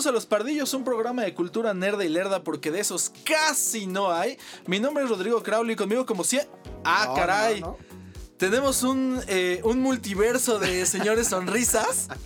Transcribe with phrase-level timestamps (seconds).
[0.00, 3.86] Bienvenidos a Los Pardillos, un programa de cultura nerda y lerda porque de esos casi
[3.86, 4.38] no hay.
[4.66, 6.38] Mi nombre es Rodrigo Crowley, conmigo como si...
[6.84, 7.60] Ah, No, caray.
[7.60, 7.76] no, no.
[8.40, 12.08] Tenemos un, eh, un multiverso de señores sonrisas.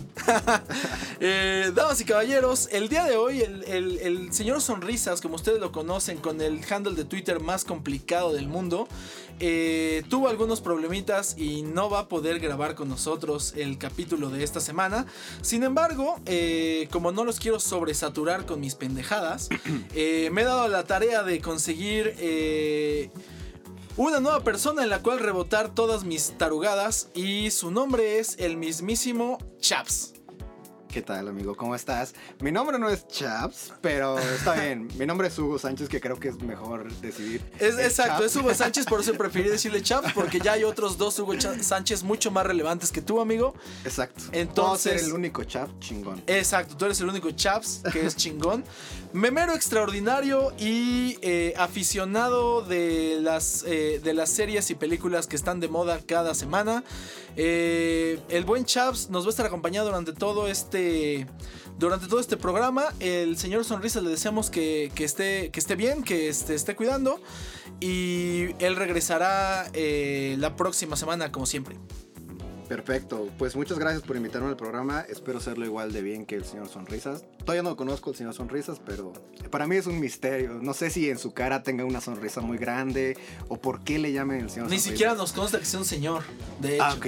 [1.21, 5.59] Eh, damas y caballeros, el día de hoy el, el- el señor Sonrisas, como ustedes
[5.61, 8.87] lo conocen, con el handle de Twitter más complicado del mundo,
[9.39, 14.43] eh, tuvo algunos problemitas y no va a poder grabar con nosotros el capítulo de
[14.43, 15.05] esta semana.
[15.41, 16.19] Sin embargo,
[16.91, 19.47] como no los quiero sobresaturar con mis pendejadas,
[19.93, 22.13] me he dado la tarea de conseguir...
[23.97, 28.57] una nueva persona en la cual rebotar todas mis tarugadas y su nombre es el
[28.57, 30.11] mismísimo Chaps.
[30.89, 31.57] ¿Qué tal, amigo?
[31.57, 32.13] ¿Cómo estás?
[32.39, 34.87] Mi nombre no es Chaps, pero está bien.
[34.97, 37.41] Mi nombre es Hugo Sánchez, que creo que es mejor decidir.
[37.59, 38.25] Es, exacto, Chaps.
[38.27, 42.03] es Hugo Sánchez, por eso preferí decirle Chaps, porque ya hay otros dos Hugo Sánchez
[42.03, 43.53] mucho más relevantes que tú, amigo.
[43.83, 44.23] Exacto.
[44.31, 46.23] Entonces- ser el único Chap chingón.
[46.27, 48.63] Exacto, tú eres el único Chaps que es chingón.
[49.15, 55.61] Memero extraordinario y eh, aficionado de las, eh, de las series y películas que están
[55.61, 56.83] de moda cada semana.
[57.37, 61.27] Eh, el buen Chaps nos va a estar acompañando durante todo este.
[61.79, 62.87] Durante todo este programa.
[62.99, 67.21] El señor Sonrisa le deseamos que, que esté, que esté bien, que esté, esté cuidando.
[67.79, 71.77] Y él regresará la próxima semana, como siempre.
[72.67, 73.29] Perfecto.
[73.37, 75.01] Pues muchas gracias por invitarme al programa.
[75.07, 77.23] Espero serlo igual de bien que el señor Sonrisas.
[77.39, 79.13] Todavía no conozco al señor Sonrisas, pero
[79.51, 80.53] para mí es un misterio.
[80.61, 84.11] No sé si en su cara tenga una sonrisa muy grande o por qué le
[84.11, 84.91] llamen el señor Ni Sonrisas.
[84.91, 86.23] siquiera nos consta que sea un señor.
[86.59, 86.83] De hecho.
[86.83, 87.05] Ah, ok.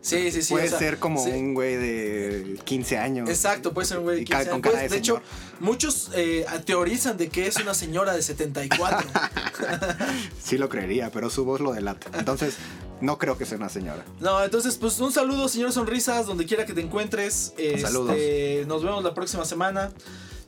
[0.00, 0.52] Sí, sí, sí.
[0.54, 1.30] Puede o sea, ser como sí.
[1.30, 3.28] un güey de 15 años.
[3.28, 4.72] Exacto, puede ser un güey de Y ca- 15 con años.
[4.72, 5.22] Pues, de de hecho,
[5.60, 9.08] muchos eh, teorizan de que es una señora de 74.
[10.42, 12.06] Sí lo creería, pero su voz lo delata.
[12.18, 12.54] Entonces,
[13.00, 14.04] no creo que sea una señora.
[14.20, 17.52] no, entonces, pues un saludo, señor Sonrisas, donde quiera que te encuentres.
[17.56, 18.16] Este, Saludos.
[18.66, 19.92] Nos vemos la próxima semana.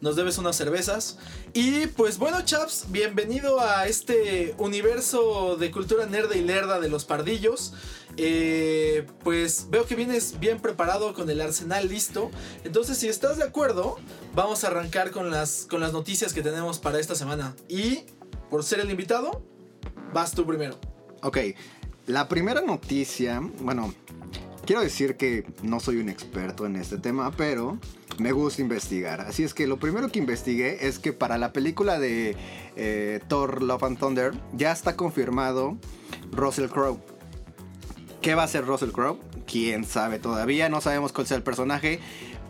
[0.00, 1.18] Nos debes unas cervezas.
[1.54, 7.04] Y pues bueno, chaps, bienvenido a este universo de cultura nerda y lerda de los
[7.04, 7.74] pardillos.
[8.16, 12.30] Eh, pues veo que vienes bien preparado con el arsenal listo.
[12.62, 13.96] Entonces, si estás de acuerdo,
[14.34, 17.56] vamos a arrancar con las, con las noticias que tenemos para esta semana.
[17.68, 18.04] Y
[18.50, 19.42] por ser el invitado,
[20.12, 20.78] vas tú primero.
[21.22, 21.38] Ok,
[22.08, 23.94] la primera noticia, bueno,
[24.64, 27.78] quiero decir que no soy un experto en este tema, pero
[28.18, 29.20] me gusta investigar.
[29.20, 32.34] Así es que lo primero que investigué es que para la película de
[32.76, 35.76] eh, Thor Love and Thunder ya está confirmado
[36.32, 36.98] Russell Crowe.
[38.22, 39.20] ¿Qué va a ser Russell Crowe?
[39.46, 42.00] Quién sabe todavía, no sabemos cuál sea el personaje,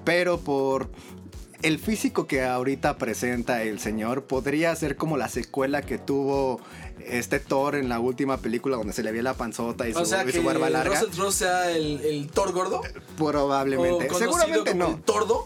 [0.05, 0.89] pero por
[1.63, 6.61] el físico que ahorita presenta el señor podría ser como la secuela que tuvo
[7.07, 10.05] este Thor en la última película donde se le veía la panzota y su, O
[10.05, 10.95] sea, y su barba larga.
[11.01, 12.83] Russell Crowe sea el, el Thor gordo.
[13.17, 14.09] Probablemente.
[14.11, 14.95] o Seguramente como no.
[14.97, 15.45] el tordo.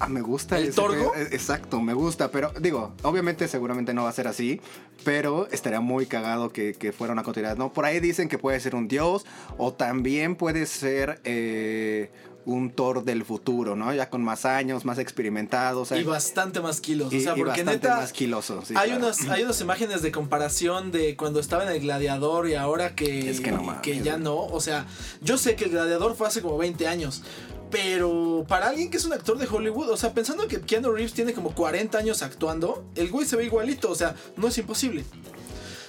[0.00, 1.12] Ah, me gusta ¿El ese torgo?
[1.12, 4.60] pe- eh, Exacto, me gusta, pero digo, obviamente seguramente no va a ser así,
[5.04, 7.72] pero estaría muy cagado que, que fuera una continuidad, ¿no?
[7.72, 9.24] Por ahí dicen que puede ser un dios
[9.56, 12.10] o también puede ser eh,
[12.46, 13.92] un Thor del futuro, ¿no?
[13.94, 17.12] Ya con más años, más experimentado, o sea, y bastante más kilos.
[17.12, 17.96] y- o sea, porque neta.
[17.96, 18.62] más quiloso.
[18.64, 19.06] sí, hay, claro.
[19.06, 23.30] unas, hay unas imágenes de comparación de cuando estaba en el gladiador y ahora que,
[23.30, 24.36] Es que no que ya no.
[24.36, 24.86] O sea,
[25.22, 27.22] yo sé que el gladiador fue hace como 20 años.
[27.70, 31.12] Pero para alguien que es un actor de Hollywood, o sea, pensando que Keanu Reeves
[31.12, 35.04] tiene como 40 años actuando, el güey se ve igualito, o sea, no es imposible.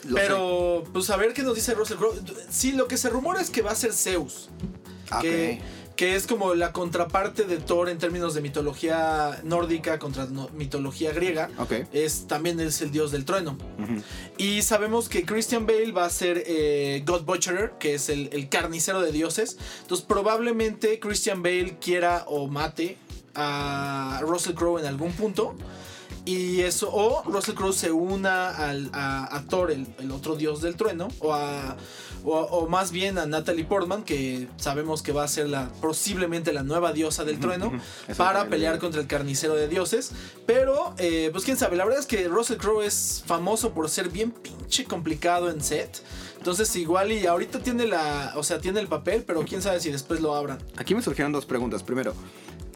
[0.08, 2.20] Lo Pero, pues a ver qué nos dice Russell Crowe.
[2.50, 4.50] Sí, lo que se rumora es que va a ser Zeus.
[5.12, 5.60] Ah, que.
[5.96, 11.14] Que es como la contraparte de Thor en términos de mitología nórdica contra no- mitología
[11.14, 11.50] griega.
[11.94, 13.58] Es, también es el dios del trueno.
[14.38, 18.50] Y sabemos que Christian Bale va a ser eh, God Butcherer, que es el, el
[18.50, 19.58] carnicero de dioses.
[19.84, 22.98] Entonces probablemente Christian Bale quiera o mate
[23.34, 25.56] a Russell Crowe en algún punto.
[26.28, 30.60] Y eso, o Russell Crowe se una al, a, a Thor, el, el otro dios
[30.60, 31.78] del trueno, o, a,
[32.26, 36.52] o, o más bien a Natalie Portman, que sabemos que va a ser la, posiblemente
[36.54, 37.72] la nueva diosa del trueno,
[38.18, 40.12] para pelear contra el carnicero de dioses.
[40.46, 44.10] Pero, eh, pues quién sabe, la verdad es que Russell Crowe es famoso por ser
[44.10, 46.02] bien pinche complicado en set.
[46.38, 49.92] Entonces igual y ahorita tiene la, o sea, tiene el papel, pero quién sabe si
[49.92, 50.60] después lo abran.
[50.78, 51.82] Aquí me surgieron dos preguntas.
[51.82, 52.14] Primero,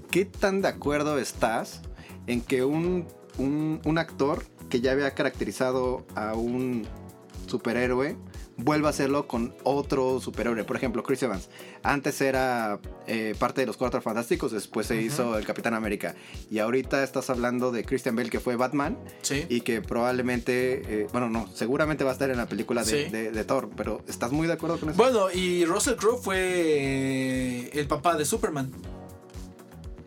[0.10, 1.82] ¿qué tan de acuerdo estás
[2.26, 3.08] en que un,
[3.38, 6.88] un, un actor que ya había caracterizado a un
[7.48, 8.16] superhéroe
[8.64, 10.64] vuelva a hacerlo con otro superhéroe?
[10.64, 11.50] Por ejemplo, Chris Evans.
[11.84, 16.16] Antes era eh, parte de los Cuatro Fantásticos, después se hizo el Capitán América.
[16.52, 18.98] Y ahorita estás hablando de Christian Bale, que fue Batman.
[19.22, 19.46] Sí.
[19.50, 23.10] Y que probablemente, eh, bueno, no, seguramente va a estar en la película de, Sí.
[23.12, 23.70] de- de Thor.
[23.76, 24.98] Pero ¿estás muy de acuerdo con eso?
[24.98, 28.72] Bueno, y Russell Crowe fue el papá de Superman.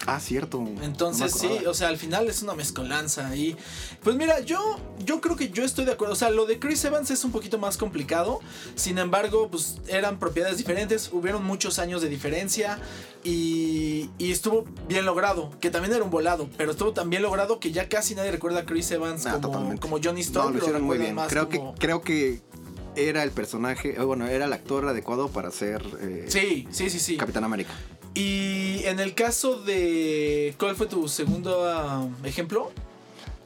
[0.06, 0.64] Ah, cierto.
[0.82, 3.56] Entonces sí, o sea, al final es una mezcolanza y
[4.02, 4.58] pues mira, yo
[5.04, 7.30] yo creo que yo estoy de acuerdo, o sea, lo de Chris Evans es un
[7.32, 8.40] poquito más complicado.
[8.74, 12.78] Sin embargo, pues eran propiedades diferentes, hubieron muchos años de diferencia
[13.24, 17.60] y, y estuvo bien logrado, que también era un volado, pero estuvo tan bien logrado
[17.60, 20.46] que ya casi nadie recuerda a Chris Evans como, como Johnny Storm.
[20.46, 21.16] No, lo hicieron muy bien.
[21.28, 22.40] Creo como- que, creo que
[22.96, 26.98] era el personaje, eh, bueno, era el actor adecuado para ser eh, Sí, sí, sí,
[26.98, 27.16] sí.
[27.16, 27.72] Capitán América.
[28.14, 30.54] Y en el caso de...
[30.58, 32.70] ¿Cuál fue tu segundo ah, ejemplo?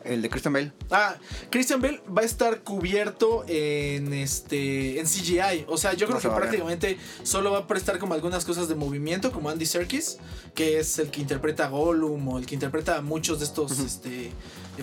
[0.07, 0.73] El de Christian Bale.
[0.91, 1.17] Ah,
[1.51, 5.65] Christian Bale va a estar cubierto en este en CGI.
[5.69, 8.69] O sea, yo creo No se que prácticamente solo va a prestar como algunas cosas
[8.69, 10.19] de movimiento, como Andy Serkis,
[10.55, 13.79] que es el que interpreta a Gollum o el que interpreta a muchos de estos.
[13.79, 14.31] Este.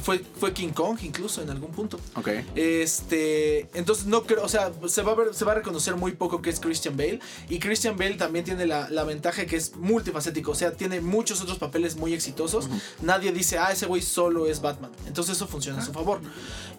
[0.02, 2.00] Fue, fue King Kong incluso en algún punto.
[2.16, 2.30] Ok.
[2.56, 6.14] Este, entonces no creo, o sea, se va a ver, se va a reconocer muy
[6.14, 7.20] poco que es Christian Bale
[7.50, 11.42] y Christian Bale también tiene la, la ventaja que es multifacético, o sea, tiene muchos
[11.42, 12.70] otros papeles muy exitosos.
[13.02, 14.92] Nadie dice, ah, ese güey solo es Batman.
[15.08, 16.22] Entonces eso funciona a su favor.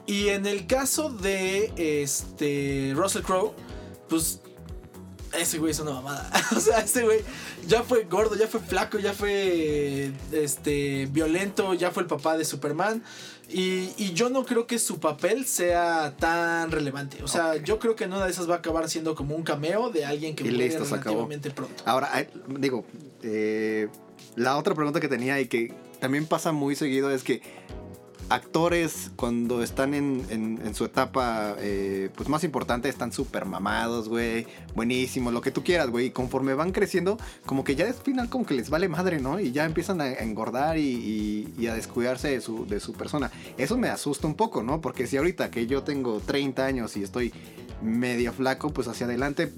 [0.07, 3.55] Y en el caso de este Russell Crowe,
[4.09, 4.41] pues
[5.39, 6.31] ese güey es una mamada.
[6.57, 7.21] o sea, ese güey
[7.67, 12.45] ya fue gordo, ya fue flaco, ya fue este violento, ya fue el papá de
[12.45, 13.03] Superman.
[13.51, 17.23] Y, y yo no creo que su papel sea tan relevante.
[17.23, 19.43] O sea, yo creo que en una de esas va a acabar siendo como un
[19.43, 21.83] cameo de alguien que Y muere listo, relativamente pronto.
[21.87, 22.85] Ahora, digo,
[23.23, 23.89] eh,
[24.37, 27.43] la otra pregunta que tenía y que también pasa muy seguido es que
[28.29, 35.33] actores cuando están en, su etapa eh, pues más importante están súper mamados, güey, buenísimos,
[35.33, 38.47] lo que tú quieras, güey, y conforme van creciendo, como que ya al final como
[38.47, 39.39] que les vale madre, ¿no?
[39.39, 43.31] Y ya empiezan a engordar y, y- y a descuidarse de su, de su persona.
[43.59, 44.81] Eso me asusta un poco, ¿no?
[44.81, 47.33] Porque si ahorita que yo tengo 30 años y estoy
[47.83, 49.53] medio flaco, pues hacia adelante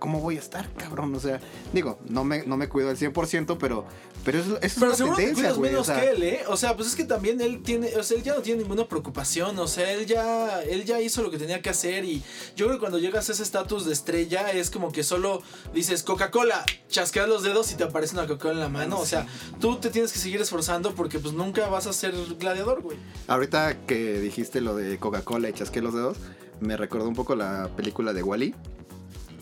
[0.00, 1.14] ¿cómo voy a estar, cabrón?
[1.14, 1.38] O sea,
[1.72, 3.84] digo, no me, no me cuido al 100%, pero,
[4.24, 5.70] pero eso, eso Pero es una te tendencia, güey.
[5.70, 6.40] menos o sea, que él, ¿eh?
[6.48, 8.88] O sea, pues es que también él tiene, o sea, él ya no tiene ninguna
[8.88, 12.22] preocupación, o sea, él ya, él ya hizo lo que tenía que hacer y
[12.56, 15.42] yo creo que cuando llegas a ese estatus de estrella es como que solo
[15.72, 19.26] dices Coca-Cola, chasqueas los dedos y te aparece una Coca-Cola en la mano, o sea,
[19.60, 22.96] tú te tienes que seguir esforzando porque pues nunca vas a ser gladiador, güey.
[23.28, 26.16] Ahorita que dijiste lo de Coca-Cola y chasqué los dedos,
[26.60, 28.54] me recordó un poco la película de Wally.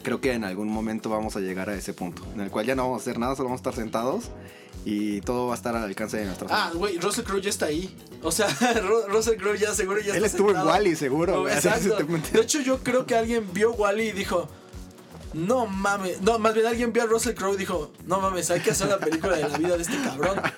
[0.08, 2.75] Creo que en algún momento vamos a llegar a ese punto, en el cual ya
[2.75, 4.31] no vamos a hacer nada, solo vamos a estar sentados
[4.87, 7.66] y todo va a estar al alcance de nuestras Ah, güey, Russell Crowe ya está
[7.66, 7.94] ahí.
[8.22, 10.56] O sea, Ru- Russell Crowe ya seguro ya Él está estuvo en.
[10.66, 11.96] Wall-E, seguro, güey, exacto.
[12.32, 14.49] De hecho, yo creo que alguien vio Wally y dijo.
[15.34, 18.60] No mames, no, más bien alguien vio a Russell Crowe y dijo, no mames, hay
[18.60, 20.40] que hacer la película de la vida de este cabrón.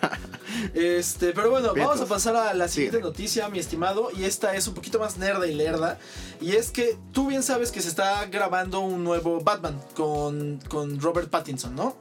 [0.74, 4.66] Este, pero bueno, vamos a pasar a la siguiente noticia, mi estimado, y esta es
[4.66, 5.98] un poquito más nerda y lerda,
[6.40, 11.00] y es que tú bien sabes que se está grabando un nuevo Batman con, con
[11.00, 11.96] Robert Pattinson, ¿no?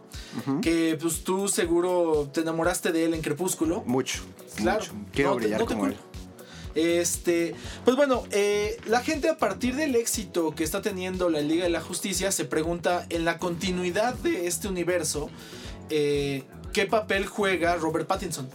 [0.61, 3.81] Que pues tú seguro te enamoraste de él en Crepúsculo.
[3.85, 4.21] Mucho,
[4.55, 4.79] Claro.
[4.93, 4.93] mucho.
[5.13, 5.97] Quiero No te- brillar te él.
[6.75, 11.63] Este, pues bueno, eh, la gente a partir del éxito que está teniendo la Liga
[11.63, 15.29] de la Justicia se pregunta en la continuidad de este universo,
[15.89, 16.43] eh,
[16.73, 18.47] ¿qué papel juega Robert Pattinson?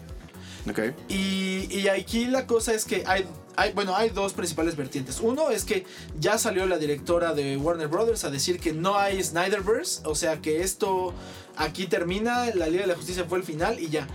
[0.69, 0.79] Ok.
[1.09, 5.21] Y, y aquí la cosa es que hay, hay, bueno, hay dos principales vertientes.
[5.21, 5.85] Uno es que
[6.19, 10.41] ya salió la directora de Warner Brothers a decir que no hay Snyderverse, o sea
[10.41, 11.13] que esto
[11.57, 14.07] aquí termina, la Liga de la Justicia fue el final y ya.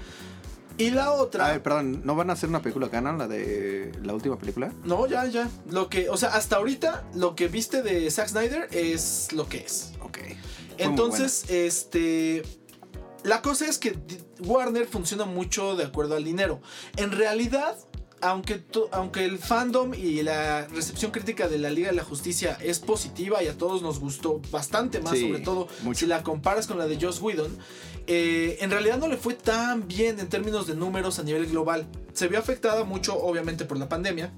[0.79, 1.45] Y la otra...
[1.45, 4.71] A ver, perdón, ¿no van a hacer una película canon, la de la última película?
[4.85, 5.49] No, ya, ya.
[5.69, 9.57] Lo que, o sea, hasta ahorita lo que viste de Zack Snyder es lo que
[9.57, 9.91] es.
[10.01, 10.19] Ok.
[10.19, 10.37] Fue
[10.77, 12.43] Entonces, este.
[13.23, 13.97] La cosa es que
[14.39, 16.61] Warner funciona mucho de acuerdo al dinero.
[16.95, 17.75] En realidad,
[18.21, 22.79] aunque, aunque el fandom y la recepción crítica de la Liga de la Justicia es
[22.79, 25.99] positiva y a todos nos gustó bastante más, Sí, sobre todo mucho.
[25.99, 27.57] si la comparas con la de Joss Whedon,
[28.07, 31.87] eh, en realidad no le fue tan bien en términos de números a nivel global.
[32.13, 34.31] Se vio afectada mucho, obviamente, por la pandemia.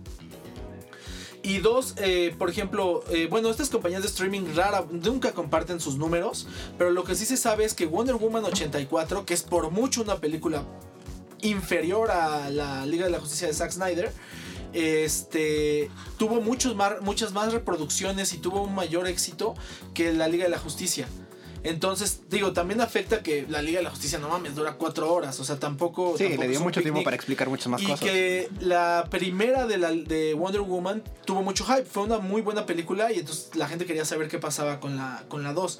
[1.43, 5.95] Y dos, eh, por ejemplo, eh, bueno, estas compañías de streaming rara nunca comparten sus
[5.97, 9.71] números, pero lo que sí se sabe es que Wonder Woman 84, que es por
[9.71, 10.63] mucho una película
[11.41, 14.13] inferior a la Liga de la Justicia de Zack Snyder,
[14.73, 19.55] este tuvo muchos mar- muchas más reproducciones y tuvo un mayor éxito
[19.95, 21.07] que la Liga de la Justicia.
[21.63, 25.39] Entonces, digo, también afecta que la Liga de la Justicia, no mames, dura cuatro horas.
[25.39, 26.17] O sea, tampoco.
[26.17, 27.99] Sí, tampoco le dio mucho tiempo para explicar muchas más y cosas.
[27.99, 31.85] que la primera de, la, de Wonder Woman tuvo mucho hype.
[31.85, 35.23] Fue una muy buena película y entonces la gente quería saber qué pasaba con la,
[35.27, 35.79] con la 2.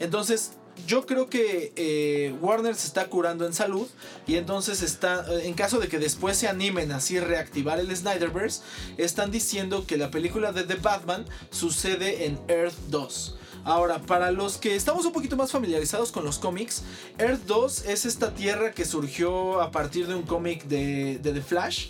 [0.00, 0.52] Entonces,
[0.86, 3.86] yo creo que eh, Warner se está curando en salud
[4.26, 8.62] y entonces está, en caso de que después se animen así a reactivar el Snyderverse,
[8.96, 13.38] están diciendo que la película de The Batman sucede en Earth 2.
[13.64, 16.82] Ahora, para los que estamos un poquito más familiarizados con los cómics,
[17.18, 21.42] Earth 2 es esta tierra que surgió a partir de un cómic de, de The
[21.42, 21.88] Flash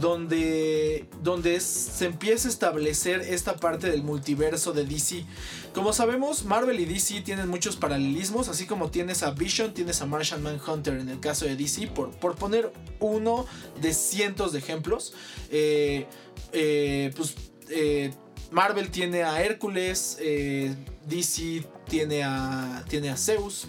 [0.00, 5.24] donde, donde se empieza a establecer esta parte del multiverso de DC.
[5.74, 10.06] Como sabemos, Marvel y DC tienen muchos paralelismos, así como tienes a Vision, tienes a
[10.06, 13.46] Martian Manhunter en el caso de DC, por, por poner uno
[13.80, 15.14] de cientos de ejemplos.
[15.50, 16.06] Eh,
[16.52, 17.34] eh, pues
[17.68, 18.12] eh,
[18.52, 20.18] Marvel tiene a Hércules,
[21.06, 23.66] DC tiene a, tiene a Zeus.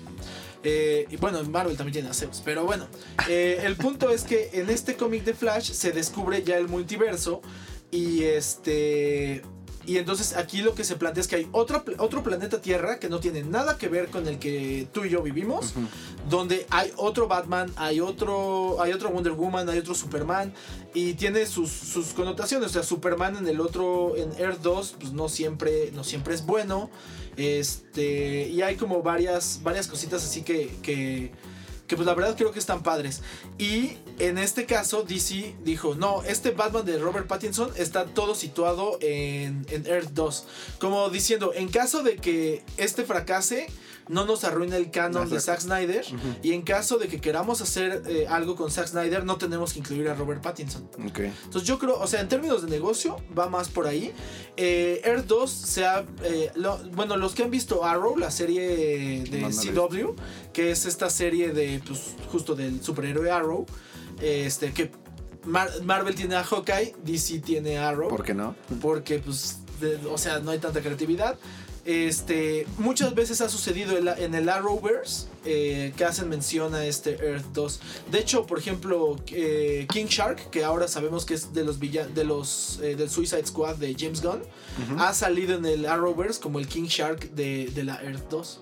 [0.64, 2.42] Eh, y bueno, Marvel también tiene a Zeus.
[2.44, 2.88] Pero bueno,
[3.28, 7.42] eh, el punto es que en este cómic de Flash se descubre ya el multiverso.
[7.92, 9.44] Y este.
[9.86, 13.10] Y entonces aquí lo que se plantea es que hay otro, otro planeta Tierra que
[13.10, 15.74] no tiene nada que ver con el que tú y yo vivimos.
[16.30, 20.54] Donde hay otro Batman, hay otro, hay otro Wonder Woman, hay otro Superman.
[20.94, 22.70] Y tiene sus, sus connotaciones.
[22.70, 26.46] O sea, Superman en el otro, en Earth 2, pues no siempre, no siempre es
[26.46, 26.90] bueno.
[27.36, 31.32] Este, y hay como varias, varias cositas así que, que,
[31.96, 33.22] pues la verdad creo que están padres.
[33.58, 38.98] Y en este caso DC dijo, no, este Batman de Robert Pattinson está todo situado
[39.02, 40.46] en, en Earth 2.
[40.80, 43.68] Como diciendo, en caso de que este fracase,
[44.08, 46.06] no nos arruine el canon de Zack Snyder.
[46.42, 49.80] Y en caso de que queramos hacer eh, algo con Zack Snyder, no tenemos que
[49.80, 50.90] incluir a Robert Pattinson.
[50.98, 54.14] Entonces yo creo, o sea, en términos de negocio, va más por ahí.
[54.58, 56.06] Eh, Earth 2 se ha...
[56.24, 56.52] Eh,
[56.94, 60.16] bueno, los que han visto Arrow, la serie de CW,
[60.52, 63.66] que es esta serie de, pues, justo del superhéroe Arrow,
[64.22, 64.92] este, que
[65.46, 68.10] Marvel tiene a Hawkeye, DC tiene a Arrow.
[68.10, 68.56] ¿Por qué no?
[68.82, 69.60] Porque, pues,
[70.10, 71.38] o sea, no hay tanta creatividad.
[71.86, 77.48] Este, muchas veces ha sucedido en el Arrowverse eh, que hacen mención a este Earth
[77.54, 77.80] 2.
[78.10, 82.24] De hecho, por ejemplo, eh, King Shark, que ahora sabemos que es de los de
[82.24, 84.42] los eh, del Suicide Squad de James Gunn,
[84.98, 88.62] ha salido en el Arrowverse como el King Shark de, de la Earth 2.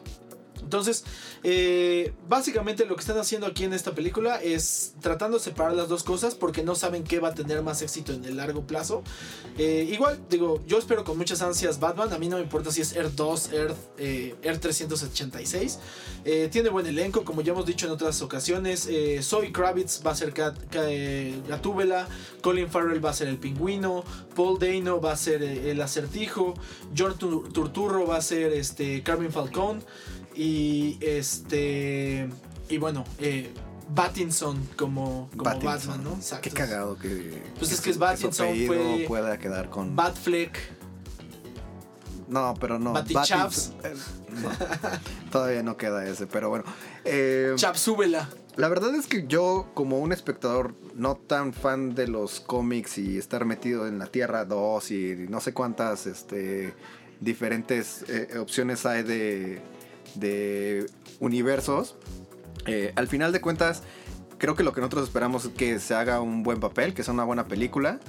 [0.62, 1.03] Entonces,
[1.44, 5.89] eh, básicamente lo que están haciendo aquí en esta película es tratando de separar las
[5.89, 9.03] dos cosas porque no saben qué va a tener más éxito en el largo plazo.
[9.58, 12.13] Eh, igual, digo, yo espero con muchas ansias Batman.
[12.13, 15.80] A mí no me importa si es Earth 2, Earth, eh, Earth 386.
[16.51, 18.88] tiene buen elenco, como ya hemos dicho en otras ocasiones.
[19.22, 20.32] Zoe Kravitz va a ser
[21.48, 22.08] Gatúbela.
[22.41, 24.03] Colin Farrell va a ser el pingüino.
[24.36, 26.53] Paul Dano va a ser el acertijo.
[26.96, 29.84] John Turturro va a ser este, Carmen Falcón.
[30.35, 32.29] Y este.
[32.69, 33.53] Y bueno, eh,
[33.93, 36.13] Battinson como, como Batman, ¿no?
[36.13, 36.50] Exacto.
[36.50, 37.41] Qué cagado que.
[37.59, 39.05] Pues es que es Battinson fue.
[39.07, 39.95] pueda quedar con.
[39.95, 40.57] Batfleck.
[42.27, 42.93] No, pero no.
[42.93, 43.73] Batichaps.
[43.83, 43.93] Eh,
[45.31, 46.63] todavía no queda ese, pero bueno.
[47.03, 48.29] Eh, Chapsúbela.
[48.55, 53.17] La verdad es que yo, como un espectador no tan fan de los cómics y
[53.17, 56.73] estar metido en la Tierra 2 y no sé cuántas este,
[57.21, 59.61] diferentes eh, opciones hay de,
[60.15, 60.86] de
[61.20, 61.96] universos,
[62.65, 63.84] eh, al final de cuentas,
[64.38, 67.13] creo que lo que nosotros esperamos es que se haga un buen papel, que sea
[67.13, 68.00] una buena película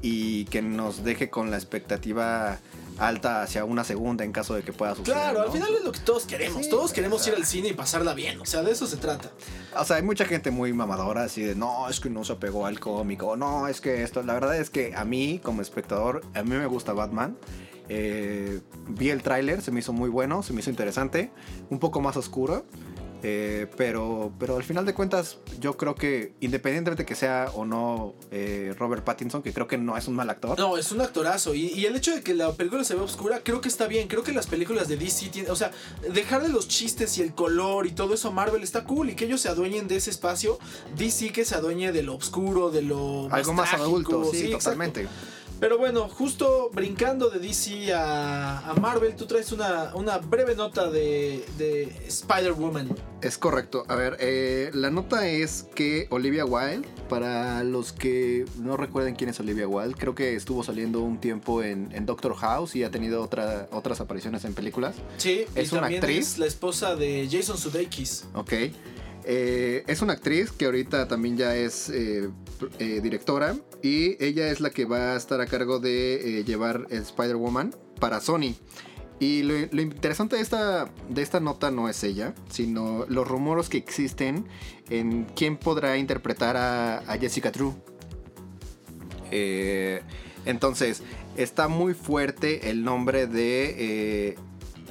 [0.00, 2.58] y que nos deje con la expectativa
[2.98, 5.16] alta hacia una segunda en caso de que pueda suceder.
[5.16, 6.68] Claro, al final es lo que todos queremos.
[6.68, 8.40] todos queremos ir al cine y pasarla bien.
[8.40, 9.30] O sea, de eso se trata.
[9.76, 12.66] O sea, hay mucha gente muy mamadora así de no, es que no se apegó
[12.66, 13.36] al cómico.
[13.36, 14.22] No, es que esto.
[14.22, 17.36] La verdad es que a mí, como espectador, a mí me gusta Batman.
[17.94, 21.30] Eh, vi el tráiler, se me hizo muy bueno, se me hizo interesante,
[21.68, 22.64] un poco más oscuro.
[23.24, 27.64] Eh, pero, pero al final de cuentas, yo creo que independientemente de que sea o
[27.64, 30.58] no eh, Robert Pattinson, que creo que no es un mal actor.
[30.58, 31.54] No, es un actorazo.
[31.54, 34.08] Y, el hecho de que la película se vea oscura, creo que está bien.
[34.08, 35.52] Creo que las películas de DC tienen.
[35.52, 35.70] O sea,
[36.12, 39.10] dejar de los chistes y el color y todo eso a Marvel está cool.
[39.10, 40.58] Y que ellos se adueñen de ese espacio.
[40.96, 43.28] DC que se adueñe de lo oscuro, de lo.
[43.30, 45.06] Algo más, adulto, sí, totalmente.
[45.62, 51.44] Pero bueno, justo brincando de DC a, Marvel, tú traes una, breve nota de,
[52.04, 52.88] Spider-Woman.
[53.20, 53.84] Es correcto.
[53.86, 59.30] A ver, eh, la nota es que Olivia Wilde, para los que no recuerden quién
[59.30, 63.22] es Olivia Wilde, creo que estuvo saliendo un tiempo en, Doctor House y ha tenido
[63.22, 64.96] otra, otras apariciones en películas.
[65.16, 66.32] Sí, es una actriz.
[66.32, 68.24] Es la esposa de Jason Sudeikis.
[68.34, 68.52] Ok.
[69.24, 72.28] Eh, es una actriz que ahorita también ya es eh,
[72.80, 77.74] eh, directora y ella es la que va a estar a cargo de llevar Spider-Woman
[77.98, 78.54] para Sony.
[79.18, 83.78] Y lo, interesante de esta, de esta nota no es ella, sino los rumores que
[83.78, 84.46] existen
[84.90, 87.74] en quién podrá interpretar a, Jessica True.
[90.44, 91.02] entonces,
[91.36, 94.36] está muy fuerte el nombre de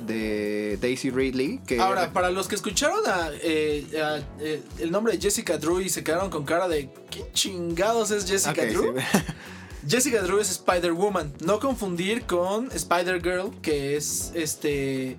[0.05, 1.59] de Daisy Ridley.
[1.65, 2.99] Que Ahora, para los que escucharon
[3.41, 8.25] eh, el nombre de Jessica Drew y se quedaron con cara de ¿quién chingados es
[8.25, 8.95] Jessica Drew?
[9.87, 11.33] Jessica Drew es Spider-Woman.
[11.43, 15.17] No confundir con Spider-Girl, que es este.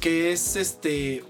[0.00, 1.24] Que es este.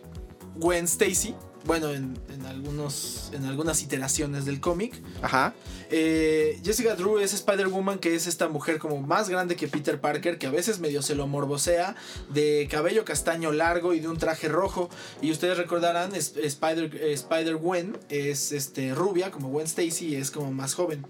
[0.57, 1.35] Gwen Stacy.
[1.66, 3.30] Bueno, en, en algunos.
[3.32, 4.94] En algunas iteraciones del cómic.
[5.20, 5.52] Ajá.
[5.90, 10.38] Eh, Jessica Drew es Spider-Woman, que es esta mujer como más grande que Peter Parker,
[10.38, 11.96] que a veces medio se lo morbosea,
[12.30, 14.88] de cabello castaño largo y de un traje rojo.
[15.20, 20.30] Y ustedes recordarán, es- Spider, eh, Spider-Gwen es este, rubia, como Gwen Stacy, y es
[20.30, 21.04] como más joven.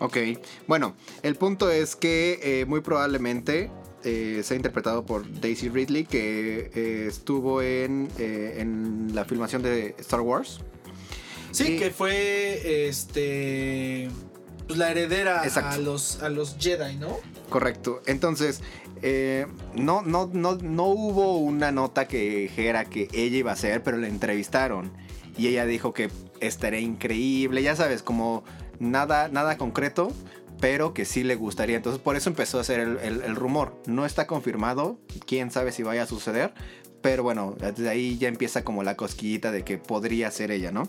[0.00, 0.16] Ok,
[0.66, 3.70] bueno, el punto es que eh, muy probablemente
[4.04, 9.94] eh, sea interpretado por Daisy Ridley, que eh, estuvo en, eh, en la filmación de
[9.98, 10.60] Star Wars.
[11.52, 14.08] Sí, Y- que fue este
[14.66, 17.16] pues, la heredera a los, a los Jedi, ¿no?
[17.48, 18.62] Correcto, entonces
[19.02, 23.82] eh, no, no, no, no hubo una nota que dijera que ella iba a ser,
[23.82, 24.92] pero la entrevistaron
[25.36, 28.44] y ella dijo que estaría increíble, ya sabes, como
[28.78, 30.12] nada, nada concreto,
[30.60, 31.76] pero que sí le gustaría.
[31.76, 33.74] Entonces por eso empezó a ser el, el- rumor.
[33.86, 36.52] No está confirmado, quién sabe si vaya a suceder,
[37.00, 40.82] pero bueno, desde ahí ya empieza como la cosquillita de que podría ser ella, ¿no?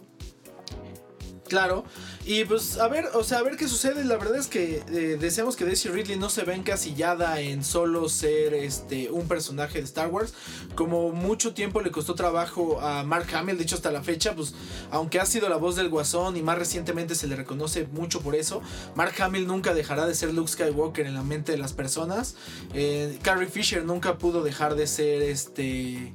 [1.51, 1.83] Claro.
[2.25, 4.05] Y pues a ver, o sea, a ver qué sucede.
[4.05, 8.07] La verdad es que eh, deseamos que Daisy Ridley no se vea encasillada en solo
[8.07, 10.33] ser este un personaje de Star Wars.
[10.75, 14.53] Como mucho tiempo le costó trabajo a Mark Hamill, de hecho hasta la fecha, pues
[14.91, 18.35] aunque ha sido la voz del Guasón y más recientemente se le reconoce mucho por
[18.35, 18.61] eso,
[18.95, 22.35] Mark Hamill nunca dejará de ser Luke Skywalker en la mente de las personas.
[22.73, 26.13] Eh, Carrie Fisher nunca pudo dejar de ser este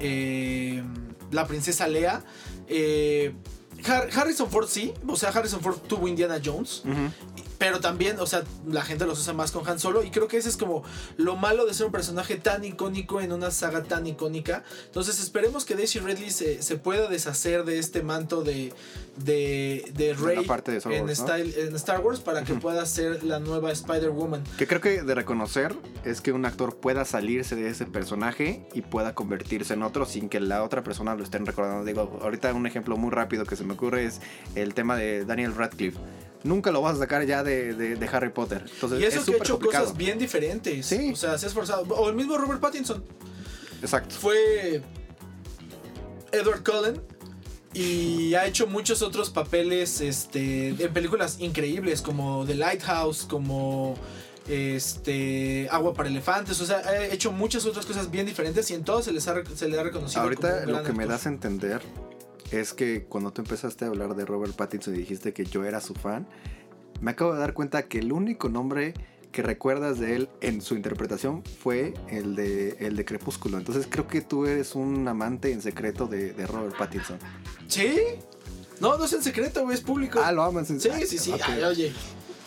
[0.00, 0.82] eh,
[1.30, 2.22] la princesa Lea.
[2.68, 3.32] Eh,
[3.88, 6.82] Harrison Ford sí, o sea, Harrison Ford tuvo Indiana Jones,
[7.58, 10.36] pero también, o sea, la gente los usa más con Han Solo y creo que
[10.36, 10.82] ese es como
[11.16, 14.64] lo malo de ser un personaje tan icónico en una saga tan icónica.
[14.86, 18.72] Entonces esperemos que Daisy Ridley se, se pueda deshacer de este manto de,
[19.16, 21.26] de, de Rey parte de Star en, Wars, ¿no?
[21.26, 24.44] style- en Star Wars para que pueda ser la nueva Spider-Woman.
[24.58, 28.82] Que creo que de reconocer es que un actor pueda salirse de ese personaje y
[28.82, 31.84] pueda convertirse en otro sin que la otra persona lo estén recordando.
[31.84, 34.20] Digo, ahorita un ejemplo muy rápido que se me ocurre es
[34.54, 35.98] el tema de Daniel Radcliffe.
[36.46, 38.64] Nunca lo vas a sacar ya de, de- de Harry Potter.
[38.72, 39.84] Entonces Y eso es que ha hecho complicado.
[39.84, 40.86] cosas bien diferentes.
[40.86, 41.10] Sí.
[41.12, 41.82] O sea, se ha esforzado.
[41.94, 43.04] O el mismo Robert Pattinson.
[43.82, 44.14] Exacto.
[44.14, 44.82] fue
[46.32, 47.00] Edward Cullen
[47.74, 53.96] y ha hecho muchos otros papeles este, en películas increíbles como The Lighthouse, como
[54.48, 58.84] este Agua para Elefantes, o sea, ha hecho muchas otras cosas bien diferentes y en
[58.84, 60.22] todas se les ha, se le ha reconocido.
[60.22, 61.82] Ahorita lo que me das a entender
[62.50, 65.80] es que cuando tú empezaste a hablar de Robert Pattinson y dijiste que yo era
[65.80, 66.26] su fan,
[67.00, 68.94] me acabo de dar cuenta que el único nombre
[69.32, 73.58] que recuerdas de él en su interpretación fue el de, el de Crepúsculo.
[73.58, 77.18] Entonces creo que tú eres un amante en secreto de, de Robert Pattinson.
[77.68, 77.96] ¿Sí?
[78.80, 80.20] No, no es en secreto, es público.
[80.22, 81.34] Ah, lo amas en sí, ah, sí, sí.
[81.42, 81.92] Ay, oye,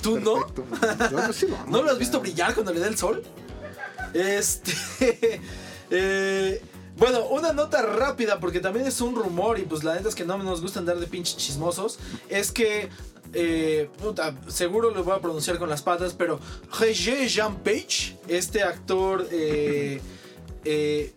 [0.02, 0.48] ¿tú no?
[0.48, 1.12] Perfecto.
[1.12, 3.24] No, yo sí lo amo, ¿No lo has visto brillar cuando le da el sol?
[4.14, 4.72] Este.
[5.92, 6.62] eh,
[7.00, 10.26] bueno, una nota rápida, porque también es un rumor y pues la neta es que
[10.26, 12.00] no nos gusta andar de pinches chismosos.
[12.30, 12.90] Es que.
[13.34, 13.90] eh,
[14.48, 16.40] seguro lo voy a pronunciar con las patas, pero
[16.80, 20.02] Regé Jean Page, este actor eh,
[20.66, 21.14] eh,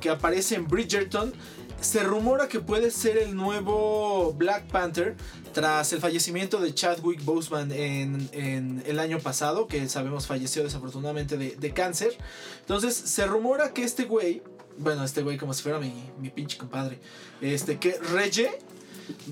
[0.00, 1.32] que aparece en Bridgerton,
[1.80, 5.16] se rumora que puede ser el nuevo Black Panther
[5.52, 11.36] tras el fallecimiento de Chadwick Boseman en, en el año pasado, que sabemos falleció desafortunadamente
[11.36, 12.16] de, de cáncer.
[12.60, 14.42] Entonces se rumora que este güey,
[14.80, 16.98] bueno, este güey como si fuera mi, mi pinche compadre,
[17.40, 18.50] este que Reggie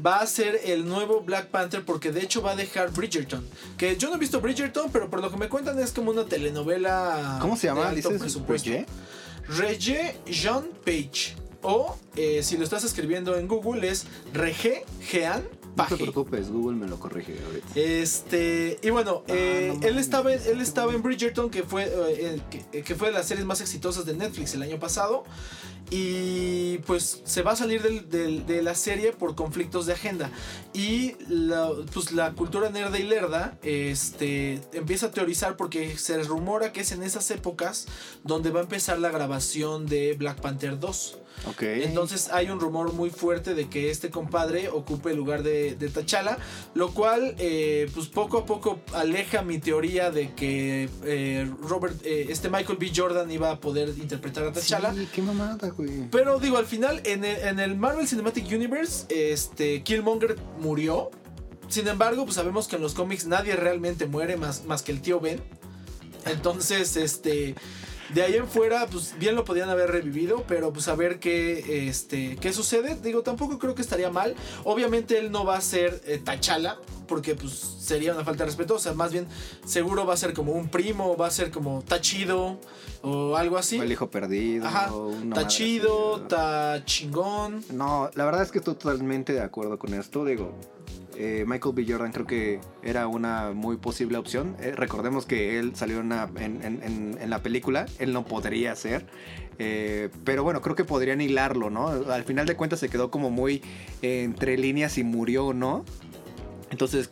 [0.05, 3.45] va a ser el nuevo Black Panther porque de hecho va a dejar Bridgerton.
[3.77, 6.25] Que yo no he visto Bridgerton, pero por lo que me cuentan es como una
[6.25, 7.39] telenovela.
[7.41, 7.89] ¿Cómo se de llama?
[7.89, 8.71] alto ¿Dices presupuesto.
[9.49, 11.37] Regé Jean Page.
[11.63, 15.43] O eh, si lo estás escribiendo en Google es Regé Jean
[15.77, 17.69] No te preocupes, Google me lo corrige ahorita.
[17.77, 21.85] Este, y bueno, Ah, eh, no él, estaba, en- él estaba en Bridgerton, que fue,
[21.87, 25.25] eh, que, que fue de las series más exitosas de Netflix el año pasado.
[25.91, 30.31] Y pues se va a salir del- del- de la serie por conflictos de agenda.
[30.75, 36.73] Y la, pues, la cultura nerda y lerda este, empieza a teorizar porque se rumora
[36.75, 37.87] que es en esas épocas
[38.23, 41.19] donde va a empezar la grabación de Black Panther 2.
[41.47, 41.63] Ok.
[41.63, 45.89] Entonces hay un rumor muy fuerte de que este compadre ocupe el lugar de, de
[45.89, 46.39] T'Challa,
[46.75, 52.27] lo cual eh, pues poco a poco aleja mi teoría de que eh, Robert, eh,
[52.29, 52.93] este Michael B.
[52.95, 54.93] Jordan iba a poder interpretar a T'Challa.
[54.95, 56.09] Sí, qué mamada, güey.
[56.11, 61.11] Pero digo, al final, en el, en el Marvel Cinematic Universe, este, Killmonger murió.
[61.69, 65.03] Sin embargo, pues sabemos que en los cómics nadie realmente muere más, más que el
[65.03, 65.41] tío Ben.
[66.25, 67.55] Entonces, este.
[68.15, 71.89] De ahí en fuera, pues bien lo podían haber revivido, pero pues a ver qué,
[71.89, 72.97] este, qué sucede.
[73.03, 74.35] Digo, tampoco creo que estaría mal.
[74.65, 76.79] Obviamente él no va a ser eh, T'Challa.
[77.07, 78.77] porque pues sería una falta de respeto.
[78.77, 79.27] O sea, más bien
[79.67, 82.59] seguro va a ser como un primo, va a ser como tachido
[83.03, 83.79] o algo así.
[83.79, 84.67] O el hijo perdido.
[84.67, 86.23] Ajá, una está madre chido, así, ¿no?
[86.23, 87.65] está chingón.
[87.73, 90.25] No, la verdad es que estoy totalmente de acuerdo con esto.
[90.25, 90.55] Digo,
[91.21, 91.85] eh, Michael B.
[91.89, 94.57] Jordan creo que era una muy posible opción.
[94.61, 99.05] Eh, recordemos que él salió una- en- en- en- la película, él no podría ser.
[99.59, 101.89] Eh, pero bueno, creo que podrían hilarlo, ¿no?
[101.89, 103.61] Al final de cuentas se quedó como muy
[104.01, 105.85] entre líneas y murió, ¿no?
[106.71, 107.11] Entonces,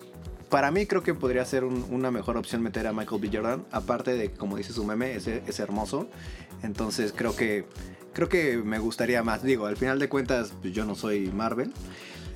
[0.51, 3.31] para mí creo que podría ser un- una mejor opción meter a Michael B.
[3.33, 3.65] Jordan.
[3.73, 6.09] Aparte de, como dice su meme, es, es hermoso.
[6.63, 7.65] Entonces creo que
[8.13, 9.43] creo que me gustaría más.
[9.43, 11.73] Digo, al final de cuentas, pues, yo no soy Marvel.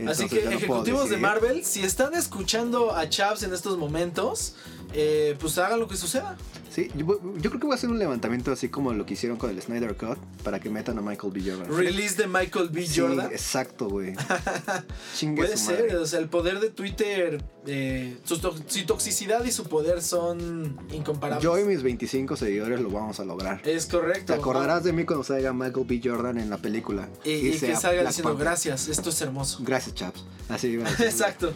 [0.09, 1.17] Así que no ejecutivos de.
[1.17, 4.55] Marvel, si están escuchando a Chaps en estos momentos,
[4.92, 6.37] eh, pues hagan lo que suceda.
[6.70, 7.05] Sí, yo,
[7.37, 9.61] yo creo que voy a hacer un levantamiento así como lo que hicieron con el
[9.61, 11.42] Snyder Cut para que metan a Michael B.
[11.44, 11.76] Jordan.
[11.76, 12.87] Release de Michael B.
[12.87, 13.26] Sí, Jordan.
[13.33, 14.14] exacto, güey.
[15.37, 19.50] Puede su ser, o sea, el poder de Twitter, eh, su, to- su toxicidad y
[19.50, 21.42] su poder son incomparables.
[21.42, 23.61] Yo y mis 25 seguidores lo vamos a lograr.
[23.68, 24.33] Es correcto.
[24.33, 26.00] Te acordarás de mí cuando salga Michael B.
[26.05, 27.09] Jordan en la película.
[27.24, 28.44] Y, y que sea salga diciendo Panther.
[28.46, 29.59] gracias, esto es hermoso.
[29.62, 30.24] Gracias, chaps.
[30.48, 31.07] Así iba a decir.
[31.11, 31.53] Exacto.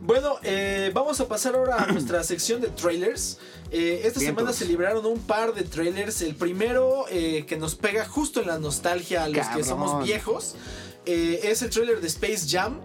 [0.00, 3.38] Bueno, eh, vamos a pasar ahora a nuestra sección de trailers.
[3.70, 4.22] Eh, esta Vientos.
[4.22, 6.22] semana se libraron un par de trailers.
[6.22, 10.54] El primero eh, que nos pega justo en la nostalgia a los que somos viejos.
[11.04, 12.80] es el trailer de Space Jam,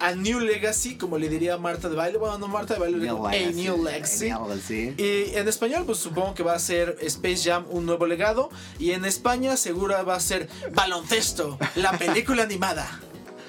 [0.00, 2.18] a New Legacy, como le diría Marta de Baile.
[2.18, 4.30] Bueno, no Marta de Baile, le digo, a New Legacy.
[4.30, 4.94] New Legacy.
[4.96, 8.50] Y en español, pues supongo que va a ser Space Jam, un nuevo legado.
[8.78, 13.00] Y en España, seguro va a ser Baloncesto, la película animada.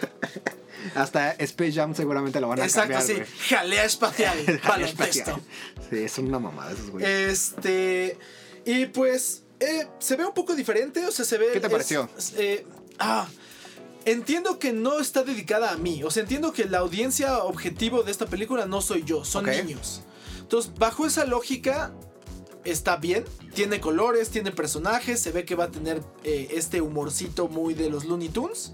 [1.02, 3.14] Hasta Space Jam seguramente lo van a Exacto, cambiar, sí.
[3.14, 3.28] güey.
[3.50, 5.40] Jalea espacial, baloncesto.
[5.90, 7.10] Sí, es una mamada esos güeyes.
[7.10, 8.18] Este.
[8.66, 9.44] Y pues.
[9.60, 11.06] eh, se ve un poco diferente.
[11.06, 11.48] O sea, se ve.
[11.54, 12.10] ¿Qué te pareció?
[12.18, 12.66] es, eh,
[13.00, 13.28] ah.
[14.06, 16.02] Entiendo que no está dedicada a mí.
[16.04, 20.02] O sea, entiendo que la audiencia objetivo de esta película no soy yo, son niños.
[20.40, 21.92] Entonces, bajo esa lógica,
[22.64, 23.26] está bien.
[23.54, 25.20] Tiene colores, tiene personajes.
[25.20, 28.72] Se ve que va a tener eh, este humorcito muy de los Looney Tunes.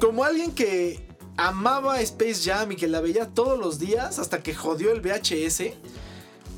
[0.00, 1.05] Como alguien que
[1.36, 5.74] amaba Space Jam y que la veía todos los días hasta que jodió el VHS,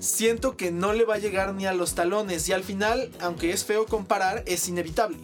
[0.01, 3.51] siento que no le va a llegar ni a los talones y al final, aunque
[3.51, 5.19] es feo comparar, es inevitable.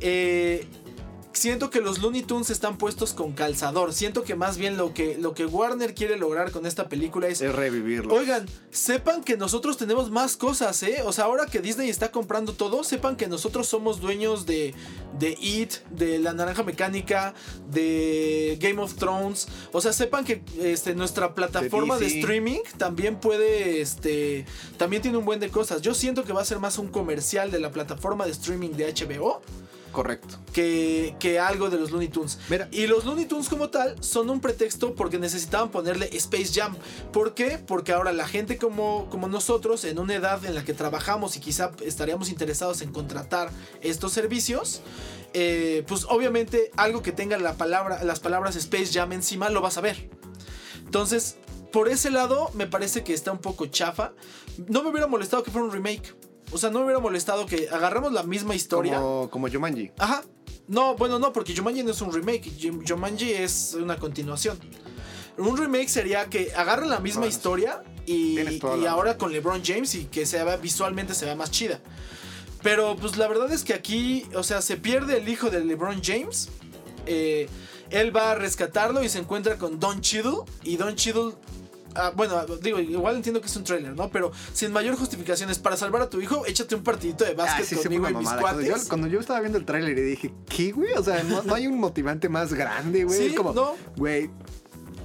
[0.00, 0.66] Eh,
[1.38, 3.94] siento que los Looney Tunes están puestos con calzador.
[3.94, 7.40] Siento que más bien lo que, lo que Warner quiere lograr con esta película es
[7.40, 8.12] Es revivirlo.
[8.12, 11.02] Oigan, sepan que nosotros tenemos más cosas, ¿eh?
[11.04, 14.74] O sea, ahora que Disney está comprando todo, sepan que nosotros somos dueños de,
[15.18, 17.34] de It, de La Naranja Mecánica,
[17.70, 19.48] de Game of Thrones.
[19.72, 22.18] O sea, sepan que este, nuestra plataforma de, DC.
[22.18, 24.44] streaming también puede, este,
[24.76, 25.80] también tiene un buen de cosas.
[25.82, 28.92] Yo siento que va a ser más un comercial de la plataforma de streaming de
[28.92, 29.40] HBO
[29.92, 30.36] Correcto.
[30.52, 32.38] que, que algo de los Looney Tunes.
[32.48, 32.68] Mira.
[32.70, 36.76] Y los Looney Tunes como tal son un pretexto porque necesitaban ponerle Space Jam.
[37.12, 37.58] ¿Por qué?
[37.58, 41.40] Porque ahora la gente como, como nosotros, en una edad en la que trabajamos y
[41.40, 44.82] quizá estaríamos interesados en contratar estos servicios,
[45.34, 49.78] eh, pues obviamente algo que tenga la palabra, las palabras Space Jam encima lo vas
[49.78, 50.10] a ver.
[50.84, 51.36] Entonces,
[51.72, 54.12] por ese lado, me parece que está un poco chafa.
[54.68, 56.14] No me hubiera molestado que fuera un remake.
[56.52, 58.96] O sea, no me hubiera molestado que agarramos la misma historia.
[59.00, 59.90] Como, como Jumanji.
[59.98, 60.22] Ajá.
[60.66, 62.50] No, bueno, no, porque Jumanji no es un remake.
[62.58, 64.58] Jum- Jumanji es una continuación.
[65.38, 68.36] Un remake sería que agarren la misma historia y,
[68.88, 71.80] ahora con LeBron James y que se vea visualmente se vea más chida.
[72.62, 76.02] Pero pues la verdad es que aquí, o sea, se pierde el hijo de LeBron
[76.02, 76.48] James.
[77.06, 77.48] Eh,
[77.90, 80.38] él va a rescatarlo y se encuentra con Don Cheadle.
[80.64, 81.34] Y Don Cheadle.
[81.98, 84.10] Ah, bueno, digo, igual entiendo que es un trailer, ¿no?
[84.10, 87.34] Pero sin mayor justificación es para salvar a tu hijo, échate un partidito de Ah,
[87.36, 88.40] básquet sí, sí, conmigo y mis mamada.
[88.40, 88.88] Cuando yo, cuates.
[88.88, 90.92] cuando yo estaba viendo el tráiler y dije, ¿qué, güey?
[90.94, 93.18] O sea, no, no hay un motivante más grande, güey.
[93.18, 93.74] Sí, es como, no.
[93.96, 94.30] güey,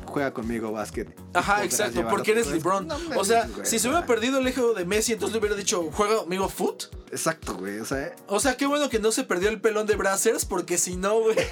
[0.05, 1.15] juega conmigo básquet.
[1.33, 2.87] Ajá, exacto, porque eres LeBron.
[2.87, 5.55] No o sea, güey, si se hubiera perdido el hijo de Messi, entonces le hubiera
[5.55, 6.85] dicho, juega amigo foot.
[7.11, 7.79] Exacto, güey.
[7.79, 10.77] O sea, O sea, qué bueno que no se perdió el pelón de Brazzers, porque
[10.77, 11.35] si no, güey.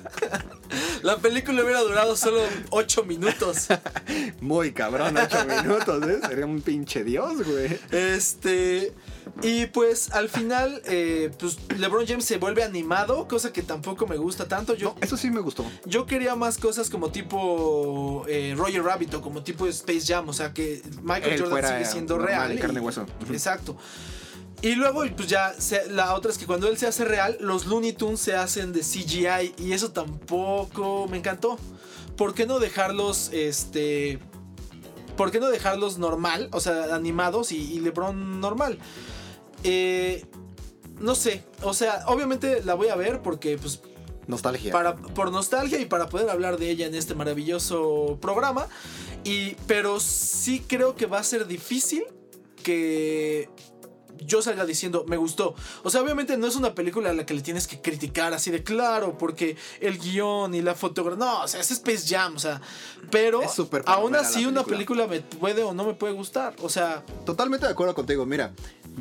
[1.10, 3.68] La película hubiera durado solo 8 minutos.
[4.42, 6.20] muy cabrón, ocho minutos, ¿eh?
[6.28, 7.80] Sería un pinche dios, güey.
[7.92, 8.94] Este.
[9.42, 14.18] Y pues al final, eh, pues LeBron James se vuelve animado, cosa que tampoco me
[14.18, 14.76] gusta tanto.
[14.76, 15.66] Yo, No, eso sí me gustó.
[15.86, 20.34] Yo quería más cosas como tipo eh, Roger Rabbit o como tipo Space Jam, o
[20.34, 22.50] sea que Michael Él Jordan fuera sigue siendo real.
[22.50, 23.06] de carne y- y hueso.
[23.32, 23.78] Exacto.
[24.62, 27.66] Y luego, pues ya, se- la otra es que cuando él se hace real, los
[27.66, 31.58] Looney Tunes se hacen de CGI y eso tampoco me encantó.
[32.18, 34.20] ¿Por qué no dejarlos, este...
[35.16, 36.50] ¿Por qué no dejarlos normal?
[36.52, 38.80] O sea, animados y, y LeBron normal.
[39.64, 40.26] Eh,
[41.00, 43.82] no sé, o sea, obviamente la voy a ver porque pues
[44.28, 44.72] Nostalgia.
[44.72, 48.68] Para, por nostalgia y para poder hablar de ella en este maravilloso programa.
[49.24, 52.04] Y, pero sí creo que va a ser difícil
[52.64, 53.50] que
[54.26, 55.56] yo salga diciendo, me gustó.
[55.84, 58.52] O sea, obviamente no es una película a la que le tienes que criticar así
[58.52, 61.26] de claro, porque el guion y la fotografía.
[61.26, 62.62] No, o sea, es Space Jam, o sea.
[63.12, 63.42] Pero
[63.86, 65.08] aún así una película.
[65.08, 66.56] película me puede o no me puede gustar.
[66.62, 68.26] O sea, Totalmente de acuerdo contigo.
[68.26, 68.54] Mira,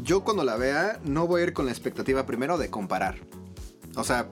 [0.03, 3.17] yo cuando la vea no voy a ir con la expectativa primero de comparar.
[3.97, 4.29] O sea,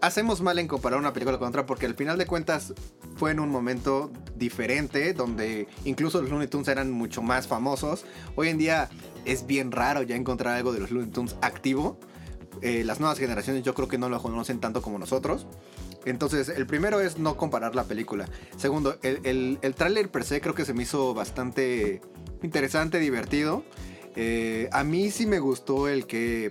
[0.00, 2.72] hacemos mal en comparar una película con otra porque al final de cuentas
[3.16, 8.04] fue en un momento diferente donde incluso los Looney Tunes eran mucho más famosos.
[8.36, 8.90] Hoy en día
[9.28, 11.98] es bien raro ya encontrar algo de los Looney Tunes activo.
[12.60, 15.46] Eh, las nuevas generaciones yo creo que no lo conocen tanto como nosotros.
[16.04, 18.28] Entonces, el primero es no comparar la película.
[18.56, 22.00] Segundo, el, el, el tráiler per se creo que se me hizo bastante
[22.42, 23.64] interesante, divertido.
[24.16, 26.50] Eh, a mí sí me gustó el que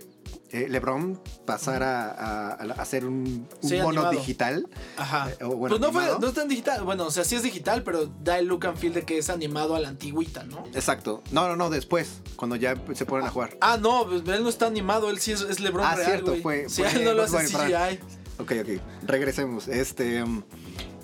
[0.52, 4.12] eh, LeBron pasara a, a- a hacer un, un Sí, mono animado.
[4.12, 4.68] digital.
[4.98, 5.30] ajá.
[5.32, 6.84] Eh, bueno, pues no, fue, no es tan digital.
[6.84, 9.30] Bueno, o sea, sí es digital, pero da el look and feel de que es
[9.30, 10.64] animado a la antigüita, ¿no?
[10.74, 11.22] Exacto.
[11.32, 13.58] No, no, no, después, cuando ya se ponen a jugar.
[13.62, 16.36] Ah, no, pues él no está animado, él sí es, es LeBron Ah, real, cierto,
[16.42, 17.38] fue- Sí, fue él no lo hace.
[17.48, 18.00] CGI.
[18.40, 19.68] Ok, ok, regresemos.
[19.68, 20.44] Este, um,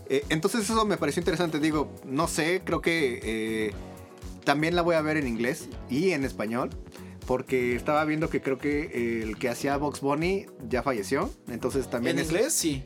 [0.10, 1.60] eh, entonces eso me pareció interesante.
[1.60, 3.74] Digo, no sé, creo que
[4.44, 6.70] también la voy a ver en inglés y en español.
[7.28, 11.30] Porque estaba viendo que creo que el que hacía Box Bunny ya falleció.
[11.48, 12.84] Entonces también En es- inglés, sí.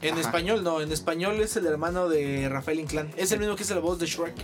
[0.00, 0.20] En Ajá.
[0.20, 3.10] español no, en español es el hermano de Rafael Inclán.
[3.16, 4.34] Es el mismo que es la voz de Shrek.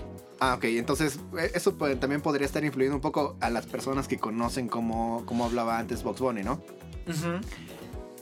[0.41, 4.19] Ah, ok, entonces eh, eso también podría estar influyendo un poco a las personas que
[4.19, 6.61] conocen cómo, cómo hablaba antes Box Bunny, ¿no?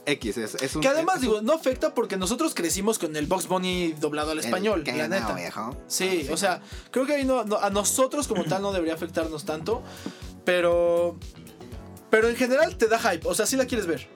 [0.05, 0.81] X, es, es un.
[0.81, 4.39] Que además, es digo, no afecta porque nosotros crecimos con el Box Bunny doblado al
[4.39, 5.33] español, que la no, neta.
[5.33, 5.75] viejo.
[5.87, 8.93] Sí, Ah, o sea, creo que ahí no, no- a nosotros como tal no debería
[8.95, 9.81] afectarnos tanto.
[10.45, 11.17] Pero.
[12.09, 13.27] Pero en general te da hype.
[13.27, 14.07] O sea, sí la quieres ver.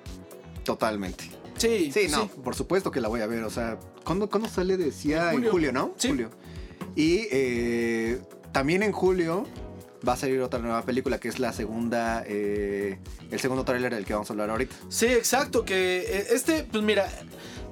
[0.64, 1.30] Totalmente.
[1.58, 3.44] Sí, Sí, no, por supuesto que la voy a ver.
[3.44, 4.78] O sea, ¿cuándo, cuándo sale?
[4.78, 5.52] Decía En en julio.
[5.52, 5.94] julio, ¿no?
[5.98, 6.10] Sí.
[6.10, 6.30] Julio.
[6.96, 9.46] Y eh, también en julio
[10.08, 13.00] va a salir otra nueva película que es la segunda, eh,
[13.32, 14.76] el segundo tráiler del que vamos a hablar ahorita.
[14.90, 15.66] Sí, exacto.
[15.66, 17.10] Que eh, este, pues mira,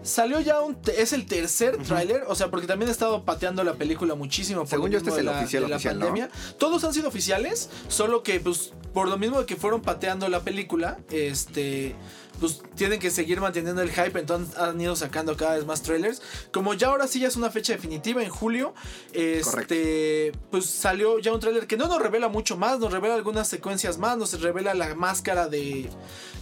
[0.06, 0.78] salió ya un.
[0.98, 2.24] Es el tercer tráiler.
[2.28, 4.62] O sea, porque también he estado pateando la película muchísimo.
[4.62, 6.06] Por Según yo, este es el la- oficial, de la oficial, ¿no?
[6.06, 6.30] pandemia.
[6.58, 7.70] Todos han sido oficiales.
[7.88, 11.96] Solo que, pues, por lo mismo de que fueron pateando la película, este.
[12.40, 16.22] Pues tienen que seguir manteniendo el hype, entonces han ido sacando cada vez más trailers.
[16.52, 18.74] Como ya ahora sí ya es una fecha definitiva en julio,
[19.14, 23.48] este, pues salió ya un trailer que no nos revela mucho más, nos revela algunas
[23.48, 25.90] secuencias más, nos revela la máscara de,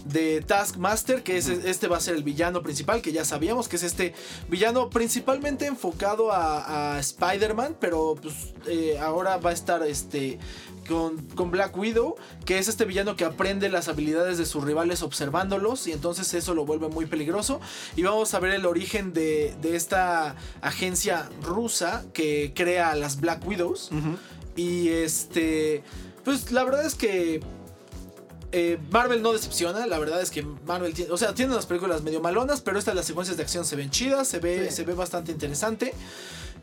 [0.06, 3.76] de Taskmaster, que es, este va a ser el villano principal, que ya sabíamos que
[3.76, 4.14] es este
[4.50, 10.40] villano principalmente enfocado a, a Spider-Man, pero pues eh, ahora va a estar este
[10.88, 12.16] con, con Black Widow,
[12.46, 16.54] que es este villano que aprende las habilidades de sus rivales observándolos y entonces eso
[16.54, 17.60] lo vuelve muy peligroso.
[17.96, 23.20] Y vamos a ver el origen de, de esta agencia rusa que crea a las
[23.20, 23.90] Black Widows.
[24.56, 25.84] Y este,
[26.24, 27.42] pues la verdad es que
[28.52, 32.04] eh, Marvel no decepciona, la verdad es que Marvel tiene, o sea, tiene unas películas
[32.04, 34.76] medio malonas, pero estas las secuencias de acción se ven chidas, se ve, Sí.
[34.76, 35.94] se ve bastante interesante.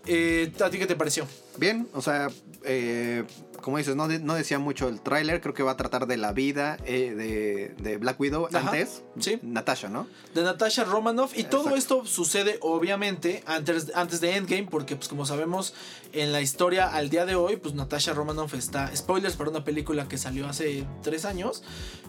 [0.07, 1.27] Eh, ¿A ti qué te pareció?
[1.59, 2.29] Bien, o sea,
[2.65, 3.25] eh,
[3.61, 6.17] como dices, no, de- no decía mucho el tráiler, creo que va a tratar de
[6.17, 9.03] la vida eh, de, de Black Widow Ajá, antes.
[9.19, 9.39] sí.
[9.43, 10.07] Natasha, ¿no?
[10.35, 15.27] de Natasha Romanoff y todo esto sucede obviamente antes, antes de Endgame porque pues como
[15.27, 15.75] sabemos
[16.13, 20.07] en la historia al día de hoy pues Natasha Romanoff está spoilers para una película
[20.09, 21.63] que salió hace tres años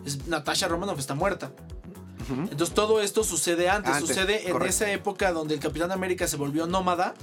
[0.06, 1.52] es- Natasha Romanoff está muerta
[2.30, 6.38] entonces todo esto sucede antes, Antes, sucede en esa época donde el Capitán América se
[6.38, 7.14] volvió nómada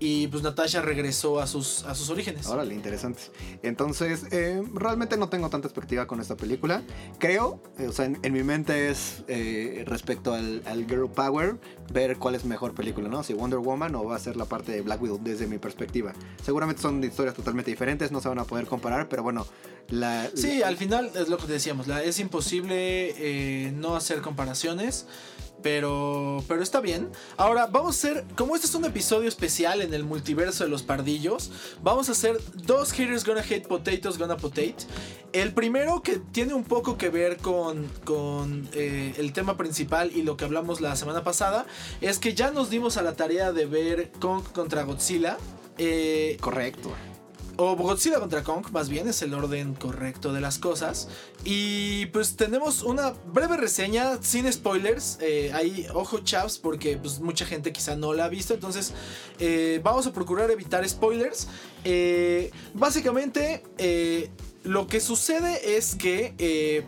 [0.00, 3.20] y pues Natasha regresó a sus, a sus orígenes Órale, interesante.
[3.62, 6.82] Entonces, eh, realmente no tengo tanta expectativa con esta película.
[7.18, 11.60] Creo, eh, o sea, en, en mi mente es eh, respecto al, al Girl Power,
[11.92, 13.22] ver cuál es mejor película, ¿no?
[13.22, 16.12] Si Wonder Woman o va a ser la parte de Black Widow desde mi perspectiva.
[16.44, 19.46] Seguramente son historias totalmente diferentes, no se van a poder comparar, pero bueno,
[19.88, 20.30] la...
[20.34, 25.06] Sí, la- al final es lo que decíamos, la- es imposible eh, no hacer comparaciones,
[25.62, 27.08] pero, pero está bien.
[27.36, 30.82] Ahora vamos a hacer, como este es un episodio especial en el multiverso de los
[30.82, 31.50] pardillos,
[31.82, 34.76] vamos a hacer dos haters gonna hate potatoes gonna potate.
[35.32, 40.22] El primero que tiene un poco que ver con, con eh, el tema principal y
[40.22, 41.66] lo que hablamos la semana pasada,
[42.00, 45.38] es que ya nos dimos a la tarea de ver Kong contra Godzilla.
[45.78, 46.90] Eh, Correcto.
[47.62, 51.08] O Godzilla contra Kong, más bien, es el orden correcto de las cosas.
[51.44, 55.18] Y pues tenemos una breve reseña, sin spoilers.
[55.20, 58.54] Eh, ahí, ojo chaps, porque pues, mucha gente quizá no la ha visto.
[58.54, 58.94] Entonces,
[59.38, 61.48] eh, vamos a procurar evitar spoilers.
[61.84, 63.62] Eh, básicamente,
[64.64, 66.86] lo que sucede es que...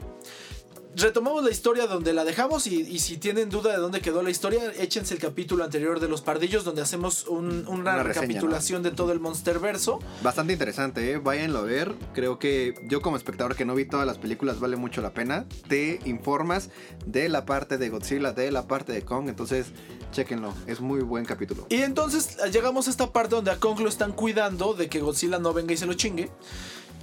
[0.97, 4.31] retomamos la historia donde la dejamos y, y si tienen duda de dónde quedó la
[4.31, 8.83] historia, échense el capítulo anterior de Los Pardillos donde hacemos un- una, Una reseña, recapitulación
[8.83, 9.99] de todo el Monsterverso.
[10.23, 11.19] Bastante interesante, ¿eh?
[11.19, 11.95] váyanlo a ver.
[12.15, 15.47] Creo que yo como espectador que no vi todas las películas vale mucho la pena.
[15.69, 16.71] Te informas
[17.07, 19.67] de la parte de Godzilla, de la parte de Kong, entonces
[20.13, 20.53] chéquenlo.
[20.67, 21.67] Es muy buen capítulo.
[21.71, 25.39] Y entonces llegamos a esta parte donde a Kong lo están cuidando de que Godzilla
[25.39, 26.31] no venga y se lo chingue.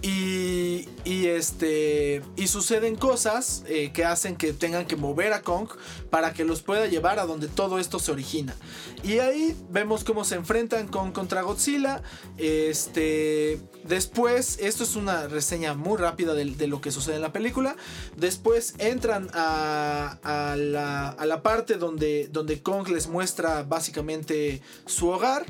[0.01, 5.67] Y, y este y suceden cosas eh, que hacen que tengan que mover a Kong
[6.09, 8.55] para que los pueda llevar a donde todo esto se origina.
[9.03, 12.01] Y ahí vemos cómo se enfrentan Kong contra Godzilla.
[12.37, 17.75] Este después, esto es una reseña muy rápida de, lo que sucede en la película.
[18.15, 25.09] Después entran a, a la, a la parte donde, donde Kong les muestra básicamente su
[25.09, 25.45] hogar.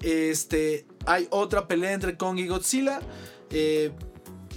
[0.00, 3.00] Este, hay otra pelea entre Kong y Godzilla.
[3.52, 3.92] Eh,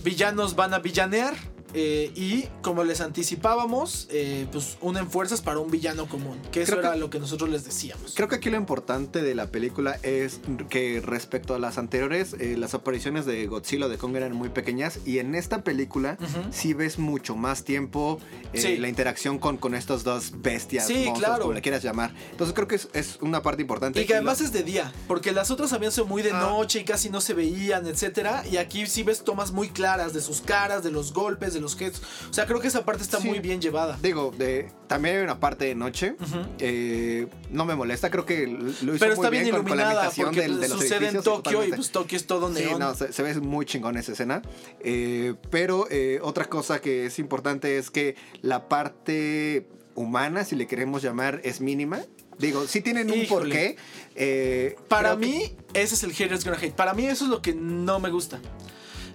[0.04, 1.36] villanos van a villanear.
[1.76, 6.40] Eh, y como les anticipábamos, eh, pues unen fuerzas para un villano común.
[6.52, 8.14] Que eso Creo que- era lo que nosotros les decíamos.
[8.16, 12.56] Creo que aquí lo importante de la película es que respecto a las anteriores, eh,
[12.58, 16.52] las apariciones de Godzilla o de Kong eran muy pequeñas y en esta película Ujú.
[16.52, 18.20] sí ves mucho más tiempo
[18.54, 18.78] Sí.
[18.78, 21.42] la interacción con, con estos dos bestias, Sí, monstruos, claro.
[21.42, 22.14] como le quieras llamar.
[22.32, 24.02] Entonces creo que es, es una parte importante.
[24.02, 26.40] Y que además es de día, porque las otras habían sido muy de Ah.
[26.40, 28.44] noche y casi no se veían, etcétera.
[28.50, 31.65] Y aquí sí ves tomas muy claras de sus caras, de los golpes, de los
[31.74, 33.28] O sea, creo que esa parte está Sí.
[33.28, 33.98] muy bien llevada.
[34.02, 36.16] Digo, de, también hay una parte de noche.
[36.60, 39.78] Eh, no me molesta, creo que lo hizo Pero muy está bien, bien con, con
[39.78, 42.54] la iluminada ambientación porque del- de los sucede en Tokio y pues Tokio es todo
[42.54, 42.80] Sí, neón.
[42.80, 44.42] no, se, se ve muy chingón esa escena.
[44.82, 50.68] Eh, pero eh, otra cosa que es importante es que la parte humana, si le
[50.68, 52.00] queremos llamar, es mínima.
[52.38, 53.46] Digo, sí tienen un Híjole.
[53.46, 53.78] porqué.
[54.16, 56.74] eh, Para que- mí, ese es el haters gonna hate.
[56.76, 58.42] Para mí, eso es lo que no me gusta.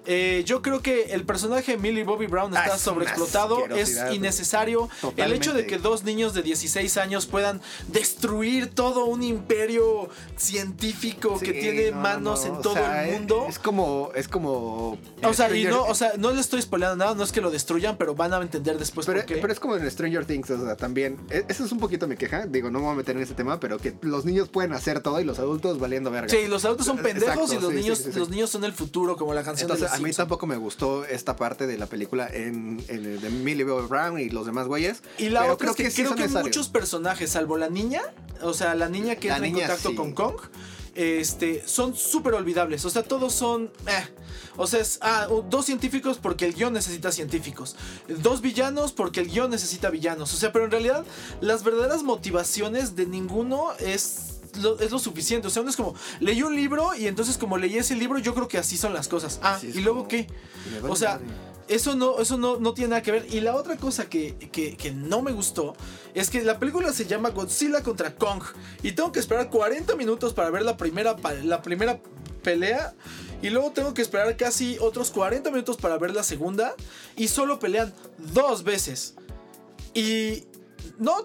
[0.07, 3.67] Eh, yo creo que el personaje de Millie Bobby Brown Ah, está es una sobreexplotado,
[3.69, 4.89] es innecesario.
[5.17, 11.37] El hecho de que dos niños de 16 años puedan destruir todo un imperio científico
[11.39, 13.47] Sí, que tiene no, no, manos no, en o todo sea, el mundo.
[13.49, 14.11] Es como.
[14.15, 14.99] Es como.
[15.23, 17.51] o sea, y no, o sea, no le estoy spoileando nada, no es que lo
[17.51, 19.37] destruyan, pero van a entender después Pero, por qué.
[19.37, 21.19] pero es como en Stranger Things, o sea, también.
[21.31, 22.47] e- Eso es un poquito mi queja.
[22.47, 25.01] Digo, no me voy a meter en ese tema, pero que los niños pueden hacer
[25.01, 26.29] todo y los adultos valiendo verga.
[26.29, 28.19] Sí, los adultos son pendejos Exacto, y los sí, niños, sí.
[28.19, 31.37] los niños son el futuro, como la canción Entonces, de mí tampoco me gustó esta
[31.37, 35.03] parte de la película en, en de Millie Bobby Brown y los demás güeyes.
[35.19, 36.49] Y la otra es que, sí creo que necesarios.
[36.49, 38.03] muchos personajes, salvo la niña,
[38.43, 39.95] o sea, la niña que La entra en contacto sí.
[39.97, 40.37] con Kong,
[40.95, 42.85] este, son súper olvidables.
[42.85, 43.71] O sea, todos son.
[43.87, 44.09] eh.
[44.57, 47.77] O sea, es ah, dos científicos porque el guion necesita científicos.
[48.09, 50.35] Dos villanos porque el guion necesita villanos.
[50.35, 51.05] O sea, pero en realidad,
[51.41, 54.30] las verdaderas motivaciones de ninguno es.
[54.61, 57.57] Lo, es lo suficiente, o sea, uno es como leí un libro y entonces como
[57.59, 59.39] leí ese libro yo creo que así son las cosas.
[59.43, 60.27] Ah, y luego como- qué?
[60.89, 61.21] O sea,
[61.69, 63.27] eso no, eso no, no tiene nada que ver.
[63.33, 65.77] Y la otra cosa que, que- que no me gustó
[66.15, 68.43] es que la película se llama Godzilla contra Kong.
[68.83, 72.01] Y tengo que esperar 40 minutos para ver la primera, la primera
[72.43, 72.95] pelea.
[73.43, 76.75] Y luego tengo que esperar casi otros 40 minutos para ver la segunda.
[77.17, 79.15] Y solo pelean dos veces.
[79.95, 80.45] Y...
[81.01, 81.25] No,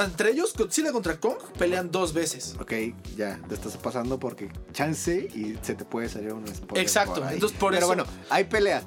[0.00, 2.54] entre ellos Godzilla contra Kong pelean dos veces.
[2.60, 2.72] Ok,
[3.16, 6.82] ya, te estás pasando porque chance y se te puede salir un spoiler.
[6.82, 7.34] Exacto, por ahí.
[7.34, 8.82] entonces por Pero eso- bueno, hay pelea.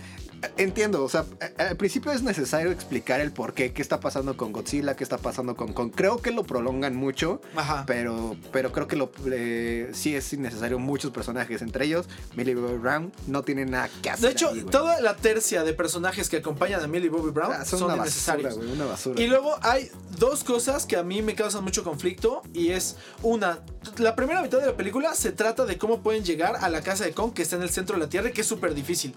[0.58, 1.26] Entiendo, o sea,
[1.58, 5.04] a- al principio es necesario explicar el por qué, qué está pasando con Godzilla, qué
[5.04, 5.92] está pasando con Kong.
[5.96, 7.84] Creo que lo prolongan mucho, Ajá.
[7.88, 12.78] pero, pero creo que lo, eh, sí es innecesario muchos personajes, entre ellos Millie Bobby
[12.78, 14.26] Brown, no tiene nada que hacer.
[14.28, 17.66] De hecho, ahí, toda la tercia de personajes que acompañan a Millie Bobby Brown Ah,
[17.66, 18.46] son, una innecesarios.
[18.56, 19.22] basura, güey, una basura.
[19.22, 23.60] Y luego hay dos cosas que a mí me causan mucho conflicto y es una,
[23.98, 27.04] la primera mitad de la película se trata de cómo pueden llegar a la casa
[27.06, 29.14] de Kong que está en el centro de la Tierra y que es súper difícil.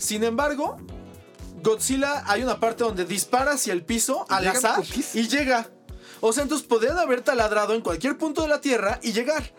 [0.00, 0.78] Sin embargo,
[1.62, 4.82] Godzilla hay una parte donde dispara hacia el piso al azar
[5.14, 5.70] y llega.
[6.20, 9.52] O sea, entonces podrían haber taladrado en cualquier punto de la Tierra y llegar.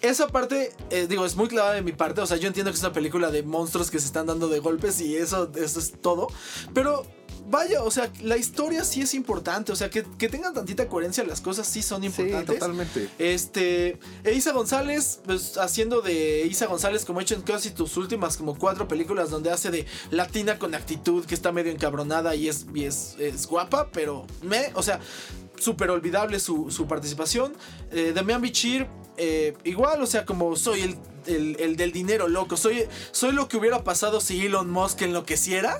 [0.00, 2.20] Esa parte, eh, digo, es muy clavada de mi parte.
[2.20, 4.60] O sea, yo entiendo que es una película de monstruos que se están dando de
[4.60, 6.28] golpes y eso, eso es todo.
[6.72, 7.04] Pero
[7.50, 9.72] vaya, o sea, la historia sí es importante.
[9.72, 12.58] O sea, que, que tengan tantita coherencia las cosas sí son sí, importantes.
[12.58, 13.08] totalmente.
[13.18, 17.96] Este, e Isa González, pues haciendo de Isa González como ha hecho en casi tus
[17.96, 22.48] últimas como cuatro películas donde hace de latina con actitud, que está medio encabronada y
[22.48, 25.00] es, y es, es guapa, pero me, o sea,
[25.58, 27.52] súper olvidable su, su participación.
[27.90, 30.96] Eh, Damián Bichir, eh, igual, o sea, como soy el,
[31.26, 35.78] el- el del dinero loco, soy, soy lo que hubiera pasado si Elon Musk enloqueciera.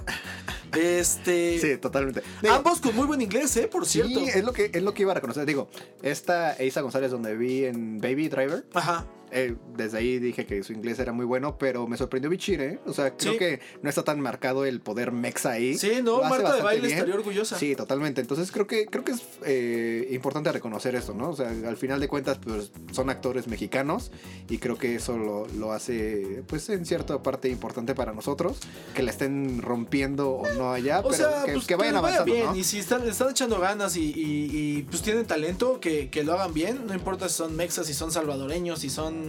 [0.78, 2.22] Este, Sí, totalmente.
[2.42, 3.66] Digo, ambos con muy buen inglés, ¿eh?
[3.66, 4.20] Por cierto.
[4.20, 5.44] Sí, es lo que, es lo que iba a reconocer.
[5.46, 5.68] Digo,
[6.02, 9.04] esta Eiza González donde vi en Baby Driver, Ajá.
[9.32, 12.80] Eh, desde ahí dije que su inglés era muy bueno, pero me sorprendió Bichir, ¿eh?
[12.86, 13.38] O sea, creo Sí.
[13.38, 15.76] que no está tan marcado el poder mexa ahí.
[15.78, 16.94] Sí, no, Marta de Baile bien.
[16.98, 17.58] estaría orgullosa.
[17.58, 18.20] Sí, totalmente.
[18.20, 21.30] Entonces creo que creo que es eh, importante reconocer esto, ¿no?
[21.30, 24.10] O sea, al final de cuentas, pues son actores mexicanos
[24.48, 28.58] y creo que eso lo, lo hace, pues en cierta parte importante para nosotros,
[28.94, 31.98] que la estén rompiendo o no allá, O pero sea, que, pues, que vayan vaya
[32.16, 32.46] avanzando, bien.
[32.46, 32.56] ¿no?
[32.56, 36.32] Y si están, están echando ganas y, y- y, pues tienen talento, que, que lo
[36.34, 36.86] hagan bien.
[36.86, 39.19] No importa si son mexas, si son salvadoreños, si son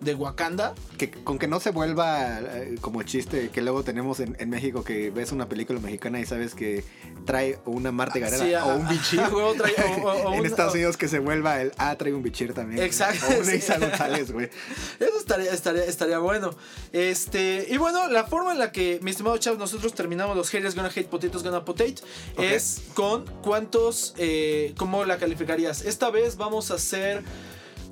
[0.00, 0.74] de Wakanda.
[0.96, 4.84] Que, con que no se vuelva eh, como chiste que luego tenemos en, en México
[4.84, 6.84] que ves una película mexicana y sabes que
[7.24, 9.20] trae una Marta Gareda Sí, o un bichir.
[9.32, 12.12] huevo trae- o- o- o en un- Estados Unidos que se vuelva el ah, trae
[12.12, 12.82] un bichir también.
[12.82, 13.56] Exacto, O una sí.
[13.58, 14.50] Isa González, güey.
[15.00, 16.50] Eso estaría, estaría, estaría bueno.
[16.92, 20.74] Este, y bueno, la forma en la que, mi estimado Chav, nosotros terminamos los haters
[20.74, 21.96] gonna hate, potitos gonna potate,
[22.38, 25.82] es con cuántos, eh, ¿cómo la calificarías?
[25.82, 27.22] Esta vez vamos a hacer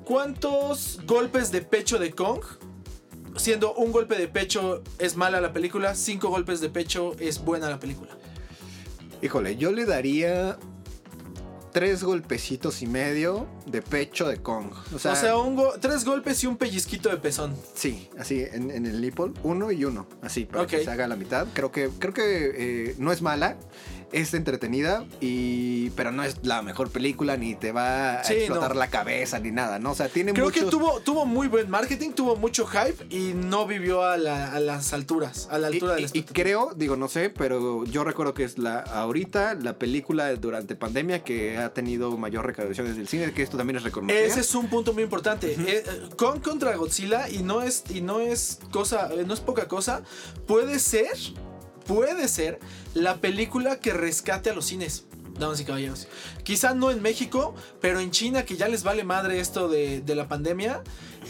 [0.07, 2.41] cuántos golpes de pecho de Kong.
[3.35, 7.69] Siendo un golpe de pecho es mala la película, cinco golpes de pecho es buena
[7.69, 8.17] la película.
[9.21, 10.57] Híjole, yo le daría
[11.71, 14.71] tres golpecitos y medio de pecho de Kong.
[14.95, 17.55] O sea, o sea, un go- tres golpes y un pellizquito de pezón.
[17.75, 21.15] sí, así en, en el nipple, uno y uno, así para que se haga la
[21.15, 21.45] mitad.
[21.53, 23.57] Creo que creo que eh, no es mala.
[24.13, 28.73] Es entretenida, y pero no es la mejor película, ni te va a Sí, explotar
[28.73, 28.79] no.
[28.79, 29.91] la cabeza, ni nada, ¿no?
[29.91, 33.65] O sea, tiene Creo que tuvo, tuvo muy buen marketing, tuvo mucho hype y no
[33.67, 37.83] vivió a, la- a las alturas, a la altura y, creo, digo, no sé, pero
[37.83, 42.87] yo recuerdo que es la ahorita la película durante pandemia que ha tenido mayor recaudación
[42.87, 44.17] desde el cine, que esto también es reconocido.
[44.19, 45.51] Ese es un punto muy importante.
[45.51, 45.83] Eh, eh,
[46.17, 50.01] contra Godzilla y no es y no es cosa, eh, no es poca cosa.
[50.47, 51.11] Puede ser,
[51.85, 52.59] puede ser
[52.97, 55.05] la película que rescate a los cines.
[55.37, 56.07] Damas y caballeros.
[56.43, 60.15] Quizá no en México, pero en China, que ya les vale madre esto de, de
[60.15, 60.81] la pandemia.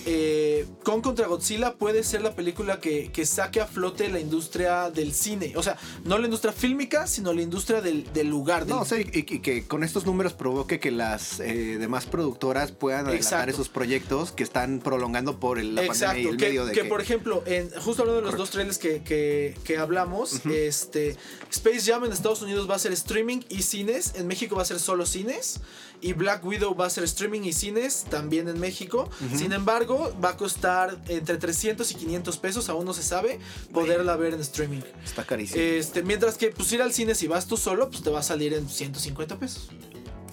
[0.05, 4.89] Eh, Kong contra Godzilla puede ser la película que, que saque a flote la industria
[4.91, 5.53] del cine.
[5.55, 8.65] O sea, no la industria fílmica, sino la industria del, del lugar.
[8.65, 12.05] Del, No, o sea, y, y que con estos números provoque que las eh, demás
[12.05, 13.17] productoras puedan adelantar
[13.49, 13.51] Exacto.
[13.51, 16.81] esos proyectos que están prolongando por el- la pandemia y el que, medio de que,
[16.83, 18.37] que, por ejemplo, en, justo hablando de los Correcto.
[18.43, 21.15] dos trailers que, que- que hablamos, este
[21.51, 24.65] Space Jam en Estados Unidos va a ser streaming y cines, en México va a
[24.65, 25.59] ser solo cines,
[26.01, 29.09] y Black Widow va a ser streaming y cines también en México.
[29.35, 33.39] Sin embargo, va a costar entre 300 y 500 pesos, aún no se sabe,
[33.73, 34.81] poderla ver en streaming.
[35.03, 35.61] está carísimo.
[35.61, 38.23] Este, mientras que pues ir al cine si vas tú solo, pues te va a
[38.23, 39.69] salir en 150 pesos.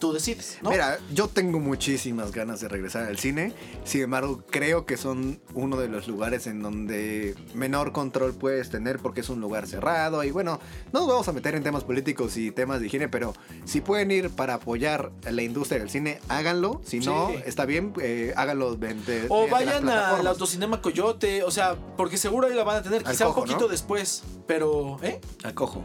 [0.04, 0.68] Tú decides, ¿no?
[0.68, 3.54] Mira, yo tengo muchísimas ganas de regresar al cine.
[3.84, 8.98] Sin embargo, creo que son uno de los lugares en donde menor control puedes tener
[8.98, 10.22] porque es un lugar cerrado.
[10.22, 10.60] Y bueno,
[10.92, 13.32] no nos vamos a meter en temas políticos y temas de higiene, pero
[13.64, 16.82] si pueden ir para apoyar la industria del cine, háganlo.
[16.84, 17.38] Si no, Sí.
[17.46, 22.46] está bien, eh, háganlo de, de- O vayan al autocinema Coyote, o sea, porque seguro
[22.48, 23.68] ahí la van a tener, Al quizá Cojo, un poquito ¿no?
[23.72, 25.18] después, pero, ¿eh?
[25.44, 25.82] Al cojo.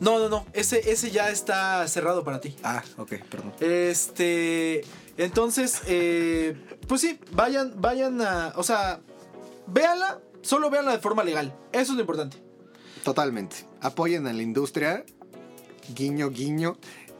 [0.00, 2.56] No, no, no, ese, ese ya está cerrado para ti.
[2.62, 3.52] Ah, ok, perdón.
[3.60, 4.84] Este,
[5.16, 6.56] entonces, eh,
[6.88, 9.00] pues sí, vayan, vayan a, o sea,
[9.66, 12.44] véanla, solo véanla de forma legal, eso es lo importante.
[13.04, 13.56] Totalmente.
[13.82, 15.04] Apoyen a la industria.
[15.94, 16.78] Guiño, guiño.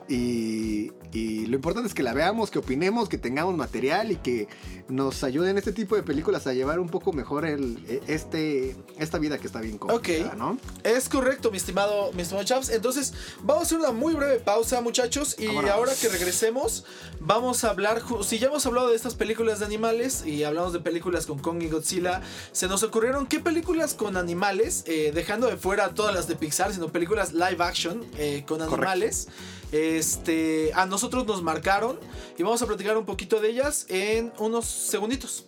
[0.08, 4.48] Y, y lo importante es que la veamos, que opinemos, que tengamos material y que
[4.88, 9.18] nos ayuden este tipo de películas a llevar un poco mejor el, e- este, esta
[9.18, 10.36] vida que está bien complicada, Ok.
[10.36, 10.58] ¿no?
[10.82, 12.68] Es correcto, mi estimado, mi estimado Chaps.
[12.70, 15.36] Entonces, vamos a hacer una muy breve pausa, muchachos.
[15.38, 15.70] Y Vámonos.
[15.70, 16.84] ahora que regresemos,
[17.20, 18.02] vamos a hablar.
[18.24, 21.62] Si ya hemos hablado de estas películas de animales y hablamos de películas con Kong
[21.62, 22.20] y Godzilla,
[22.52, 26.74] se nos ocurrieron qué películas con animales, eh, dejando de fuera todas las de Pixar,
[26.74, 28.76] sino películas live action eh, con Correcto.
[29.74, 31.98] Este, a nosotros nos marcaron
[32.38, 35.46] y vamos a platicar un poquito de ellas en unos segunditos.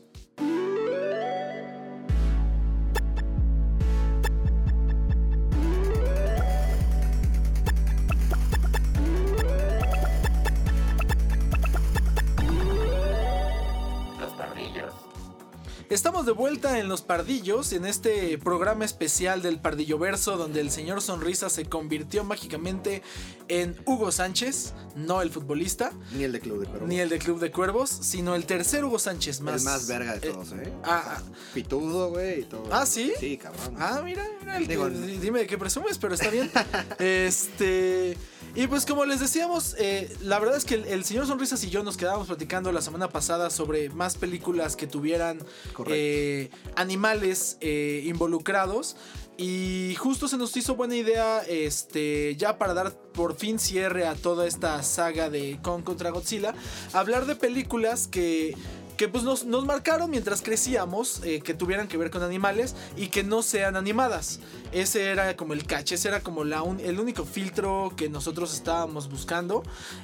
[15.89, 20.73] Estamos de vuelta en Los Pardillos, en este programa especial del Pardillo Verso, donde el
[20.73, 23.03] señor Sonrisa se convirtió mágicamente
[23.47, 26.89] en Hugo Sánchez, no el futbolista, Ni el de Club de Cuervos.
[26.89, 29.61] ni el de Club de Cuervos, sino el tercer Hugo Sánchez más.
[29.61, 30.73] el más verga de eh, todos, ¿eh?
[30.83, 31.23] ah,
[31.55, 32.65] Pitudo, güey, y todo.
[32.73, 33.13] ¿Ah, sí?
[33.21, 33.77] Sí, cabrón.
[33.79, 36.51] Ah, mira, mira, el Digo, que- dime de qué presumes, pero está bien.
[36.99, 38.19] este.
[38.57, 41.69] Y pues como les decíamos, eh, la verdad es que el, el señor Sonrisas y
[41.69, 45.41] yo nos quedábamos platicando la semana pasada sobre más películas que tuvieran.
[45.89, 48.97] Eh, animales eh, involucrados.
[49.39, 54.15] Y justo se nos hizo buena idea, este, ya para dar por fin cierre a
[54.15, 56.55] toda esta saga de Kong contra Godzilla,
[56.95, 58.55] hablar de películas que
[58.97, 63.09] que pues nos, nos marcaron mientras crecíamos, eh, que tuvieran que ver con animales y
[63.09, 64.41] que no sean animadas.
[64.73, 69.63] Ese era como el cache, ese era como el único filtro que nosotros estábamos buscando.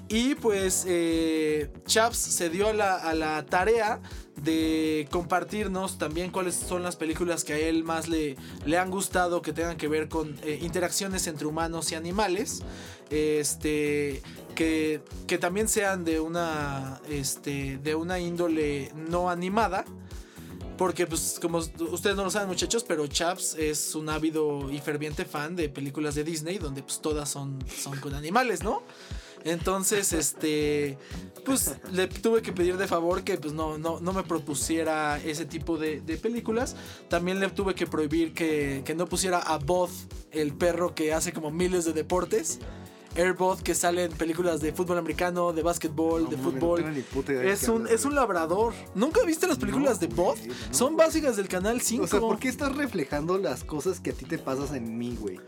[0.09, 4.01] Y pues eh, Chaps se dio a la, a la tarea
[4.37, 9.43] de compartirnos también cuáles son las películas que a él más le, le han gustado
[9.43, 12.63] que tengan que ver con eh, interacciones entre humanos y animales.
[13.11, 14.23] Este.
[14.55, 17.01] Que, que también sean de una.
[17.09, 17.79] Este.
[17.79, 19.85] De una índole no animada.
[20.83, 25.25] Porque, pues, como ustedes no lo saben, muchachos, pero Chaps es un ávido y ferviente
[25.25, 28.83] fan de películas de Disney, donde pues todas son, son con animales, ¿no?
[29.45, 30.99] Entonces, este,
[31.45, 35.45] pues le tuve que pedir de favor que pues no, no, no me propusiera ese
[35.45, 36.75] tipo de, de películas.
[37.09, 39.93] También le tuve que prohibir que, que no pusiera a Both,
[40.33, 42.59] el perro que hace como miles de deportes.
[43.17, 46.85] Airbot que sale en películas de fútbol americano, de básquetbol, No de no fútbol.
[47.45, 48.73] es un, es un labrador.
[48.95, 52.05] ¿Nunca viste las películas No, de güey, no, Son básicas del canal 5.
[52.05, 55.17] O sea, ¿por qué estás reflejando las cosas que a ti te pasas en mí,
[55.21, 55.41] güey?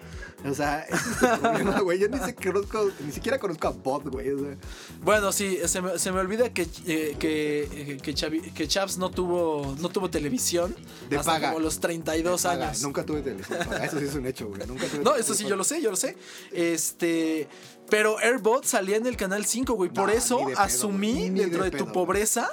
[0.46, 1.98] O sea, ese es el problema, güey.
[1.98, 4.30] Yo ni, sé- conozco, ni siquiera conozco a Bot, güey.
[4.30, 4.56] O sea,
[5.02, 8.98] Bueno, sí, se me, se me olvida que, eh, que, eh, que, Chavi- que Chaps
[8.98, 10.74] no tuvo, no tuvo televisión
[11.08, 11.48] De hasta paga.
[11.48, 12.68] como los 32 paga.
[12.68, 12.82] años.
[12.82, 13.58] Nunca tuve televisión.
[13.66, 13.84] paga.
[13.86, 14.60] Eso sí es un hecho, güey.
[14.66, 15.50] Nunca tuve No, eso sí, paga.
[15.50, 16.16] yo lo sé, yo lo sé.
[16.52, 17.48] Este.
[17.90, 19.90] Pero Airbot salía en el canal 5, güey.
[19.90, 22.48] Por eso de asumí dentro de de, tu pobreza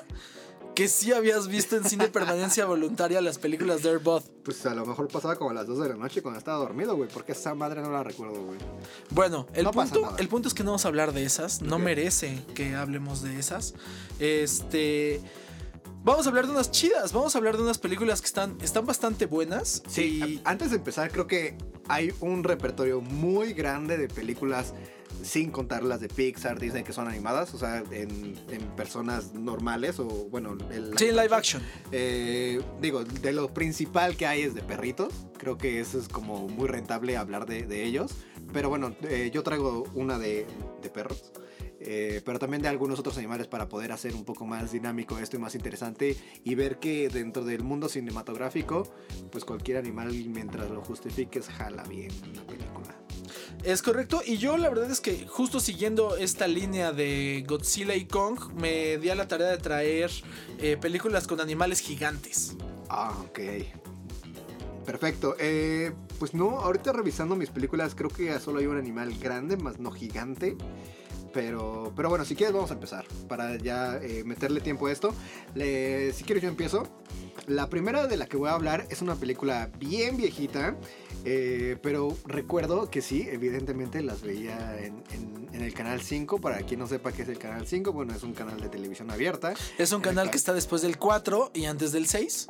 [0.75, 4.23] que sí habías visto en cine permanencia voluntaria las películas de Airbot.
[4.43, 6.95] Pues a lo mejor pasaba como a las 2 de la noche cuando estaba dormido,
[6.95, 7.09] güey.
[7.09, 8.57] Porque esa madre no la recuerdo, güey.
[9.09, 11.61] Bueno, el, No punto, el punto es que no vamos a hablar de esas.
[11.61, 13.73] No merece que hablemos de esas.
[14.19, 15.21] Este.
[16.03, 17.13] Vamos a hablar de unas chidas.
[17.13, 19.83] Vamos a hablar de unas películas que están, están bastante buenas.
[19.97, 21.57] y- a- Antes de empezar, creo que
[21.91, 24.73] hay un repertorio muy grande de películas
[25.23, 29.99] sin contar las de Pixar, Disney, que son animadas, o sea, en, en personas normales
[29.99, 31.61] o, bueno, el Sí, live action.
[31.91, 35.13] Eh, digo, de lo principal que hay es de perritos.
[35.37, 38.13] Creo que eso es como muy rentable hablar de, de ellos.
[38.51, 40.47] Pero bueno, eh, yo traigo una de,
[40.81, 41.31] de perros.
[41.83, 45.37] Eh, pero también de algunos otros animales para poder hacer un poco más dinámico esto
[45.37, 48.87] y más interesante y ver que dentro del mundo cinematográfico,
[49.31, 52.95] pues cualquier animal mientras lo justifiques jala bien una película.
[53.63, 54.21] Es correcto.
[54.25, 58.97] Y yo la verdad es que justo siguiendo esta línea de Godzilla y Kong, me
[58.97, 60.11] di a la tarea de traer
[60.59, 62.55] eh, películas con animales gigantes.
[62.89, 63.39] Ah, ok.
[64.85, 65.35] Perfecto.
[65.39, 69.79] Eh, pues no, ahorita revisando mis películas creo que solo hay un animal grande, más
[69.79, 70.57] no gigante.
[71.33, 75.13] Pero, pero bueno, si quieres vamos a empezar para ya eh, meterle tiempo a esto.
[75.55, 76.87] Le- si quieres yo empiezo.
[77.47, 80.75] La primera de la que voy a hablar es una película bien viejita,
[81.25, 86.39] eh, pero recuerdo que sí, evidentemente las veía en, en- en el Canal 5.
[86.39, 89.09] Para quien no sepa qué es el Canal 5, bueno, es un canal de televisión
[89.11, 89.53] abierta.
[89.77, 92.47] Es un canal que está después del 4 y antes del 6.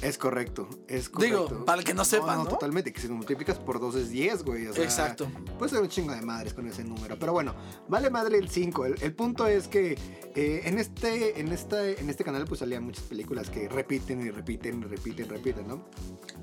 [0.00, 1.64] Es correcto, es Digo, correcto.
[1.64, 2.46] para el que no sepa, ¿no?
[2.46, 4.66] totalmente, que si lo multiplicas por 2 es 10, güey.
[4.68, 5.26] o sea, Exacto.
[5.58, 7.18] Puede ser un chingo de madres con ese número.
[7.18, 7.54] Pero bueno,
[7.88, 8.86] vale madre el 5.
[8.86, 9.98] El, el punto es que
[10.36, 14.30] eh, en, este, en, esta, en este canal pues salían muchas películas que repiten y
[14.30, 15.84] repiten y repiten y repiten, ¿no?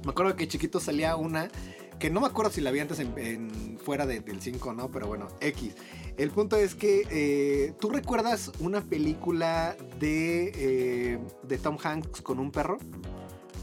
[0.04, 1.48] Me acuerdo que chiquito salía una
[1.98, 4.92] que no me acuerdo si la vi antes en, en- fuera de- del 5 no,
[4.92, 5.76] pero bueno, X.
[6.18, 10.52] El punto es que eh, tú recuerdas una película de,
[11.14, 12.80] eh, de Tom Hanks con un perro.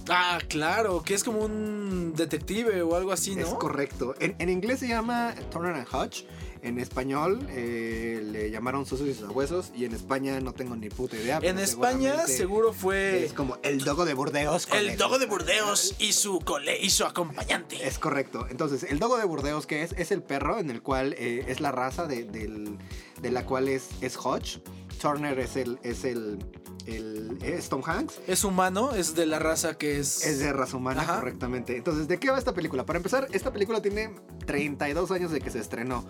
[0.09, 3.47] Ah, claro, que es como un detective o algo así, ¿no?
[3.47, 4.15] Es correcto.
[4.21, 6.25] En, en inglés se llama Turner and Hutch.
[6.65, 9.73] En español eh, le llamaron Sosos y Sabuesos.
[9.75, 11.41] Y en España no tengo ni puta idea.
[11.43, 14.67] en España seguro fue Es como el dogo de Burdeos.
[14.67, 17.85] con el dogo de Burdeos y su, cole y su acompañante.
[17.87, 18.47] Es correcto.
[18.49, 19.93] Entonces, el dogo de Burdeos, que es?
[19.99, 22.79] Es el perro en el cual eh, es la raza de, del-
[23.21, 24.61] de la cual es, es Hodge.
[25.01, 25.81] Turner es el.
[25.83, 26.39] Es el.
[26.87, 28.21] El- es Tom Hanks.
[28.27, 30.25] Es humano, es de la raza que es...
[30.27, 31.17] Es de raza humana, Ajá.
[31.21, 31.77] correctamente.
[31.77, 32.85] Entonces, ¿de qué va esta película?
[32.87, 34.15] Para empezar, esta película tiene
[34.47, 36.05] 32 años de que se estrenó.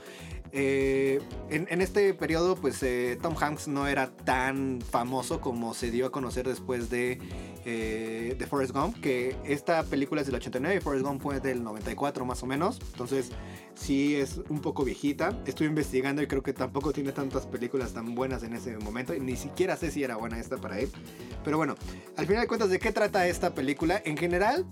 [0.54, 5.90] Eh, en, en este periodo, pues eh, Tom Hanks no era tan famoso como se
[5.90, 7.18] dio a conocer después de,
[7.64, 11.62] eh, de Forrest Gump, que esta película es del 89 y Forrest Gump fue del
[11.64, 12.78] 94 más o menos.
[12.92, 13.30] Entonces,
[13.74, 15.36] sí es un poco viejita.
[15.46, 19.14] Estuve investigando y creo que tampoco tiene tantas películas tan buenas en ese momento.
[19.14, 20.90] Ni siquiera sé si era buena esta para él.
[21.44, 21.74] Pero bueno,
[22.16, 24.00] al final de cuentas, ¿de qué trata esta película?
[24.04, 24.66] En general,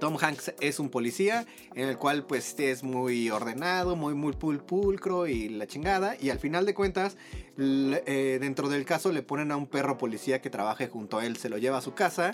[0.00, 4.60] Tom Hanks es un policía en el cual pues es muy ordenado, muy muy pul-
[4.62, 7.16] pulcro y la chingada y al final de cuentas
[7.58, 11.36] eh, dentro del caso le ponen a un perro policía que trabaje junto a él,
[11.36, 12.32] se lo lleva a su casa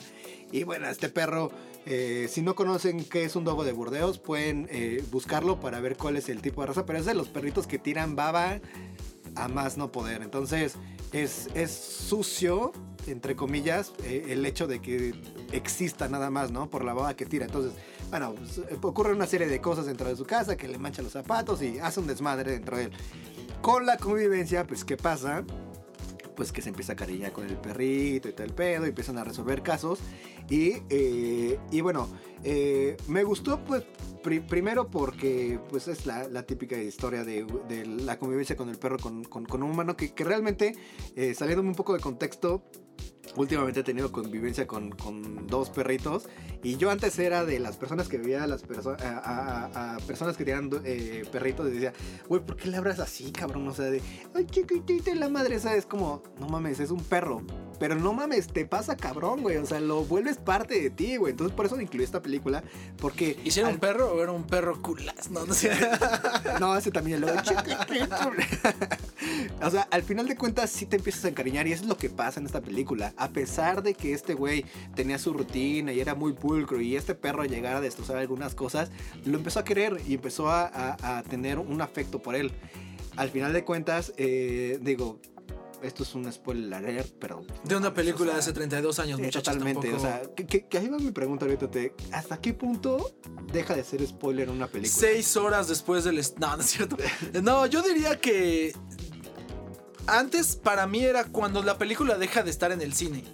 [0.50, 1.52] y bueno, este perro
[1.86, 5.96] eh, si no conocen qué es un dogo de Burdeos pueden eh, buscarlo para ver
[5.96, 8.61] cuál es el tipo de raza, pero es de los perritos que tiran baba
[9.35, 10.76] a más no poder, entonces
[11.12, 12.72] es, es sucio,
[13.07, 15.14] entre comillas, eh, el hecho de que
[15.53, 16.70] exista nada más, ¿no?
[16.70, 17.47] Por la baba que tira.
[17.47, 17.72] Entonces,
[18.11, 21.12] bueno, pues, ocurre una serie de cosas dentro de su casa que le mancha los
[21.12, 22.93] zapatos y hace un desmadre dentro de él.
[23.61, 25.45] Con la convivencia, pues, ¿qué pasa?
[26.37, 29.18] Pues que se empieza a cariñar con el perrito y todo el pedo, y empiezan
[29.18, 29.99] a resolver casos.
[30.51, 32.09] Y, eh, y bueno,
[32.44, 33.84] eh, me gustó, pues,
[34.22, 37.46] pri- primero porque pues es la, típica historia de,
[37.86, 40.74] la convivencia con el perro, con, con- un humano, que, que realmente,
[41.16, 42.62] eh, saliéndome un poco de contexto,
[43.37, 46.28] últimamente he tenido convivencia con, con dos perritos
[46.62, 49.99] y yo antes era de las personas que veía a las personas a, a- a
[50.01, 51.93] personas que tenían eh, perritos y decía,
[52.28, 53.66] güey, ¿por qué le abras así, cabrón?
[53.68, 54.03] O sea, de,
[54.35, 57.43] ay, chiquitita, la madre esa es como, no mames, es un perro.
[57.78, 59.57] Pero no mames, te pasa cabrón, güey.
[59.57, 61.31] O sea, lo vuelves parte de ti, güey.
[61.31, 62.62] Entonces por eso incluí esta película.
[62.99, 63.41] Porque.
[63.43, 65.31] ¿Y si era al- un perro o era un perro culas?
[65.31, 65.70] No, no sé.
[66.61, 67.28] no, ese también lo
[69.62, 71.97] O sea, al final de cuentas sí te empiezas a encariñar y eso es lo
[71.97, 73.14] que pasa en esta película.
[73.20, 74.64] A pesar de que este güey
[74.94, 78.90] tenía su rutina y era muy pulcro y este perro llegara a destrozar algunas cosas,
[79.24, 82.52] lo empezó a querer y empezó a, a- a tener un afecto por él.
[83.16, 85.20] Al final de cuentas, eh, digo,
[85.82, 87.42] esto es un spoiler alert, pero...
[87.64, 89.44] De una o película sea, de hace 32 años, Sí, muchachos.
[89.54, 89.88] totalmente.
[89.90, 91.70] tampoco- O sea, que, que- que ahí va mi pregunta ahorita.
[91.70, 93.12] Te, ¿Hasta qué punto
[93.52, 94.94] deja de ser spoiler una película?
[95.00, 96.16] Seis horas después del...
[96.38, 96.96] No, no es cierto.
[97.42, 98.74] No, yo diría que...
[100.11, 103.24] Antes para mí era cuando la película deja de estar en el cine.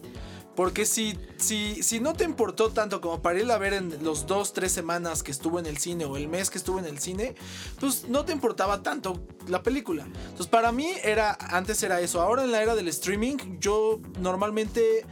[0.55, 4.27] Porque si, si, si no te importó tanto como para irla a ver en los
[4.27, 6.99] dos, tres semanas que estuvo en el cine o el mes que estuvo en el
[6.99, 7.35] cine,
[7.79, 10.05] pues no te importaba tanto la película.
[10.05, 12.22] Entonces para mí era, antes era eso.
[12.22, 15.05] Ahora en la era del streaming, yo normalmente,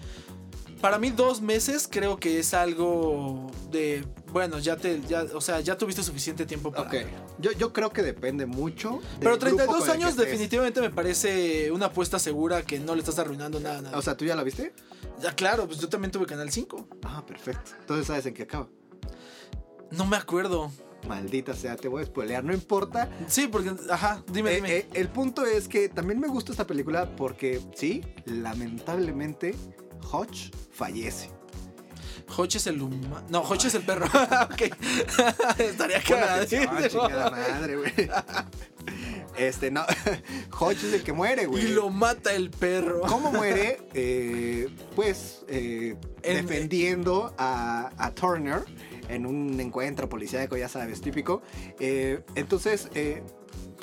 [0.84, 4.04] para mí dos meses creo que es algo de,
[4.34, 6.86] bueno, ya te, ya, o sea, ya tuviste suficiente tiempo para...
[6.86, 6.94] Ok.
[7.38, 9.00] Yo, yo creo que depende mucho.
[9.12, 12.80] del Pero grupo 32 con el que años definitivamente me parece una apuesta segura que
[12.80, 13.80] no le estás arruinando nada.
[13.80, 13.96] nada.
[13.96, 14.74] O sea, ¿tú ya la viste?
[15.22, 16.86] ya claro, pues yo también tuve Canal 5.
[17.04, 17.70] Ah, perfecto.
[17.80, 18.68] Entonces sabes en qué acaba.
[19.90, 20.70] No me acuerdo.
[21.08, 22.44] Maldita sea, te voy a spoilear.
[22.44, 23.08] No importa.
[23.26, 24.76] Sí, porque, ajá, dime, Eh, dime.
[24.76, 29.54] eh, el punto es que también me gusta esta película porque, sí, lamentablemente,
[30.10, 31.30] Hodge fallece.
[32.36, 33.22] Hodge es el humano.
[33.28, 34.06] No, Hodge es el perro.
[34.44, 34.62] ok.
[35.58, 37.92] Estaría atención, chingada madre, güey.
[39.36, 39.84] Este, no.
[40.58, 41.64] Hodge es el que muere, güey.
[41.64, 43.02] Y lo mata el perro.
[43.02, 43.80] ¿Cómo muere?
[43.94, 48.64] Eh, pues eh, En- defendiendo a, a Turner
[49.08, 51.42] en un encuentro policíaco, ya sabes, típico.
[51.78, 53.22] Eh, entonces, eh,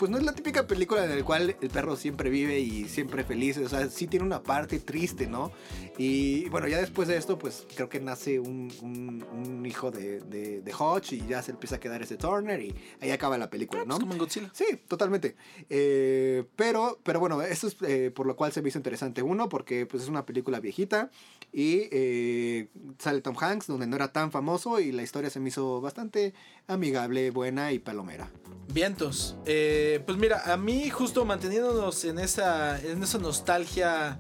[0.02, 3.24] pues no es la típica película en la cual el perro siempre vive y siempre
[3.24, 3.56] feliz.
[3.60, 5.52] O sea, sí tiene una parte triste, ¿no?
[5.96, 10.22] Y bueno, ya después de esto, pues creo que nace un, un- un hijo de,
[10.22, 13.52] de, de Hodge y ya se empieza a quedar ese Turner y ahí acaba la
[13.52, 14.00] película, Es ¿no?
[14.00, 14.50] como en Godzilla.
[14.56, 15.36] Sí, totalmente.
[15.70, 19.22] Eh, pero, pero bueno, eso es eh, por lo cual se me hizo interesante.
[19.22, 21.12] Uno, porque pues, es una película viejita
[21.54, 25.50] y eh, sale Tom Hanks, donde no era tan famoso y la historia se me
[25.50, 26.34] hizo bastante
[26.66, 28.32] amigable, buena y palomera.
[28.74, 29.36] Vientos.
[29.46, 34.18] Eh, pues mira, a mí justo manteniéndonos en esa, en esa nostalgia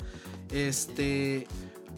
[0.51, 1.47] este,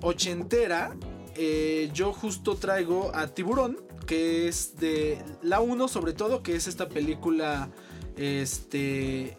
[0.02, 0.96] ochentera,
[1.36, 6.68] eh, yo justo traigo a Tiburón, que es de la 1 sobre todo, que es
[6.68, 7.70] esta película
[8.18, 9.38] este,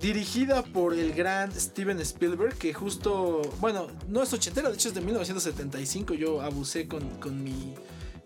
[0.00, 4.94] dirigida por el gran Steven Spielberg, que justo, bueno, no es ochentera, de hecho es
[4.94, 7.74] de 1975, yo abusé con, con mi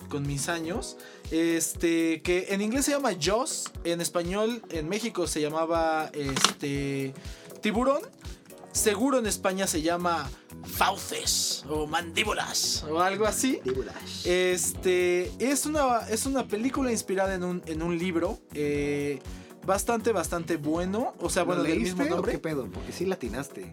[0.08, 0.96] con mis años.
[1.30, 7.14] Este, que en inglés se llama Jaws, en español en México se llamaba este
[7.60, 8.02] Tiburón.
[8.72, 10.28] Seguro en España se llama
[10.64, 13.60] Fauces o Mandíbulas o algo así.
[14.24, 18.38] Este es una, es una película inspirada en un, en un libro.
[18.52, 19.18] eh,
[19.66, 21.14] bastante, bastante bueno.
[21.20, 22.32] O sea, bueno, ¿Lo del mismo nombre.
[22.32, 22.70] qué pedo?
[22.70, 23.72] Porque sí latinaste.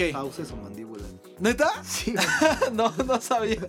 [0.00, 0.12] ¿Qué?
[0.12, 1.04] Fauces o mandíbula.
[1.40, 1.70] ¿Neta?
[1.84, 2.14] Sí,
[2.72, 3.60] no, no sabía.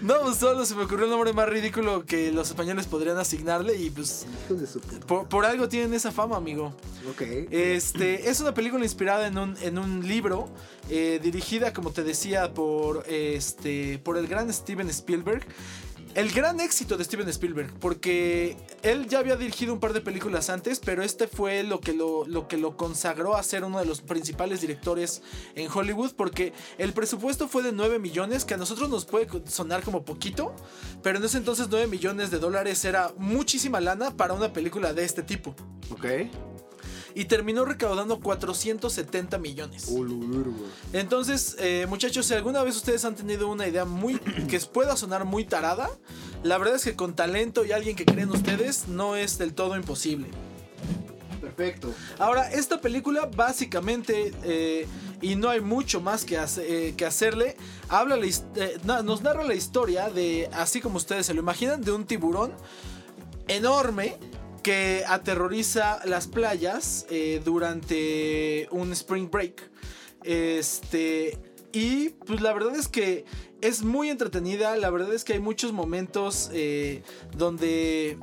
[0.00, 3.76] No, pues solo se me ocurrió el nombre más ridículo que los españoles podrían asignarle
[3.76, 4.26] y pues
[5.28, 6.74] por algo tienen esa fama, amigo.
[7.10, 7.20] Ok.
[7.50, 10.48] Este es una película inspirada en un, en un libro,
[10.88, 15.46] eh, dirigida, como te decía, por, este, por el gran Steven Spielberg.
[16.14, 20.48] El gran éxito de Steven Spielberg, porque él ya había dirigido un par de películas
[20.48, 23.84] antes, pero este fue lo que lo, lo que lo consagró a ser uno de
[23.84, 25.22] los principales directores
[25.56, 29.82] en Hollywood, porque el presupuesto fue de 9 millones, que a nosotros nos puede sonar
[29.82, 30.54] como poquito,
[31.02, 35.04] pero en ese entonces 9 millones de dólares era muchísima lana para una película de
[35.04, 35.56] este tipo.
[35.90, 36.06] Ok.
[37.14, 39.88] Y terminó recaudando 470 millones.
[40.92, 45.24] Entonces, eh, muchachos, si alguna vez ustedes han tenido una idea muy que pueda sonar
[45.24, 45.88] muy tarada,
[46.42, 49.76] la verdad es que con talento y alguien que creen ustedes no es del todo
[49.76, 50.26] imposible.
[51.40, 51.94] Perfecto.
[52.18, 54.86] Ahora, esta película básicamente eh,
[55.20, 57.56] y no hay mucho más que, hace- eh, que hacerle.
[57.88, 61.92] Habla la eh, nos narra la historia de, así como ustedes se lo imaginan, de
[61.92, 62.52] un tiburón
[63.46, 64.16] enorme
[64.64, 69.70] que aterroriza las playas eh, durante un spring break.
[70.24, 71.38] Este.
[71.72, 73.26] Y pues la verdad es que
[73.60, 74.74] es muy entretenida.
[74.76, 77.02] La verdad es que hay muchos momentos eh,
[77.36, 78.18] donde.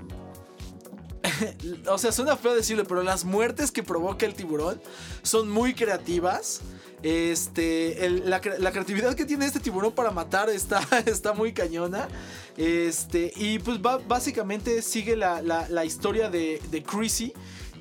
[1.88, 4.82] o sea, suena feo decirlo, pero las muertes que provoca el tiburón
[5.22, 6.62] son muy creativas.
[7.04, 11.54] Este, el- la, cre- la creatividad que tiene este tiburón para matar está, está muy
[11.54, 12.08] cañona.
[12.58, 17.34] Este, y pues va- básicamente sigue la, la- la historia de, de Chrissy,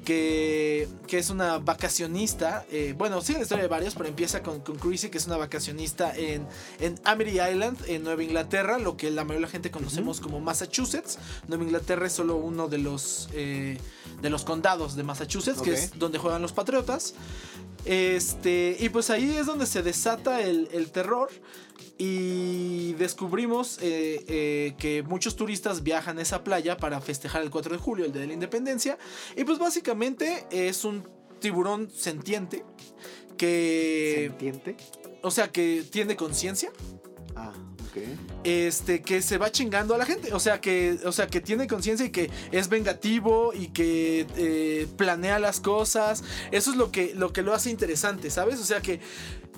[0.04, 2.64] que, que es una vacacionista.
[2.70, 5.36] eh, bueno, sigue la historia de varios, pero empieza con, con Chrissy, que es una
[5.36, 6.46] vacacionista en,
[6.80, 10.40] en Amity Island, en Nueva Inglaterra, lo que la mayoría de la gente conocemos como
[10.40, 11.18] Massachusetts.
[11.48, 13.76] Nueva Inglaterra es solo uno de los, eh,
[14.22, 17.12] de los condados de Massachusetts, que es donde juegan los patriotas.
[17.84, 21.30] Este, y pues ahí es donde se desata el, el terror.
[22.02, 27.72] Y descubrimos eh, eh, que muchos turistas viajan a esa playa para festejar el 4
[27.72, 28.96] de julio, el Día de la Independencia.
[29.36, 31.06] Y pues básicamente es un
[31.40, 32.64] tiburón sentiente
[33.36, 34.76] que, ¿Sentiente?
[35.22, 36.72] o sea, que tiene conciencia.
[37.36, 37.52] Ah,
[38.44, 40.32] Este, que se va chingando a la gente.
[40.32, 44.86] O sea, que, o sea, que tiene conciencia y que es vengativo y que eh,
[44.96, 46.24] planea las cosas.
[46.50, 48.60] Eso es lo que, lo que lo hace interesante, ¿sabes?
[48.60, 49.00] O sea que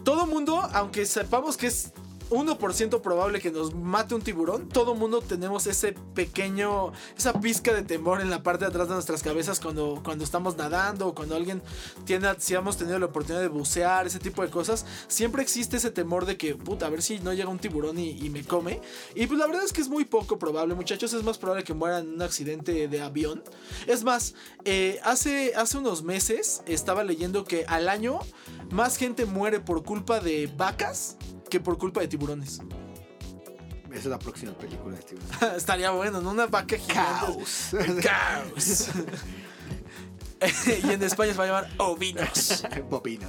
[0.04, 1.92] todo mundo, aunque sepamos que es
[2.32, 7.82] 1% probable que nos mate un tiburón, todo mundo tenemos ese pequeño, esa pizca de
[7.82, 11.36] temor en la parte de atrás de nuestras cabezas cuando, cuando estamos nadando o cuando
[11.36, 11.62] alguien
[12.04, 15.90] tiene, si hemos tenido la oportunidad de bucear, ese tipo de cosas, siempre existe ese
[15.90, 18.80] temor de que, puta, a ver si no llega un tiburón y, me come.
[19.14, 21.74] Y pues la verdad es que es muy poco probable, muchachos, es más probable que
[21.74, 23.42] mueran en un accidente de avión.
[23.86, 28.20] Es más, eh, hace, hace unos meses estaba leyendo que al año
[28.70, 31.18] más gente muere por culpa de vacas
[31.52, 32.60] que por culpa de tiburones.
[33.90, 35.22] Esa es la próxima película de Steven.
[35.56, 36.30] Estaría bueno, ¿no?
[36.30, 36.94] Una vaca gigante.
[36.94, 37.70] Caos.
[38.02, 38.88] Caos.
[40.82, 42.64] y en España se va a llamar ovinos.
[42.88, 43.28] Bobinas.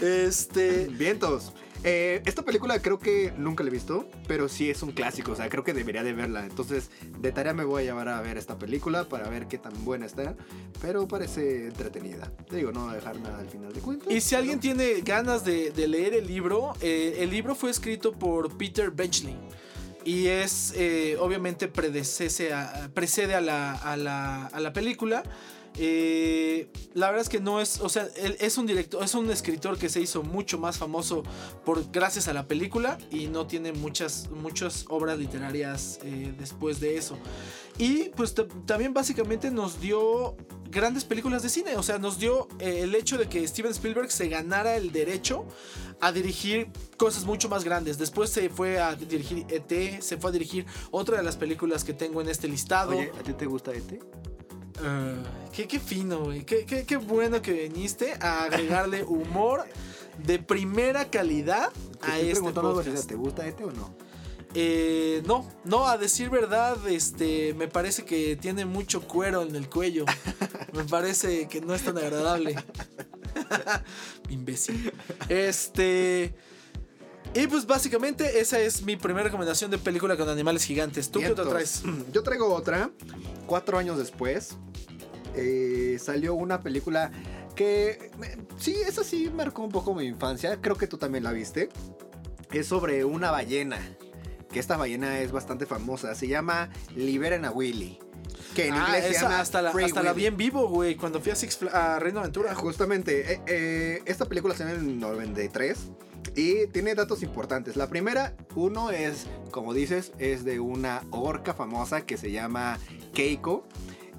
[0.00, 0.86] Este.
[0.92, 1.52] Vientos.
[1.88, 5.36] Eh, esta película creo que nunca la he visto, pero sí es un clásico, o
[5.36, 6.44] sea, creo que debería de verla.
[6.44, 9.72] Entonces, de tarea me voy a llevar a ver esta película para ver qué tan
[9.84, 10.34] buena está,
[10.82, 12.32] pero parece entretenida.
[12.50, 14.12] Te digo, no voy a dejar nada al final de cuentas.
[14.12, 17.70] Y si alguien pero- tiene ganas de, de leer el libro, eh, el libro fue
[17.70, 19.36] escrito por Peter Benchley.
[20.04, 25.22] Y es, eh, obviamente, predecese a- precede a la, a la, a la película.
[25.78, 29.30] Eh, la verdad es que no es, o sea, él es un director, es un
[29.30, 31.22] escritor que se hizo mucho más famoso
[31.64, 36.96] por gracias a la película y no tiene muchas, muchas obras literarias eh, después de
[36.96, 37.18] eso.
[37.78, 40.34] Y pues ta- también básicamente nos dio
[40.70, 44.10] grandes películas de cine, o sea, nos dio eh, el hecho de que Steven Spielberg
[44.10, 45.44] se ganara el derecho
[46.00, 47.98] a dirigir cosas mucho más grandes.
[47.98, 51.92] Después se fue a dirigir ET, se fue a dirigir otra de las películas que
[51.92, 52.92] tengo en este listado.
[53.18, 54.00] ¿a ti te gusta este?
[54.82, 55.12] Ah,
[55.52, 56.44] qué, qué fino, güey.
[56.44, 59.64] Qué, qué- qué bueno que viniste a agregarle humor
[60.24, 61.70] de primera calidad
[62.00, 63.06] Te a este podcast.
[63.08, 63.94] ¿te gusta este o no?
[64.54, 69.68] Eh, no, no, a decir verdad, este, me parece que tiene mucho cuero en el
[69.68, 70.04] cuello.
[70.72, 72.54] Me parece que no es tan agradable.
[74.28, 74.92] Imbécil.
[75.28, 76.34] Este.
[77.34, 81.10] Y pues básicamente esa es mi primera recomendación de película con animales gigantes.
[81.10, 81.82] ¿Tú qué otra Vientos.
[81.82, 81.96] traes?
[82.12, 82.90] Yo traigo otra.
[83.46, 84.56] Cuatro años después
[85.34, 87.10] eh, salió una película
[87.54, 88.10] que
[88.58, 90.58] sí, esa sí marcó un poco mi infancia.
[90.60, 91.68] Creo que tú también la viste.
[92.50, 93.78] Es sobre una ballena.
[94.50, 96.14] Que esta ballena es bastante famosa.
[96.14, 97.98] Se llama Liberen a Willy.
[98.54, 100.22] Que en Ah, inglés se esa llama hasta la, Free hasta la Willy.
[100.22, 102.54] vi en vivo, güey, cuando fui a, Six a Reino Aventura.
[102.54, 105.76] Justamente, eh, eh, esta película se llama en el 93
[106.34, 107.76] y tiene datos importantes.
[107.76, 112.78] La primera, uno es, como dices, es de una orca famosa que se llama
[113.12, 113.66] Keiko.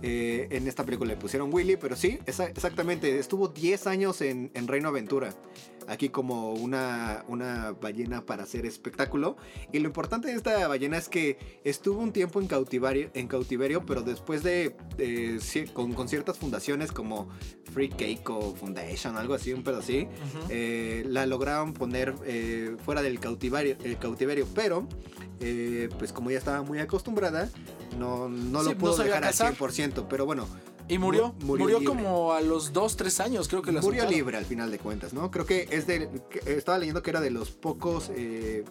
[0.03, 4.89] Eh, en esta película le pusieron Willy, pero sí, exactamente, estuvo 10 años en Reino
[4.89, 5.33] Aventura.
[5.87, 9.37] Aquí como una, una ballena para hacer espectáculo.
[9.71, 13.85] Y lo importante de esta ballena es que estuvo un tiempo en cautiverio, en cautiverio
[13.85, 17.29] pero después de, de ci- con, con ciertas fundaciones como
[17.73, 20.07] Free Keiko Foundation, algo así, un pedo así,
[20.49, 24.87] eh, la lograron poner eh, fuera del cautiverio, el cautiverio pero
[25.39, 27.49] eh, pues como ya estaba muy acostumbrada,
[27.97, 29.53] no, no Sí, lo no sabía dejar al cazar.
[29.55, 30.47] 100%, pero bueno,
[30.89, 31.33] Y murió.
[31.41, 34.13] Mu- Murió, murió como a los 2, 3 años, creo que la murió soltaron.
[34.17, 35.29] libre al final de cuentas, ¿no?
[35.31, 36.09] Creo que es de,
[36.45, 38.63] estaba leyendo que era de los pocos eh,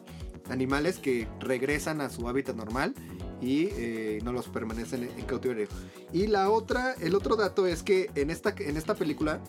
[0.48, 2.94] animales que regresan a su hábitat normal
[3.42, 5.68] y eh, no los permanecen en, en cautiverio.
[6.12, 9.40] Y la otra, el otro dato es que en esta, en esta película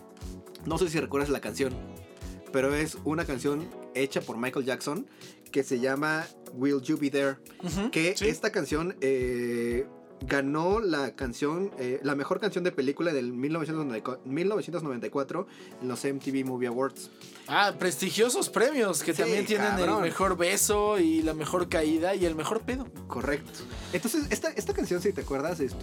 [0.66, 1.74] No sé si recuerdas la canción,
[2.52, 3.66] pero es una canción
[3.96, 5.08] hecha por Michael Jackson
[5.52, 7.38] que se llama Will You Be There.
[7.92, 8.28] Que sí.
[8.28, 9.88] esta canción eh,
[10.22, 15.48] ganó la canción, eh, la mejor canción de película del 1994, 1994
[15.82, 17.10] en los MTV Movie Awards.
[17.48, 22.26] Ah, prestigiosos premios que Sí, también tienen el mejor beso y la mejor caída y
[22.26, 22.88] el mejor pedo.
[23.08, 23.60] Correcto.
[23.94, 25.76] Entonces, esta, esta canción, si te acuerdas, es.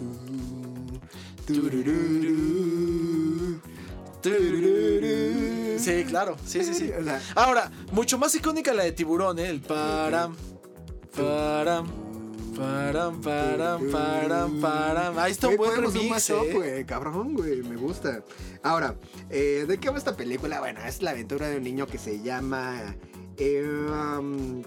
[5.79, 6.91] Sí, claro, sí, sí, sí.
[7.35, 9.51] Ahora, mucho más icónica la de tiburón, ¿eh?
[9.51, 10.35] El param,
[11.15, 11.87] param,
[12.57, 15.19] param, param, param, param.
[15.19, 16.53] Ahí está un buen un remix, mashup, ¿eh?
[16.55, 18.23] güey, cabrón, güey, me gusta.
[18.63, 18.97] Ahora,
[19.31, 20.61] eh, ¿de qué va esta película?
[20.61, 22.97] Bueno, es la aventura de un niño que se llama.
[23.37, 24.63] eh, um,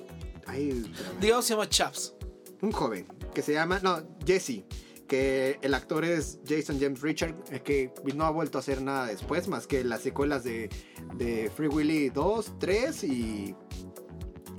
[0.45, 0.91] ay.
[1.19, 2.13] Digamos se llama Chaps.
[2.61, 4.63] un joven que se llama, no, Jesse,
[5.07, 9.05] que el actor es Jason James Richard, eh, que no ha vuelto a hacer nada
[9.07, 10.69] después, más que las secuelas de,
[11.15, 13.55] de Free Willy 2, 3 y...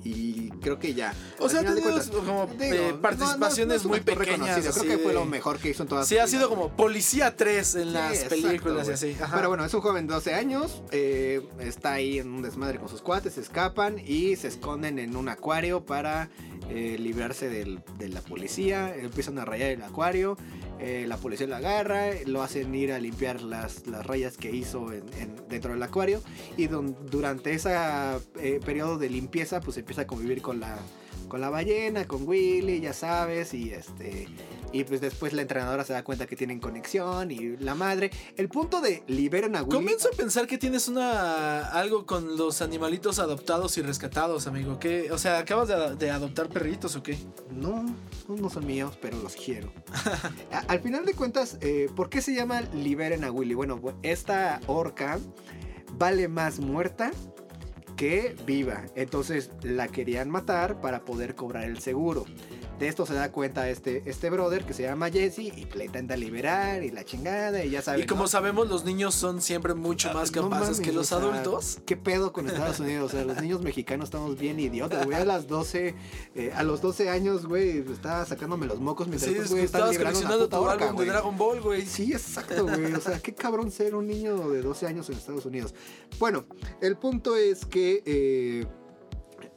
[0.08, 1.12] Y creo que ya.
[1.38, 4.98] O sea, ha tenido como, digo, eh, no- no- participaciones no muy pequeñas, Creo que
[4.98, 6.38] fue lo mejor que hizo en toda su Sí, ha vida.
[6.38, 9.16] sido como Policía 3 en las exacto, películas y así.
[9.20, 9.36] Ajá.
[9.36, 12.88] Pero bueno, es un joven de 12 años, eh, está ahí en un desmadre con
[12.88, 16.30] sus cuates, se escapan y se esconden en un acuario para
[16.70, 18.94] eh, librarse del- de la policía.
[18.94, 20.36] Empiezan a rayar el acuario,
[20.80, 24.92] eh, la policía lo agarra, lo hacen ir a limpiar las, las rayas que hizo
[24.92, 26.20] en- en- dentro del acuario
[26.56, 27.74] y don- durante ese
[28.64, 30.78] periodo de limpieza pues empieza a convivir con la,
[31.28, 34.26] con la ballena, con Willy, ya sabes, y este...
[34.72, 38.10] Y pues después la entrenadora se da cuenta que tienen conexión y la madre.
[38.36, 39.74] El punto de liberen a Willy.
[39.74, 44.78] Comienzo a pensar que tienes una algo con los animalitos adoptados y rescatados, amigo.
[44.78, 45.10] ¿Qué?
[45.10, 47.18] O sea, ¿acabas de, de adoptar perritos o qué?
[47.50, 47.84] No,
[48.28, 49.72] no son míos, pero los quiero.
[50.52, 53.54] A- Al final de cuentas, eh, ¿por qué se llama Liberen a Willy?
[53.54, 55.18] Bueno, bu- esta orca
[55.94, 57.10] vale más muerta
[57.96, 58.84] que viva.
[58.94, 62.26] Entonces la querían matar para poder cobrar el seguro.
[62.78, 65.84] De esto se da cuenta este, este brother que se llama Jesse y que la
[65.84, 68.02] intenta liberar y la chingada y ya saben.
[68.02, 68.28] Y como ¿no?
[68.28, 71.28] sabemos, los niños son siempre mucho más Ah, no capaces mames, que los o sea,
[71.28, 71.78] adultos.
[71.86, 73.12] ¿Qué pedo con Estados Unidos?
[73.12, 75.16] O sea, los niños mexicanos estamos bien idiotas, güey.
[75.16, 75.94] A las 12,
[76.34, 79.98] eh, a los 12 años, güey, estaba sacándome los mocos mientras Sí, estos están estabas
[79.98, 81.08] coleccionando tu orca, álbum de güey.
[81.08, 81.86] Dragon Ball, güey.
[81.86, 82.92] Sí, exacto, güey.
[82.92, 85.74] O sea, qué cabrón ser un niño de 12 años en Estados Unidos.
[86.18, 86.44] Bueno,
[86.80, 88.66] el punto es que eh,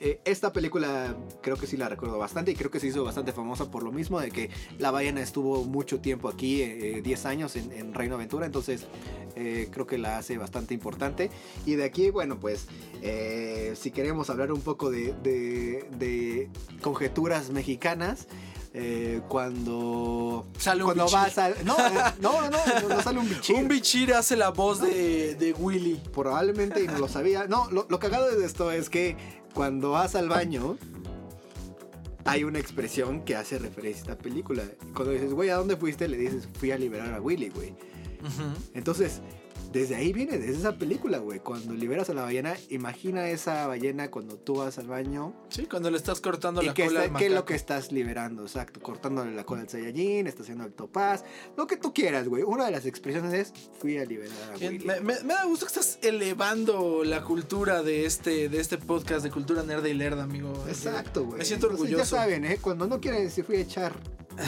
[0.02, 3.32] eh, esta película creo que sí la recuerdo bastante y creo que se hizo bastante
[3.32, 4.50] famosa por lo mismo de que
[4.80, 8.86] la ballena estuvo mucho tiempo aquí, eh, 10 años en, en Reino Aventura, entonces
[9.36, 11.30] eh, creo que la hace bastante importante.
[11.66, 12.68] Y de aquí, bueno, pues
[13.02, 16.50] eh, si queremos hablar un poco de, de- de
[16.82, 18.28] conjeturas mexicanas,
[18.74, 20.46] eh, cuando...
[20.58, 21.20] Sale un cuando bichir.
[21.20, 21.56] vas al...
[21.66, 21.92] No, eh,
[22.22, 23.56] no, no, no, no sale un bichir.
[23.56, 26.02] Un bichir hace la voz de, de Willy.
[26.14, 27.48] Probablemente y no lo sabía.
[27.48, 29.18] No, lo, lo cagado de esto es que
[29.54, 30.78] cuando vas al baño,
[32.26, 34.64] hay una expresión que hace referencia a esta película.
[34.94, 36.08] Cuando dices, güey, ¿a dónde fuiste?
[36.08, 37.74] Le dices, fui a liberar a Willy, güey.
[38.74, 39.22] Entonces,
[39.72, 41.40] desde ahí viene, desde esa película, güey.
[41.40, 45.34] Cuando liberas a la ballena, imagina esa ballena cuando tú vas al baño.
[45.50, 47.56] Sí, cuando le estás cortando ¿Y la qué, cola está- al qué es lo que
[47.56, 48.42] estás liberando?
[48.44, 51.24] Exacto, cortándole la cola al Saiyajin, estás haciendo el topaz,
[51.56, 52.44] lo que tú quieras, güey.
[52.44, 54.86] Una de las expresiones es, fui a liberar a Willy.
[54.86, 59.24] Me, me- me da gusto que estás elevando la cultura de este, de este podcast
[59.24, 60.52] de cultura nerd y lerda, amigo.
[60.68, 61.40] Exacto, güey.
[61.40, 62.16] Me siento Entonces, orgulloso.
[62.16, 62.58] Ya saben, ¿eh?
[62.62, 63.96] Cuando no quieren decir fui a echar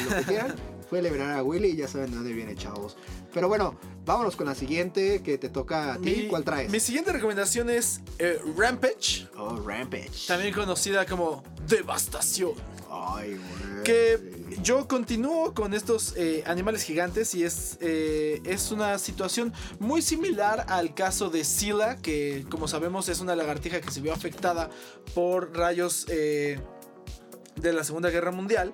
[0.10, 0.56] lo que quieran,
[0.90, 2.98] fue a liberar a Willy y ya saben de dónde viene, chavos.
[3.34, 6.28] Pero bueno, vámonos con la siguiente que te toca a ti.
[6.30, 6.70] ¿Cuál traes?
[6.70, 10.28] Mi siguiente recomendación es eh, Rampage, Oh, Rampage.
[10.28, 12.52] también conocida como Devastación.
[12.92, 13.84] Ay, güey.
[13.84, 20.02] Que yo continúo con estos eh, animales gigantes y es, eh, es una situación muy
[20.04, 24.70] similar al caso de Scylla, que como sabemos es una lagartija que se vio afectada
[25.16, 26.60] por rayos eh,
[27.56, 28.74] de la Segunda Guerra Mundial.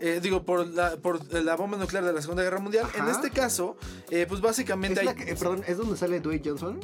[0.00, 2.86] Eh, digo, por la, por la bomba nuclear de la Segunda Guerra Mundial.
[2.86, 2.98] Ajá.
[2.98, 3.76] En este caso,
[4.10, 5.14] eh, pues básicamente Es hay...
[5.14, 6.78] que- eh, perdón, ¿es donde sale Dwayne Johnson?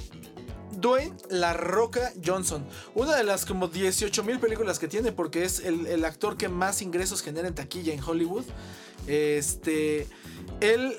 [0.73, 2.67] Dwayne La Roca Johnson.
[2.95, 6.49] Una de las como 18 mil películas que tiene porque es el, el actor que
[6.49, 8.45] más ingresos genera en taquilla en Hollywood.
[9.07, 10.07] Este,
[10.61, 10.97] él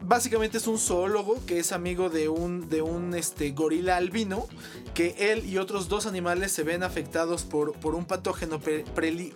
[0.00, 4.48] básicamente es un zoólogo que es amigo de un, de un este, gorila albino.
[4.94, 8.84] Que él y otros dos animales se ven afectados por, por un patógeno pe-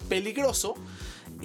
[0.08, 0.74] peligroso.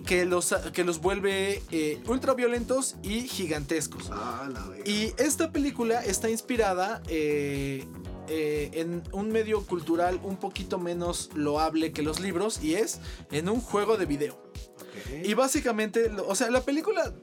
[0.06, 4.10] Que los, que los vuelve eh, ultraviolentos y gigantescos.
[4.12, 4.66] Ah, la.
[4.86, 7.86] Y esta película está inspirada eh,
[8.28, 13.00] eh, en un medio cultural un poquito menos loable que los libros y es
[13.32, 14.42] en un juego de video.
[15.24, 17.14] Y básicamente, o sea, la película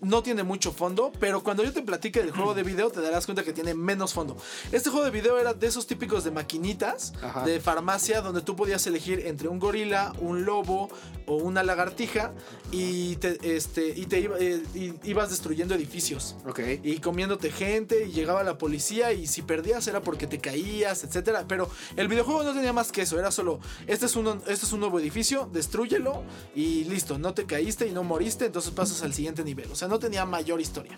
[0.00, 3.26] no tiene mucho fondo, pero cuando yo te platique del juego de video te darás
[3.26, 4.36] cuenta que tiene menos fondo.
[4.72, 7.44] Este juego de video era de esos típicos de maquinitas Ajá.
[7.44, 10.88] de farmacia donde tú podías elegir entre un gorila, un lobo
[11.26, 12.32] o una lagartija
[12.72, 16.36] y te, este, y te iba- eh, y ibas destruyendo edificios.
[16.46, 16.60] Ok.
[16.82, 21.44] Y comiéndote gente y llegaba la policía y si perdías era porque te caías, etcétera.
[21.46, 24.72] Pero el videojuego no tenía más que eso, era solo, este es, un, este es
[24.72, 26.22] un nuevo edificio, destrúyelo
[26.54, 29.70] y listo, no te caíste y no moriste, entonces pasas al siguiente nivel.
[29.70, 30.96] O sea, no tenía mayor historia.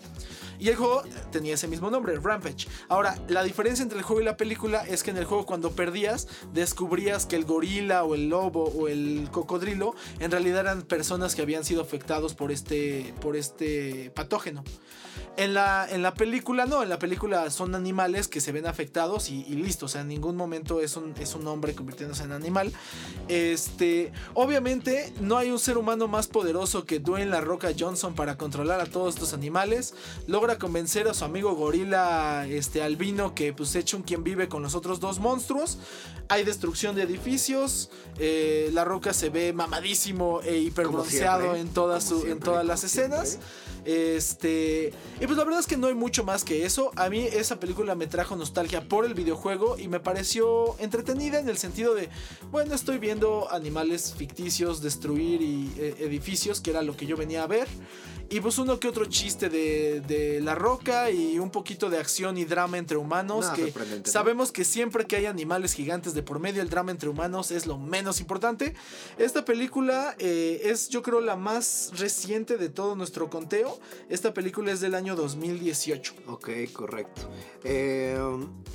[0.61, 2.68] Y el juego tenía ese mismo nombre, Rampage.
[2.88, 5.72] Ahora, la diferencia entre el juego y la película es que en el juego cuando
[5.72, 11.34] perdías, descubrías que el gorila o el lobo o el cocodrilo en realidad eran personas
[11.34, 14.62] que habían sido afectados por este, por este patógeno.
[15.37, 19.31] En la, en la película no, en la película son animales que se ven afectados
[19.31, 22.33] y, y listo, o sea, en ningún momento es un, es un hombre convirtiéndose en
[22.33, 22.71] animal.
[23.29, 28.37] Este, obviamente no hay un ser humano más poderoso que Dwayne La Roca Johnson para
[28.37, 29.95] controlar a todos estos animales.
[30.27, 34.63] Logra convencer a su amigo gorila este, albino que pues echa un quien vive con
[34.63, 35.79] los otros dos monstruos.
[36.29, 37.91] Hay destrucción de edificios.
[38.19, 43.29] eh, la Roca se ve mamadísimo e hiperbronceado en su- en todas las escenas.
[43.31, 43.49] siempre.
[43.85, 44.93] Este.
[45.20, 46.93] Y pues la verdad es que no hay mucho más que eso.
[46.97, 51.49] A mí esa película me trajo nostalgia por el videojuego y me pareció entretenida en
[51.49, 52.09] el sentido de,
[52.51, 57.43] bueno, estoy viendo animales ficticios destruir y, eh, edificios, que era lo que yo venía
[57.43, 57.68] a ver.
[58.30, 62.39] Y pues uno que otro chiste de, de la roca y un poquito de acción
[62.39, 63.45] y drama entre humanos.
[63.45, 67.11] Nada que sabemos que siempre que hay animales gigantes de por medio, el drama entre
[67.11, 68.74] humanos es lo menos importante.
[69.18, 73.72] Esta película eh, es, yo creo, la más reciente de todo nuestro conteo.
[74.09, 76.14] Esta película es del año 2018.
[76.29, 77.23] Ok, correcto.
[77.64, 78.16] Eh,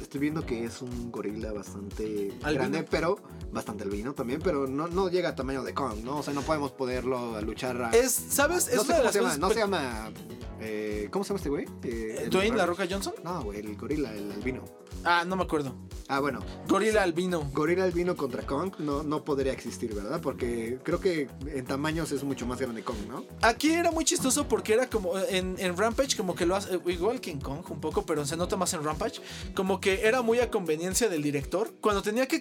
[0.01, 2.53] estoy viendo que es un gorila bastante Albino.
[2.53, 3.17] grande, pero
[3.51, 6.17] bastante albino también, pero no, no llega a tamaño de Kong, ¿no?
[6.19, 7.91] O sea, no podemos poderlo a luchar a...
[7.91, 8.67] Es, ¿sabes?
[8.67, 10.11] Es no sé cómo se llama, cosas no pe- se llama...
[10.59, 11.65] eh, ¿Cómo se llama este güey?
[11.83, 13.13] Eh, ¿Dwayne La Roca Johnson?
[13.23, 14.63] No, güey, el gorila, el albino.
[15.03, 15.73] Ah, no me acuerdo.
[16.09, 16.39] Ah, bueno,
[16.69, 17.49] Gorila albino.
[17.53, 20.21] gorila albino contra Kong no, no podría existir, ¿verdad?
[20.21, 23.25] Porque creo que en tamaños es mucho más grande Kong, ¿no?
[23.41, 27.19] Aquí era muy chistoso porque era como en, en Rampage, como que lo hace, igual
[27.19, 29.19] que en Kong un poco, pero se nota más en Rampage,
[29.53, 31.73] como que era muy a conveniencia del director.
[31.81, 32.39] Cuando tenía que,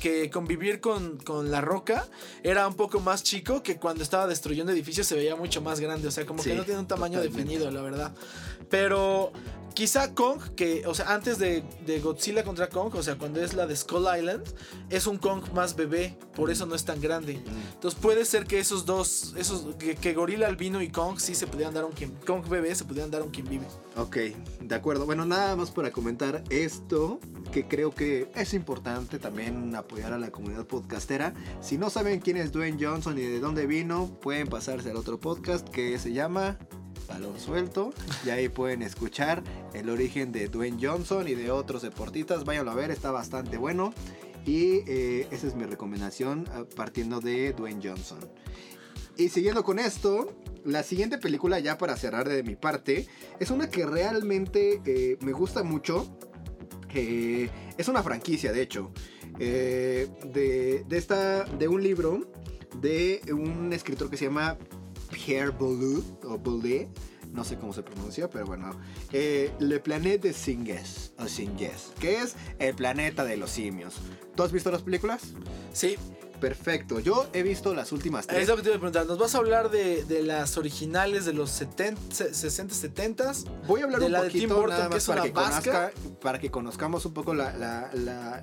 [0.00, 2.08] que convivir con, con La Roca,
[2.42, 6.08] era un poco más chico que cuando estaba destruyendo edificios se veía mucho más grande,
[6.08, 7.42] o sea, como que no tiene un tamaño totalmente.
[7.44, 8.14] definido, la verdad.
[8.70, 9.32] Pero
[9.74, 13.54] quizá Kong, que, o sea, antes de, de Godzilla contra Kong, o sea, cuando es
[13.54, 14.44] la de Skull Island,
[14.90, 17.42] es un Kong más bebé, por eso no es tan grande.
[17.74, 21.46] Entonces puede ser que esos dos, esos, que, que Gorila Albino y Kong sí se
[21.46, 23.66] pudieran dar un quien, Kong bebé se pudieran dar un quien vive.
[23.96, 24.16] Ok,
[24.60, 25.06] de acuerdo.
[25.06, 27.20] Bueno, nada más para comentar esto,
[27.52, 31.34] que creo que es importante también apoyar a la comunidad podcastera.
[31.60, 35.20] Si no saben quién es Dwayne Johnson y de dónde vino, pueden pasarse al otro
[35.20, 36.58] podcast que se llama
[37.12, 37.92] Balón Suelto.
[38.24, 39.42] Y ahí pueden escuchar
[39.74, 42.44] el origen de Dwayne Johnson y de otros deportistas.
[42.44, 43.92] Váyanlo a ver, está bastante bueno.
[44.46, 48.18] Y eh, esa es mi recomendación ah, partiendo de Dwayne Johnson.
[49.16, 50.34] Y siguiendo con esto,
[50.64, 53.06] la siguiente película ya para cerrar de mi parte
[53.38, 56.16] es una que realmente eh, me gusta mucho.
[56.94, 58.92] Eh, es una franquicia, de hecho,
[59.38, 60.10] de,
[60.86, 62.30] de, esta, de un libro
[62.80, 64.58] de un escritor que se llama
[65.12, 66.88] Pierre Boulez, o Boulez,
[67.32, 68.78] no sé cómo se pronuncia, pero bueno,
[69.12, 73.94] eh, Le Planète de Singes, o Singes, que es el planeta de los simios.
[74.34, 75.34] ¿Tú has visto las películas?
[75.72, 75.96] Sí,
[76.42, 78.42] Perfecto, yo he visto las últimas tres.
[78.42, 79.06] es lo que te iba a preguntar.
[79.06, 82.00] ¿Nos vas a hablar de, de las originales de los 70,
[82.32, 83.32] 60, 70?
[83.68, 85.22] Voy a hablar de un la de Tim poquito Burton, nada que más es para
[85.22, 88.42] que, conozca, para que conozcamos un poco la, la,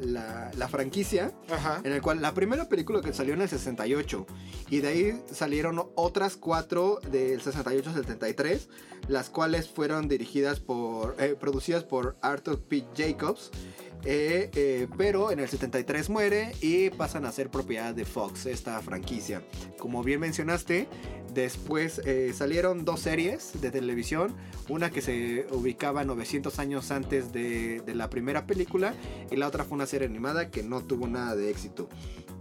[0.56, 1.34] la, franquicia.
[1.52, 1.82] Ajá.
[1.84, 4.26] En el cual la primera película que salió en el 68
[4.70, 8.70] y de ahí salieron otras cuatro del 68 al 73,
[9.10, 12.86] las cuales fueron dirigidas por, eh, producidas por Arthur P.
[12.96, 13.52] Jacobs.
[14.06, 18.82] Eh, eh, pero en el 73 muere y pasan a ser propiedad de Fox, esta
[18.82, 19.42] franquicia.
[19.78, 20.88] Como bien mencionaste,
[21.34, 24.36] después eh, salieron dos series de televisión,
[24.70, 28.94] una que se ubicaba 900 años antes de, de la primera película
[29.32, 31.90] y la otra fue una serie animada que no tuvo nada de éxito.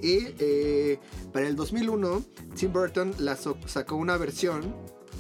[0.01, 0.99] Y eh,
[1.33, 2.23] para el 2001,
[2.55, 4.75] Tim Burton la so- sacó una versión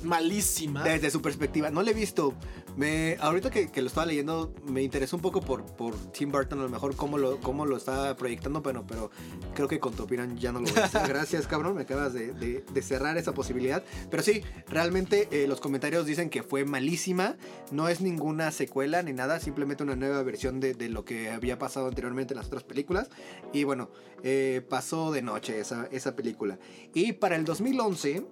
[0.04, 0.84] Malísima.
[0.84, 1.70] desde su perspectiva.
[1.70, 2.32] No la he visto.
[2.78, 6.60] Me, ahorita que, que lo estaba leyendo, me interesó un poco por, por Tim Burton,
[6.60, 9.10] a lo mejor cómo lo, cómo lo está proyectando, pero, pero
[9.56, 11.02] creo que con tu opinión ya no lo voy a hacer.
[11.08, 11.74] Gracias, cabrón.
[11.74, 13.82] Me acabas de, de- de cerrar esa posibilidad.
[14.10, 17.36] Pero sí, realmente eh, los comentarios dicen que fue malísima.
[17.72, 21.58] No es ninguna secuela ni nada, simplemente una nueva versión de, de lo que había
[21.58, 23.10] pasado anteriormente en las otras películas.
[23.52, 23.90] Y bueno,
[24.22, 26.60] eh, pasó de noche esa, esa película.
[26.94, 28.24] Y para el 2011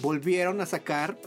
[0.00, 1.18] volvieron a sacar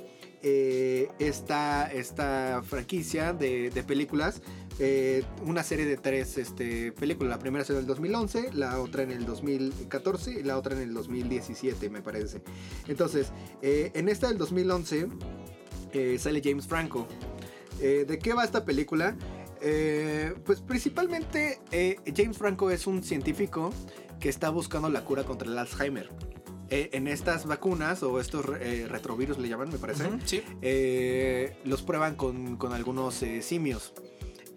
[0.43, 4.41] eh, esta, esta franquicia de, películas.
[4.79, 7.31] eh, una serie de tres este, películas.
[7.31, 10.81] La primera salió en el 2011, la otra en el 2014 y la otra en
[10.81, 12.41] el 2017, me parece.
[12.87, 13.31] Entonces,
[13.61, 15.07] eh, en esta del 2011
[15.93, 17.07] eh, sale James Franco.
[17.79, 19.15] ¿De qué va esta película?
[20.45, 21.59] Pues principalmente
[22.15, 23.71] James Franco es un científico
[24.19, 26.09] que está buscando la cura contra el Alzheimer.
[26.69, 30.43] Eh, en estas vacunas o estos eh, retrovirus le llaman, me parece, sí.
[30.61, 33.93] eh, los prueban con, con algunos simios.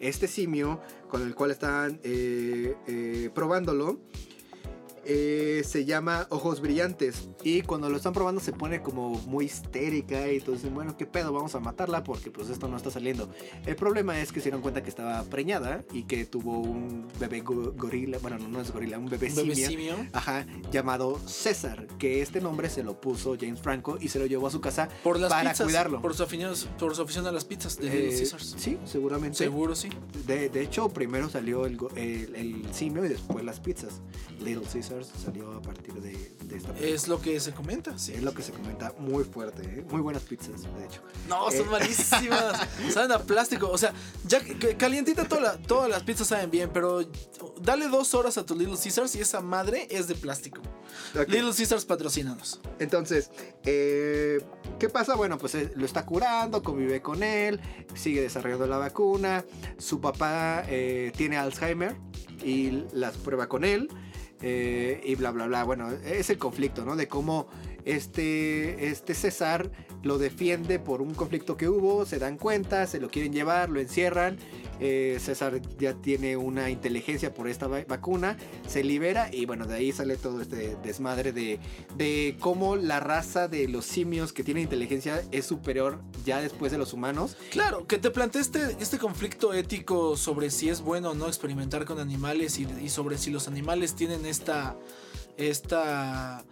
[0.00, 2.00] Este simio con el cual están
[3.34, 4.00] probándolo
[5.04, 7.28] eh, se llama Ojos Brillantes.
[7.42, 11.32] Y cuando lo están probando se pone como muy histérica y entonces, bueno, ¿qué pedo?
[11.32, 13.30] Vamos a matarla porque pues esto no está saliendo.
[13.66, 17.40] El problema es que se dieron cuenta que estaba preñada y que tuvo un bebé
[17.40, 19.68] go- gorila, bueno, no, no es gorila, un bebé, Bebé simio.
[19.68, 19.94] simio.
[20.12, 24.46] Ajá, llamado César, que este nombre se lo puso James Franco y se lo llevó
[24.46, 25.64] a su casa Por las para pizzas.
[25.66, 26.00] cuidarlo.
[26.02, 28.54] Por su, afición, por su afición a las pizzas de Eh, Caesars.
[28.58, 29.38] Sí, seguramente.
[29.38, 29.88] Seguro, sí.
[30.26, 34.00] De, de hecho, primero salió el, el- el simio y después las pizzas.
[34.40, 34.64] Little
[35.24, 36.10] Salió a partir de,
[36.44, 36.94] de esta película.
[36.94, 38.12] Es lo que se comenta, sí.
[38.14, 39.84] Es lo que se comenta muy fuerte, ¿eh?
[39.88, 41.00] muy buenas pizzas, de hecho.
[41.28, 41.70] No, son Eh.
[41.70, 42.60] malísimas.
[42.92, 43.70] Saben a plástico.
[43.70, 43.92] O sea,
[44.26, 44.40] ya
[44.76, 47.02] calientita toda la- todas las pizzas saben bien, pero
[47.62, 50.60] dale dos horas a tu Little Caesars y esa madre es de plástico.
[51.14, 52.60] Little Caesars patrocínanos.
[52.80, 53.30] Entonces,
[53.64, 54.40] eh,
[54.78, 55.14] ¿qué pasa?
[55.14, 57.60] Bueno, pues lo está curando, convive con él,
[57.94, 59.44] sigue desarrollando la vacuna.
[59.78, 60.64] Su papá
[61.16, 61.94] tiene Alzheimer
[62.44, 63.88] y las prueba con él.
[64.42, 65.64] Eh, y bla, bla, bla.
[65.64, 66.96] Bueno, es el conflicto, ¿no?
[66.96, 67.48] De cómo
[67.84, 69.70] este, este César
[70.02, 73.80] lo defiende por un conflicto que hubo, se dan cuenta, se lo quieren llevar, lo
[73.80, 74.38] encierran.
[74.82, 79.74] eh, César ya tiene una inteligencia por esta va- vacuna, se libera y bueno, de
[79.74, 81.58] ahí sale todo este desmadre de,
[81.96, 86.78] de cómo la raza de los simios que tienen inteligencia es superior ya después de
[86.78, 87.36] los humanos.
[87.50, 91.84] Claro, que te plantea este, este conflicto ético sobre si es bueno o no experimentar
[91.84, 94.76] con animales y, y sobre si los animales tienen esta.
[95.36, 96.44] esta.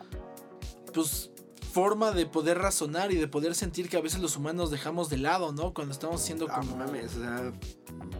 [1.05, 1.31] Pues.
[1.73, 5.19] forma de poder razonar y de poder sentir que a veces los humanos dejamos de
[5.19, 5.75] lado, ¿no?
[5.75, 6.77] Cuando estamos siendo Ah, como.
[6.77, 7.53] mames, o sea,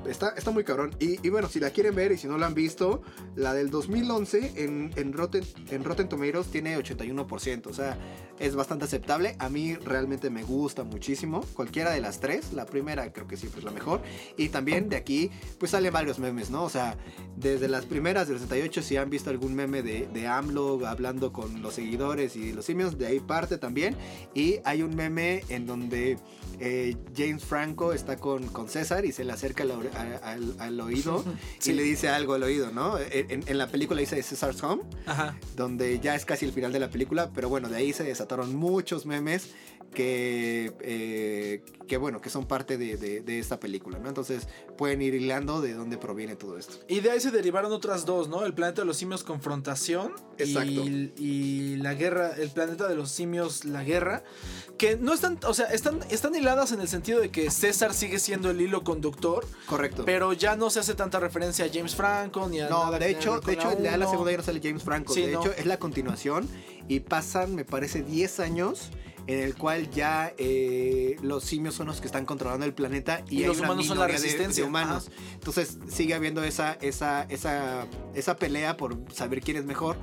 [0.07, 0.95] está, está muy cabrón.
[1.01, 3.03] Y, y bueno, si la quieren ver y si no la han visto,
[3.37, 7.67] la del 2011 en, en, Rotten, en Rotten Tomatoes tiene 81%.
[7.67, 7.97] O sea,
[8.39, 9.37] es bastante aceptable.
[9.39, 11.45] A mí realmente me gusta muchísimo.
[11.55, 12.53] Cualquiera de las tres.
[12.53, 14.03] La primera creo que siempre es la mejor.
[14.37, 16.65] Y también de aquí, pues salen varios memes, ¿no?
[16.65, 16.97] O sea,
[17.37, 21.63] desde las primeras del 68, si han visto algún meme de, de AMLO hablando con
[21.63, 23.97] los seguidores y los simios, de ahí parte también.
[24.35, 26.19] Y hay un meme en donde
[26.61, 29.73] eh, James Franco está con, con César y se le acerca al,
[30.23, 31.25] al- al oído
[31.59, 31.71] Sí.
[31.71, 32.99] y le dice algo al oído, ¿no?
[32.99, 35.37] En, en la película dice César's Home, Ajá.
[35.57, 38.55] donde ya es casi el final de la película, pero bueno, de ahí se desataron
[38.55, 39.51] muchos memes
[39.95, 44.09] que, eh, que bueno, que son parte de, de- de esta película, ¿no?
[44.09, 46.77] Entonces pueden ir hilando de dónde proviene todo esto.
[46.89, 48.45] Y de ahí se derivaron otras dos, ¿no?
[48.45, 50.71] El planeta de los simios confrontación Exacto.
[50.71, 54.23] y, y la guerra, el planeta de los simios la guerra,
[54.77, 58.19] que no están, o sea, están, están hiladas en el sentido de que César sigue
[58.19, 60.05] siendo el hilo conductor, Correcto.
[60.05, 63.11] pero ya no se hace tanta referencia a James Franco ni a No, nada de
[63.11, 64.11] hecho, de hecho, la uno.
[64.11, 65.13] segunda ya no sale James Franco.
[65.15, 65.41] Sí, de no.
[65.41, 66.49] hecho, es la continuación
[66.87, 68.91] y pasan, me parece, 10 años
[69.29, 73.45] en el cual ya eh, los simios son los que están controlando el planeta y,
[73.45, 75.11] los humanos son la de- resistencia, de humanos.
[75.35, 79.99] Entonces sigue habiendo esa, esa, esa, esa pelea por saber quién es mejor.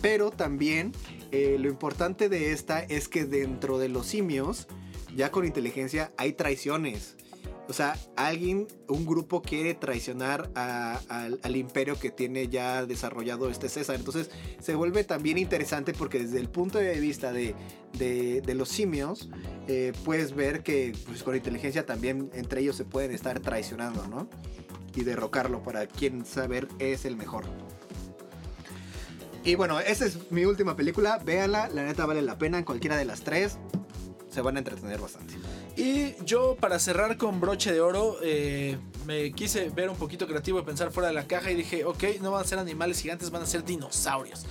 [0.00, 0.92] Pero también
[1.30, 4.66] eh, lo importante de esta es que dentro de los simios,
[5.14, 7.16] ya con inteligencia, hay traiciones.
[7.70, 13.94] O sea, alguien, un grupo quiere traicionar al, imperio que tiene ya desarrollado este César.
[13.94, 14.28] Entonces
[14.60, 17.54] se vuelve también interesante porque desde el punto de vista de
[18.54, 19.30] los simios,
[19.68, 24.28] eh, puedes ver que pues, con inteligencia también entre ellos se pueden estar traicionando, ¿no?
[24.96, 27.44] Y derrocarlo para quien saber es el mejor.
[29.44, 31.18] Y bueno, esa es mi última película.
[31.24, 33.58] Véanla, la neta vale la pena en cualquiera de las tres.
[34.28, 35.34] Se van a entretener bastante.
[35.76, 40.58] Y yo, para cerrar con broche de oro, eh, me quise ver un poquito creativo
[40.58, 43.30] y pensar fuera de la caja y dije, ok, no van a ser animales gigantes,
[43.30, 44.46] van a ser dinosaurios.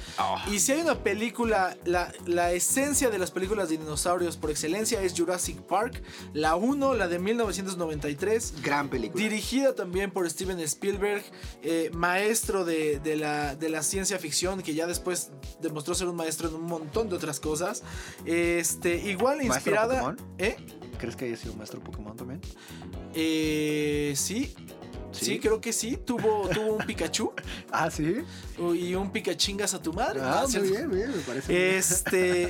[0.51, 5.01] Y si hay una película, la, la esencia de las películas de dinosaurios por excelencia
[5.01, 6.01] es Jurassic Park,
[6.33, 8.61] la 1, la de 1993.
[8.61, 9.23] Gran película.
[9.23, 11.23] Dirigida también por Steven Spielberg,
[11.61, 15.31] eh, maestro de, de la, de la ciencia ficción, que ya después
[15.61, 17.83] demostró ser un maestro en un montón de otras cosas.
[18.25, 20.15] Este, igual ¿Maestro inspirada.
[20.37, 20.57] ¿Eh?
[20.99, 22.41] ¿Crees que haya sido maestro Pokémon también?
[23.15, 24.53] Eh, sí.
[25.11, 25.25] ¿Sí?
[25.25, 25.39] ¿Sí?
[25.39, 25.97] creo que sí.
[26.05, 27.31] Tuvo, tuvo un Pikachu
[27.71, 28.17] Ah, sí.
[28.75, 30.19] y un Pikachingas a tu madre.
[30.23, 30.59] Ah, ¿no?
[30.59, 31.51] muy bien, bien, me parece.
[31.51, 31.75] bien.
[31.75, 32.49] Este.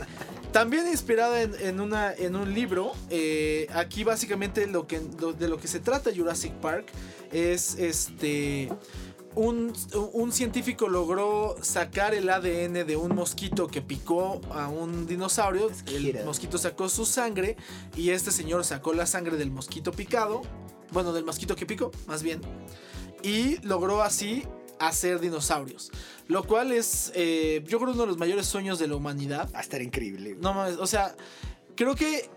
[0.51, 2.91] También inspirada en, en una, en un libro.
[3.09, 6.87] eh, aquí básicamente lo que, lo- de lo que se trata Jurassic Park
[7.31, 8.69] es este.
[9.35, 9.73] Un,
[10.13, 15.69] un científico logró sacar el ADN de un mosquito que picó a un dinosaurio.
[15.87, 17.55] El mosquito sacó su sangre
[17.95, 20.41] y este señor sacó la sangre del mosquito picado.
[20.91, 22.41] Bueno, del mosquito que picó, más bien.
[23.21, 24.43] Y logró así
[24.79, 25.91] hacer dinosaurios.
[26.27, 29.49] Lo cual es, eh, yo creo, uno de los mayores sueños de la humanidad.
[29.53, 30.35] Va a estar increíble.
[30.39, 31.15] No mames, o sea,
[31.75, 32.29] creo que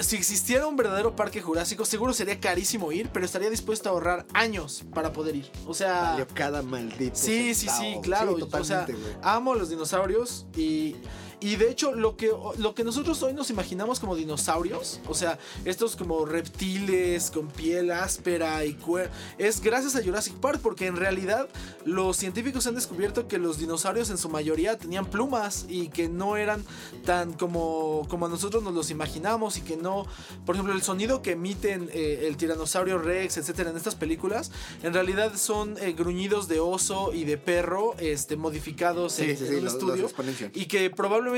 [0.00, 4.26] si existiera un verdadero parque jurásico, seguro sería carísimo ir, pero estaría dispuesto a ahorrar
[4.32, 5.50] años para poder ir.
[5.66, 7.16] O sea, Valió cada maldito.
[7.16, 8.36] sí, sí, sí, claro.
[8.36, 8.86] Sí, o sea,
[9.22, 10.96] amo a los dinosaurios y,
[11.40, 15.38] y de hecho lo que, lo que nosotros hoy nos imaginamos como dinosaurios, o sea,
[15.64, 20.96] estos como reptiles con piel áspera y cuer es gracias a Jurassic Park porque en
[20.96, 21.48] realidad
[21.84, 26.36] los científicos han descubierto que los dinosaurios en su mayoría tenían plumas y que no
[26.36, 26.62] eran
[27.06, 30.06] tan como, como nosotros nos los imaginamos y que no,
[30.44, 34.52] por ejemplo, el sonido que emiten eh, el tiranosaurio Rex, etcétera, en estas películas,
[34.82, 39.44] en realidad son eh, gruñidos de oso y de perro este, modificados Sí, en, sí,
[39.44, 40.10] en sí, un los- estudio.
[40.54, 41.29] y que probablemente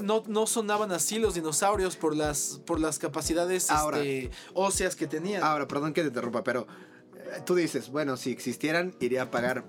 [0.00, 3.98] no, no sonaban así los dinosaurios por las, por las capacidades Ahora.
[3.98, 5.42] este, óseas que tenían.
[5.42, 6.66] Ahora, perdón que te interrumpa, pero
[7.14, 9.64] eh, tú dices, bueno, si existieran, iría a pagar.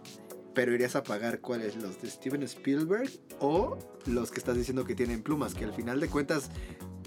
[0.54, 3.10] Pero irías a pagar cuáles, los de Steven Spielberg
[3.40, 6.50] o los que estás diciendo que tienen plumas, que al final de cuentas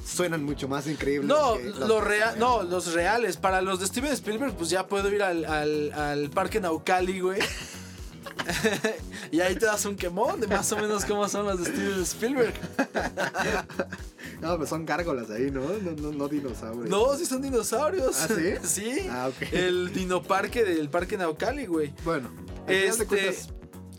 [0.02, 1.28] suenan mucho más increíbles.
[1.28, 3.36] No, los no, reales.
[3.36, 7.40] Para los de Steven Spielberg, pues ya puedo ir al, al, al parque Naucali, güey.
[9.30, 12.02] y ahí te das un quemón de más o menos cómo son los de Steven
[12.02, 12.54] Spielberg.
[14.40, 15.62] No, pues son gárgolas ahí, ¿no?
[15.62, 16.88] No, no, no dinosaurios.
[16.88, 18.14] No, sí son dinosaurios.
[18.20, 18.54] ¿Ah, sí?
[18.62, 19.06] sí.
[19.10, 19.52] Ah, ok.
[19.52, 21.94] El dinoparque del parque Naucali, güey.
[22.04, 22.28] Bueno,
[22.66, 23.48] Este- de cuentas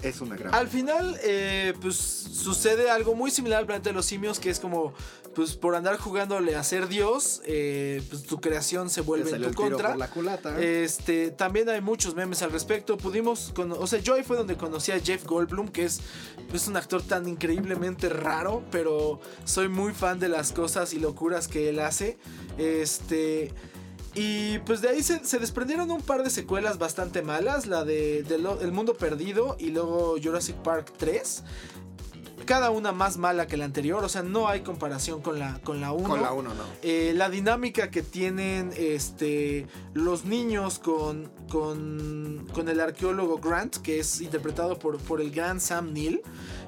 [0.10, 0.54] es una gran.
[0.54, 4.60] Al final, eh, pues sucede algo muy similar al planeta de los simios, que es
[4.60, 4.94] como,
[5.34, 9.48] pues por andar jugándole a ser Dios, eh, pues tu creación se vuelve en tu
[9.50, 9.90] el tiro contra.
[9.90, 10.62] por la culata.
[10.62, 12.98] Este, también hay muchos memes al respecto.
[12.98, 16.00] Pudimos, cono- o sea, yo ahí fue donde conocí a Jeff Goldblum, que es,
[16.54, 21.48] es un actor tan increíblemente raro, pero soy muy fan de las cosas y locuras
[21.48, 22.18] que él hace.
[22.58, 23.52] Este,
[24.16, 28.20] y pues de ahí se, desprendieron un par de secuelas bastante malas, la de,
[28.62, 31.44] El Mundo Perdido y luego Jurassic Park 3.
[32.46, 35.82] Cada una más mala que la anterior, o sea, no hay comparación con la, con
[35.82, 36.10] la 1.
[36.10, 36.64] Con la 1 no.
[36.82, 44.00] Eh, la dinámica que tienen este, los niños con, con, con el arqueólogo Grant, que
[44.00, 46.22] es interpretado por, por el gran Sam Neill.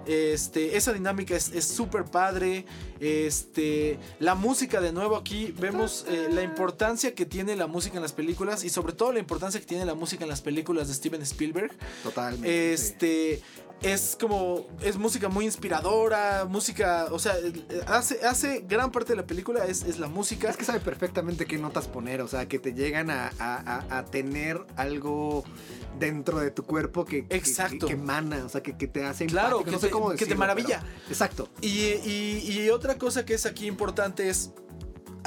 [0.06, 2.66] Este, esa dinámica es es súper padre.
[3.00, 8.02] Este, la música, de nuevo, aquí vemos eh, la importancia que tiene la música en
[8.02, 10.94] las películas y sobre todo la importancia que tiene la música en las películas de
[10.94, 11.72] Steven Spielberg.
[12.04, 12.78] Totalmente.
[12.78, 13.44] sí.
[13.82, 17.36] Es como es música muy inspiradora, música, o sea,
[17.86, 20.50] hace hace gran parte de la película es, es la música.
[20.50, 24.06] Es que sabe perfectamente qué notas poner, o sea, que te llegan a, a- a-
[24.06, 25.44] tener algo
[26.00, 27.86] dentro de tu cuerpo que, Exacto.
[27.86, 29.92] que, que emana, o sea, que, que te hace Claro, empático, que no sé te-
[29.92, 30.80] cómo que te decirlo, maravilla.
[30.82, 31.50] pero- exacto.
[31.62, 34.52] Y, y- y otra cosa que es aquí importante es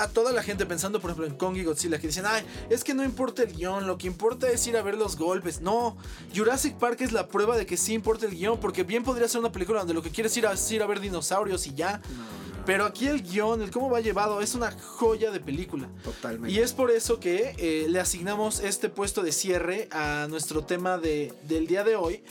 [0.02, 2.84] a toda la gente pensando, por ejemplo, en Kong y Godzilla, que dicen, ay, es
[2.84, 5.60] que no importa el guion, lo que importa es ir a ver los golpes.
[5.60, 5.96] No,
[6.34, 9.40] Jurassic Park es la prueba de que sí importa el guion, porque bien podría ser
[9.40, 12.00] una película donde lo que quieres ir a, es ir a ver dinosaurios y ya.
[12.66, 15.88] Pero aquí el guion, el cómo va llevado, es una joya de película.
[16.04, 16.52] Totalmente.
[16.52, 20.98] Y es por eso que eh, le asignamos este puesto de cierre a nuestro tema
[20.98, 22.22] de, del día de hoy.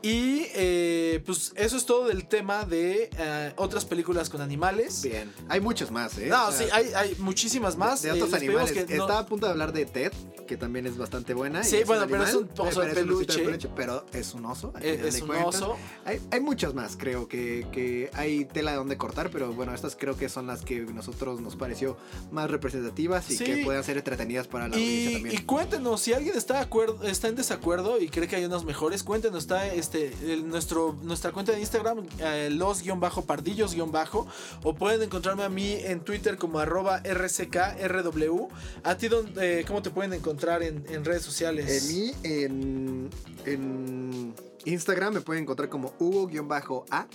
[0.00, 5.02] Y eh, pues eso es todo del tema de eh, otras películas con animales.
[5.02, 5.32] Bien.
[5.48, 6.26] Hay muchos más, ¿eh?
[6.26, 8.02] No, O sea, sí, hay, hay muchísimas más.
[8.02, 8.70] De Eh, otros animales.
[8.72, 10.12] que no- Estaba a punto de hablar de Ted,
[10.46, 11.64] que también es bastante buena.
[11.64, 13.44] Sí, bueno, pero es un oso de peluche.
[13.74, 14.72] Pero es un oso.
[14.80, 15.56] es un cuentas.
[15.56, 15.76] oso.
[16.04, 19.96] Hay, hay muchas más, creo que, que hay tela de donde cortar, pero bueno, estas
[19.96, 21.96] creo que son las que nosotros nos pareció
[22.30, 23.44] más representativas y Sí.
[23.44, 25.34] que pueden ser entretenidas para la audiencia también.
[25.34, 28.64] y cuéntenos, si alguien está, de acuerdo, está en desacuerdo y cree que hay unas
[28.64, 34.26] mejores, cuéntenos, está este, el- nuestro, nuestra cuenta de Instagram, eh, los-pardillos-bajo,
[34.62, 38.48] o pueden encontrarme a mí en Twitter como arroba rckrw.
[38.84, 41.82] ¿A ti dónde, eh, cómo te pueden encontrar en, en redes sociales?
[41.82, 43.10] En mí, en,
[43.46, 44.34] en
[44.66, 45.94] Instagram me pueden encontrar como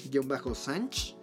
[0.04, 1.16] Hugo-A-Sanch.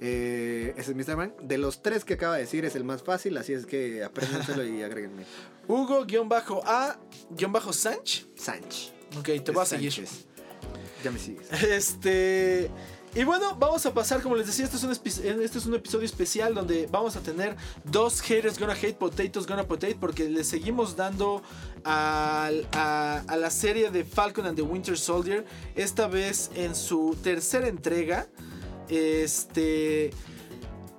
[0.00, 1.32] Eh, ese es mi Instagram.
[1.42, 4.64] De los tres que acaba de decir es el más fácil, así es que apréndenselo
[4.64, 5.24] y agréguenme.
[5.66, 6.98] Hugo-A-Sanch.
[8.36, 8.92] Sanch.
[9.18, 9.92] Ok, te voy a seguir.
[11.02, 11.46] Ya me sigues.
[11.62, 12.70] Este.
[13.14, 16.04] Y bueno, vamos a pasar, como les decía, este es, un este es un episodio
[16.04, 20.94] especial donde vamos a tener dos haters gonna hate, potatoes gonna potate, porque le seguimos
[20.94, 21.42] dando
[21.84, 27.66] a, a la serie de Falcon and the Winter Soldier, esta vez en su tercera
[27.66, 28.28] entrega.
[28.88, 30.10] Este.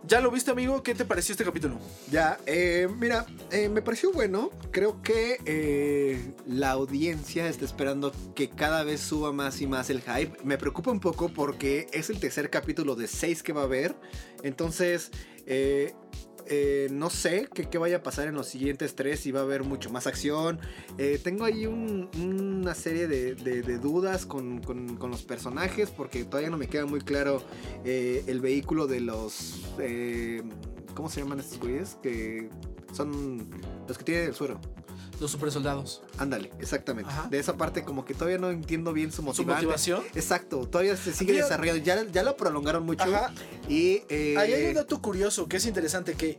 [0.09, 0.81] ¿Ya lo viste, amigo?
[0.81, 1.77] ¿Qué te pareció este capítulo?
[2.09, 4.49] Ya, eh, mira, eh, me pareció bueno.
[4.71, 10.01] Creo que eh, la audiencia está esperando que cada vez suba más y más el
[10.01, 10.35] hype.
[10.43, 13.95] Me preocupa un poco porque es el tercer capítulo de seis que va a haber.
[14.41, 15.11] Entonces,
[16.49, 19.63] eh, no sé qué, vaya a pasar en los siguientes tres, si va a haber
[19.63, 20.59] mucho más acción.
[20.97, 23.35] Eh, tengo ahí un- una serie de,
[23.79, 24.61] dudas con
[25.11, 27.41] los personajes porque todavía no me queda muy claro
[27.85, 29.61] eh, el vehículo de los...
[29.79, 30.41] eh,
[30.95, 31.97] ¿Cómo se llaman estos güeyes?
[32.03, 32.49] Que
[32.91, 33.49] son
[33.87, 34.59] los que tienen el suero.
[35.19, 36.01] Los super soldados.
[36.17, 37.09] Ándale, exactamente.
[37.11, 37.27] Ajá.
[37.29, 39.65] De esa parte como que todavía no entiendo bien su Su motivante.
[39.65, 40.01] motivación.
[40.15, 41.83] Exacto, todavía se sigue Había- desarrollando.
[41.83, 43.03] Ya, ya lo prolongaron mucho.
[43.03, 43.33] Ajá.
[43.67, 44.03] Y...
[44.09, 46.37] eh, Ahí hay un dato curioso que es interesante que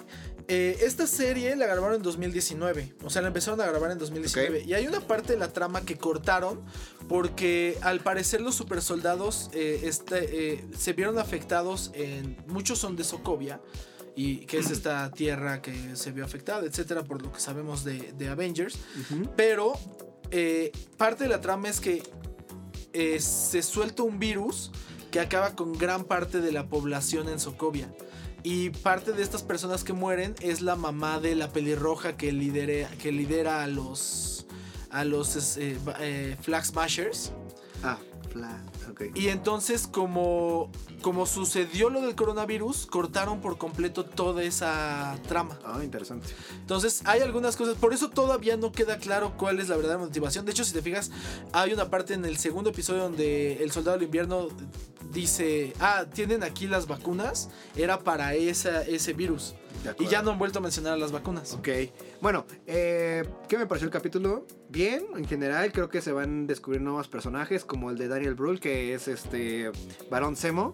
[0.49, 4.61] eh, esta serie la grabaron en 2019, o sea, la empezaron a grabar en 2019
[4.63, 4.67] Ok.
[4.67, 6.61] y hay una parte de la trama que cortaron
[7.09, 13.61] porque al parecer los super soldados se vieron afectados en muchos son de Sokovia
[14.17, 18.13] y que es esta tierra que se vio afectada, etcétera, por lo que sabemos de,
[18.13, 18.77] de Avengers.
[19.37, 19.73] Pero
[20.31, 22.03] eh, parte de la trama es que
[22.93, 24.73] eh, se suelta un virus
[25.11, 27.93] que acaba con gran parte de la población en Sokovia.
[28.43, 32.89] Y parte de estas personas que mueren es la mamá de la pelirroja que, lidere-
[32.97, 34.47] que lidera a los,
[34.91, 37.33] a los eh, eh, Flag Smashers.
[37.83, 37.99] Ah,
[38.31, 38.65] fla,
[39.15, 40.71] Y entonces como,
[41.03, 45.59] como sucedió lo del coronavirus, cortaron por completo toda esa trama.
[45.65, 46.29] Ah, interesante.
[46.61, 50.45] Entonces hay algunas cosas, por eso todavía no queda claro cuál es la verdadera motivación.
[50.45, 51.11] De hecho, si te fijas,
[51.53, 54.49] hay una parte en el segundo episodio donde el soldado del invierno
[55.13, 59.55] dice, ah, tienen aquí las vacunas, era para esa, ese virus.
[59.99, 61.55] Y ya no han vuelto a mencionar las vacunas.
[61.55, 61.69] Ok.
[62.21, 64.45] Bueno, eh, ¿qué me pareció el capítulo?
[64.69, 68.35] Bien, en general creo que se van a descubrir nuevos personajes como el de Daniel
[68.35, 69.71] Brühl, que es este
[70.11, 70.73] Barón Zemo.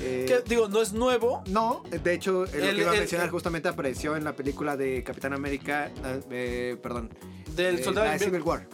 [0.00, 1.42] Eh, Que digo, no es nuevo.
[1.48, 4.24] No, de hecho, eh, lo El- que iba a el- mencionar el- justamente apareció en
[4.24, 5.90] la película de Capitán América,
[6.30, 7.10] eh, perdón,
[7.56, 8.18] Del eh, soldado la.
[8.18, 8.68] Civil War.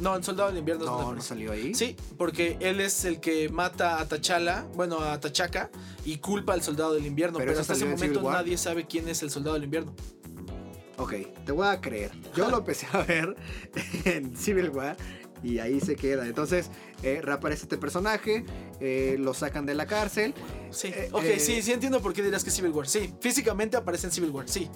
[0.00, 1.28] No, el soldado del invierno es No, no aparece.
[1.28, 1.74] salió ahí.
[1.74, 5.70] Sí, porque él es el que mata a T'Challa, bueno, a T'Chaka,
[6.04, 7.38] y culpa al soldado del invierno.
[7.38, 9.94] Pero hasta ese en momento nadie sabe quién es el soldado del invierno.
[10.96, 11.14] Ok,
[11.44, 12.12] te voy a creer.
[12.36, 13.34] Yo lo empecé a ver
[14.04, 14.96] en Civil War
[15.42, 16.26] y ahí se queda.
[16.26, 16.70] Entonces,
[17.02, 18.44] eh, reaparece este personaje,
[18.80, 20.34] eh, lo sacan de la cárcel.
[20.70, 22.86] Sí, Eh, ok, sí, sí entiendo por qué dirías que es Civil War.
[22.88, 24.70] Sí, físicamente aparece en Civil War, sí.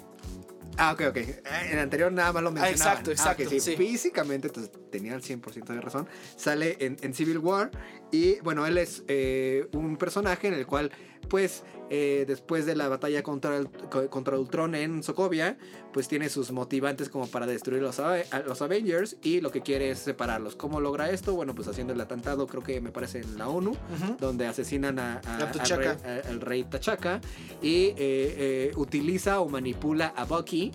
[0.79, 1.17] Ah, ok, ok.
[1.17, 2.71] En el anterior nada más lo mencionaba.
[2.71, 3.59] exacto, exacto, sí.
[3.59, 3.75] sí.
[3.75, 6.07] Físicamente, entonces tenía el 100% de razón.
[6.37, 7.69] Sale en, en Civil War
[8.11, 10.91] y, bueno, él es eh, un personaje en el cual,
[11.29, 15.57] pues, eh, después de la batalla contra, el- co- contra Ultron en Sokovia,
[15.93, 19.91] pues tiene sus motivantes como para destruir los, a los Avengers y lo que quiere
[19.91, 20.55] es separarlos.
[20.55, 21.33] ¿Cómo logra esto?
[21.35, 23.75] Bueno, pues haciendo el atentado, creo que me parece en la ONU
[24.19, 25.87] donde asesinan a, a- al, rey,
[26.25, 27.21] a- al rey T'Chaka
[27.61, 30.71] y eh, eh, utiliza o manipula a Bucky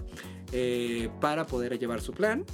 [1.21, 2.45] para poder llevar su plan.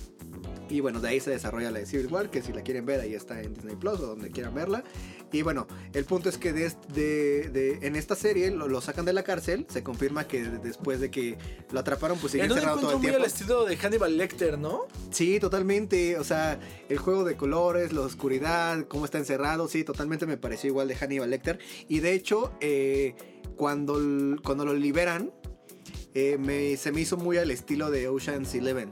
[0.69, 3.01] Y bueno, de ahí se desarrolla la de Civil War, que si la quieren ver,
[3.01, 4.85] ahí está en Disney Plus o donde quieran verla.
[5.33, 9.05] Y bueno, el punto es que de, de- de- en esta serie lo, lo sacan
[9.05, 9.65] de la cárcel.
[9.69, 11.39] Se confirma que después de que
[11.71, 13.25] lo atraparon, pues sigue encerrado todo el tiempo.
[13.25, 14.87] estilo de Hannibal Lecter, ¿no?
[15.11, 16.19] Sí, totalmente.
[16.19, 16.59] O sea,
[16.89, 20.97] el juego de colores, la oscuridad, cómo está encerrado, sí, totalmente me pareció igual de
[20.97, 21.59] Hannibal Lecter.
[21.89, 23.15] Y de hecho, eh,
[23.57, 24.01] cuando,
[24.43, 25.31] cuando lo liberan,
[26.15, 28.91] eh, me- se me hizo muy al estilo de Ocean's Eleven.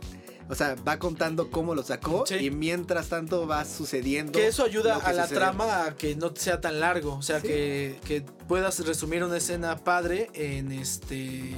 [0.51, 2.37] O sea, va contando cómo lo sacó Sí.
[2.37, 4.33] y mientras tanto va sucediendo.
[4.33, 5.39] Que eso ayuda que a la sucede.
[5.39, 7.15] trama a que no sea tan largo.
[7.17, 7.49] O sea, Sí.
[7.49, 11.55] que, que puedas resumir una escena padre en este.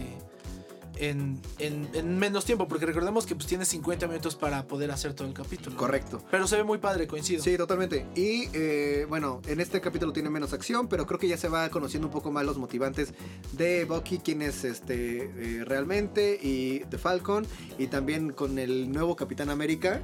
[1.01, 2.69] En, en- en menos tiempo.
[2.69, 5.77] Porque recordemos que pues tienes 50 minutos para poder hacer todo el capítulo.
[5.77, 6.23] Correcto.
[6.31, 7.43] Pero se ve muy padre, coincido.
[7.43, 8.07] Sí, totalmente.
[8.15, 11.69] Y eh, bueno, en este capítulo tiene menos acción, pero creo que ya se va
[11.71, 13.15] conociendo un poco más los motivantes
[13.53, 17.47] de Bucky, quién es este eh, realmente, y de Falcon,
[17.79, 20.03] y también con el nuevo Capitán América.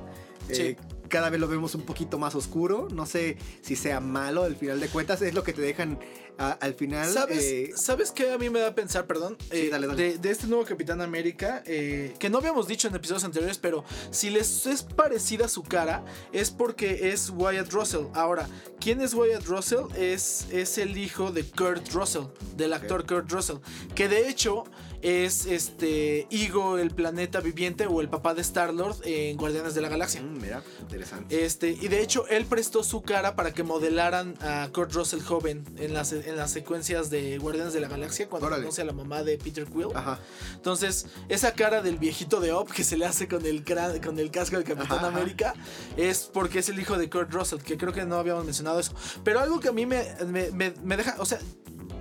[0.49, 0.77] eh,
[1.09, 2.89] Cada vez lo vemos un poquito más oscuro.
[2.93, 5.21] No sé si sea malo al final de cuentas.
[5.23, 5.99] Es lo que te dejan
[6.39, 7.11] a- al final.
[7.13, 9.37] ¿Sabes, eh, ¿Sabes qué a mí me da a pensar, perdón?
[9.41, 10.03] Sí, Eh, dale, dale.
[10.13, 13.85] De, de este nuevo Capitán América, eh, que no habíamos dicho en episodios anteriores, pero
[14.11, 18.07] si les es parecida su cara, es porque es Wyatt Russell.
[18.15, 18.49] Ahora,
[18.81, 19.85] ¿quién es Wyatt Russell?
[19.97, 22.25] Es, es el hijo de Kurt Russell,
[22.57, 23.57] del actor Kurt Russell,
[23.95, 24.65] que de hecho
[25.03, 29.89] es este Igo, el planeta viviente, o el papá de Star-Lord en Guardianes de la
[29.89, 30.23] Galaxia.
[30.23, 31.45] mm, mira, interesante.
[31.45, 35.65] Este, y de hecho, él prestó su cara para que modelaran a Kurt Russell joven
[35.79, 38.63] en las, en las secuencias de Guardianes de la Galaxia, cuando Órale.
[38.65, 39.89] conoce a la mamá de Peter Quill.
[39.95, 40.19] Ajá.
[40.55, 43.65] Entonces, esa cara del viejito de Op que se le hace con el,
[44.03, 45.17] con el casco del Capitán Ajá, ajá.
[45.17, 45.55] América
[45.97, 48.93] es porque es el hijo de Kurt Russell, que creo que no habíamos mencionado eso.
[49.25, 51.39] Pero algo que a mí me, me- me- me deja, o sea,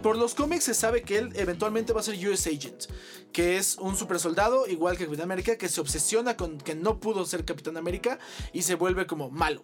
[0.02, 2.86] por los cómics se sabe que él eventualmente va a ser US Agent,
[3.32, 7.00] que es un super soldado, igual que Capitán América, que se obsesiona con que no
[7.00, 8.20] pudo ser Capitán América
[8.54, 9.62] y se vuelve como malo.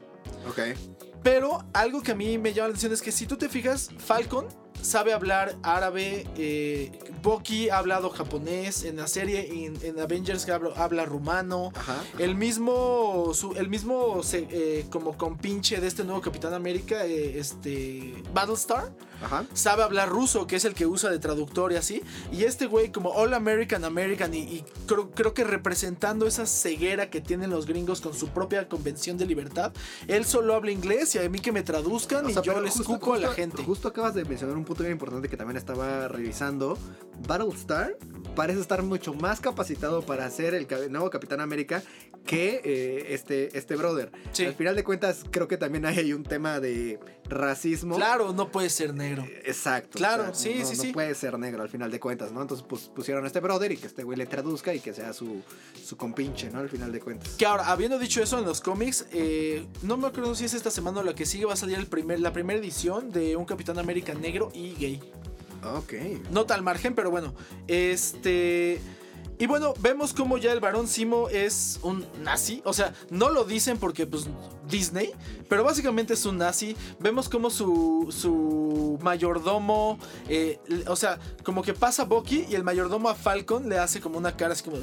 [0.49, 0.59] Ok.
[1.23, 3.89] Pero algo que a mí me llama la atención es que si tú te fijas,
[3.97, 4.47] Falcon
[4.81, 6.91] sabe hablar árabe, eh,
[7.23, 11.71] Bucky ha hablado japonés en la serie, en, en Avengers habla, habla rumano.
[11.75, 11.97] Ajá.
[12.17, 17.37] El mismo, su- el mismo se- eh, como compinche de este nuevo Capitán América, eh,
[17.39, 18.91] este Battlestar,
[19.23, 19.45] Ajá.
[19.53, 22.01] sabe hablar ruso, que es el que usa de traductor y así.
[22.31, 27.09] Y este güey como All American American y, y creo, creo que representando esa ceguera
[27.11, 29.73] que tienen los gringos con su propia convención de libertad,
[30.07, 32.65] él solo habla inglés y a mí que me traduzcan O y sea, yo pero
[32.65, 33.63] les cuco a la gente.
[33.63, 36.77] Justo acabas de mencionar un punto bien importante que también estaba revisando.
[37.27, 37.97] Battlestar
[38.37, 41.83] parece estar mucho más capacitado para ser el nuevo Capitán América
[42.25, 44.11] que eh, este, este brother.
[44.31, 44.45] Sí.
[44.45, 47.95] Al final de cuentas, creo que también hay un tema de racismo.
[47.95, 49.25] Claro, no puede ser negro.
[49.43, 49.97] Exacto.
[49.97, 50.91] Claro, sí, no, sí, no sí.
[50.91, 52.41] puede ser negro al final de cuentas, ¿no?
[52.41, 55.13] Entonces pues, pusieron a este brother y que este güey le traduzca y que sea
[55.13, 55.41] su,
[55.83, 56.59] su compinche, ¿no?
[56.59, 57.29] Al final de cuentas.
[57.37, 60.71] Que ahora, habiendo dicho eso en los cómics, eh, no me acuerdo si es esta
[60.71, 63.45] semana o la que sigue, va a salir el primer, la primera edición de un
[63.45, 64.99] Capitán América negro y gay.
[65.63, 65.93] Ok.
[66.31, 67.33] Nota al margen, pero bueno.
[67.67, 68.79] Este.
[69.41, 72.61] Y bueno, vemos como ya el varón Simo es un nazi.
[72.63, 74.27] O sea, no lo dicen porque, pues,
[74.69, 75.13] Disney.
[75.49, 76.77] Pero básicamente es un nazi.
[76.99, 79.97] Vemos como su, su mayordomo.
[80.29, 84.19] eh, o sea, como que pasa Bucky y el mayordomo a Falcon le hace como
[84.19, 84.77] una cara así como.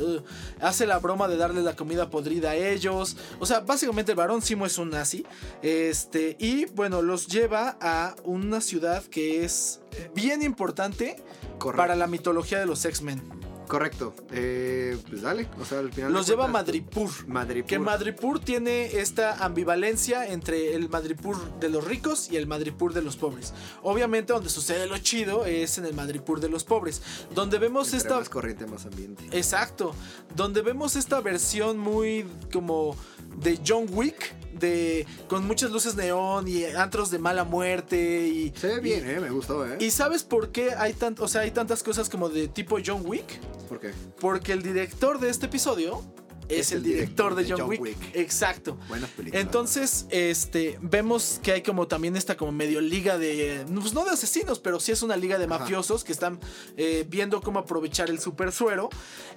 [0.60, 3.16] Hace la broma de darle la comida podrida a ellos.
[3.38, 5.24] O sea, básicamente el varón Simo es un nazi.
[5.62, 6.36] Este.
[6.40, 9.82] Y bueno, los lleva a una ciudad que es
[10.16, 11.22] bien importante
[11.58, 11.76] Correcto.
[11.76, 13.37] para la mitología de los X-Men.
[13.68, 14.14] Correcto.
[14.32, 15.46] Eh, pues dale.
[15.60, 16.12] O sea, al final.
[16.12, 17.10] Los lleva a Madripur.
[17.28, 17.68] Madripur.
[17.68, 23.02] Que Madripur tiene esta ambivalencia entre el Madripur de los ricos y el Madripur de
[23.02, 23.52] los pobres.
[23.82, 27.02] Obviamente donde sucede lo chido es en el Madripur de los pobres.
[27.34, 28.18] Donde vemos Entre esta...
[28.18, 29.24] más corriente, más ambiente.
[29.32, 29.94] Exacto.
[30.34, 32.96] Donde vemos esta versión muy como
[33.36, 34.34] de John Wick.
[34.58, 38.52] De, con muchas luces neón y antros de mala muerte y...
[38.56, 39.20] Se ve bien, ¿eh?
[39.20, 39.76] Me gustó, ¿eh?
[39.80, 43.02] ¿Y sabes por qué hay, tant o sea, hay tantas cosas como de tipo John
[43.04, 43.40] Wick?
[43.68, 43.92] ¿Por qué?
[44.20, 46.02] Porque el director de este episodio
[46.48, 47.96] es, el director de John, Wick.
[48.14, 48.78] Exacto.
[48.88, 49.44] Buenas películas.
[49.44, 54.10] Entonces, este, vemos que hay como también esta como medio liga de, pues no de
[54.12, 55.58] asesinos, pero sí es una liga de Ajá.
[55.58, 56.40] mafiosos que están
[56.76, 58.88] eh, viendo cómo aprovechar el super suero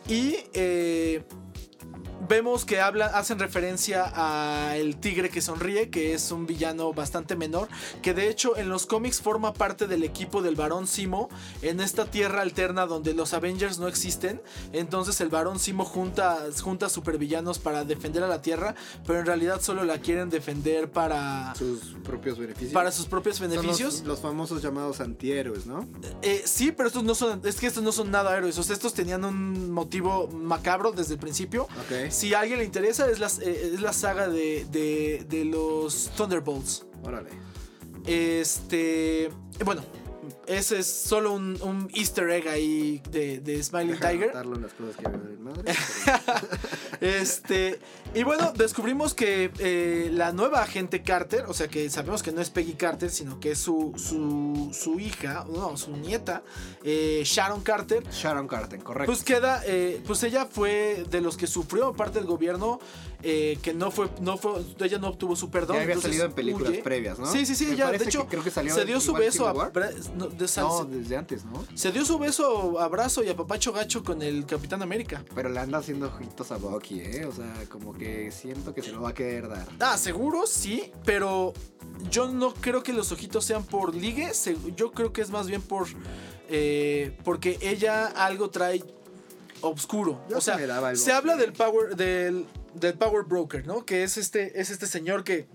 [0.07, 1.23] y eh,
[2.27, 7.35] vemos que habla, hacen referencia a el tigre que sonríe, que es un villano bastante
[7.35, 7.67] menor,
[8.01, 11.29] que de hecho en los cómics forma parte del equipo del varón Simo
[11.61, 14.41] en esta tierra alterna donde los Avengers no existen.
[14.73, 18.75] Entonces el varón Simo junta, junta supervillanos para defender a la tierra,
[19.05, 22.73] pero en realidad solo la quieren defender para, Sus propios beneficios.
[22.73, 23.99] para sus propios Son beneficios.
[23.99, 25.87] Los, los famosos llamados antihéroes, ¿no?
[26.21, 28.57] Eh, sí, pero estos no son, es que estos no son nada héroes.
[28.57, 31.63] O sea, estos tenían un motivo macabro desde el principio.
[31.63, 32.10] Ok.
[32.11, 36.11] Si a alguien le interesa, es la, eh, es la saga de, de, de los
[36.17, 36.85] Thunderbolts.
[37.03, 37.29] Órale.
[38.05, 39.29] Este.
[39.63, 39.81] Bueno,
[40.57, 44.33] ese es solo un, un easter egg ahí de, de Smiling Tiger.
[44.33, 45.05] las cosas que
[47.01, 47.79] Este.
[48.13, 52.41] Y bueno, descubrimos que eh, la nueva agente Carter, o sea que sabemos que no
[52.41, 56.43] es Peggy Carter, sino que es su, su, su hija, no, su nieta,
[56.83, 58.03] eh, Sharon Carter.
[58.09, 59.11] Sharon Carter, correcto.
[59.11, 62.79] Pues queda, eh, pues ella fue de los que sufrió parte del gobierno,
[63.23, 65.75] eh, que no fue, no fue, ella no obtuvo su perdón.
[65.77, 66.83] ya había entonces salido en películas huye.
[66.83, 67.31] previas, ¿no?
[67.31, 69.47] Sí, sí, sí, Me ya, de hecho, que creo que salió se dio su beso
[69.47, 69.71] a,
[70.15, 71.65] no, de- No, desde antes, ¿no?
[71.75, 75.23] se dio su beso, abrazo y a papacho gacho con el Capitán América.
[75.35, 77.25] Pero le anda haciendo ojitos a Bucky, ¿eh?
[77.25, 79.67] O sea, como que siento que se lo va a querer dar.
[79.79, 81.53] Ah, seguro sí, pero
[82.09, 84.31] yo no creo que los ojitos sean por ligue,
[84.75, 85.87] yo creo que es más bien por
[86.49, 88.83] eh, porque ella algo trae
[89.61, 90.21] obscuro.
[90.35, 90.57] O se sea,
[90.95, 93.85] se habla del power del, del power broker, ¿no?
[93.85, 95.47] Que es este es este señor que,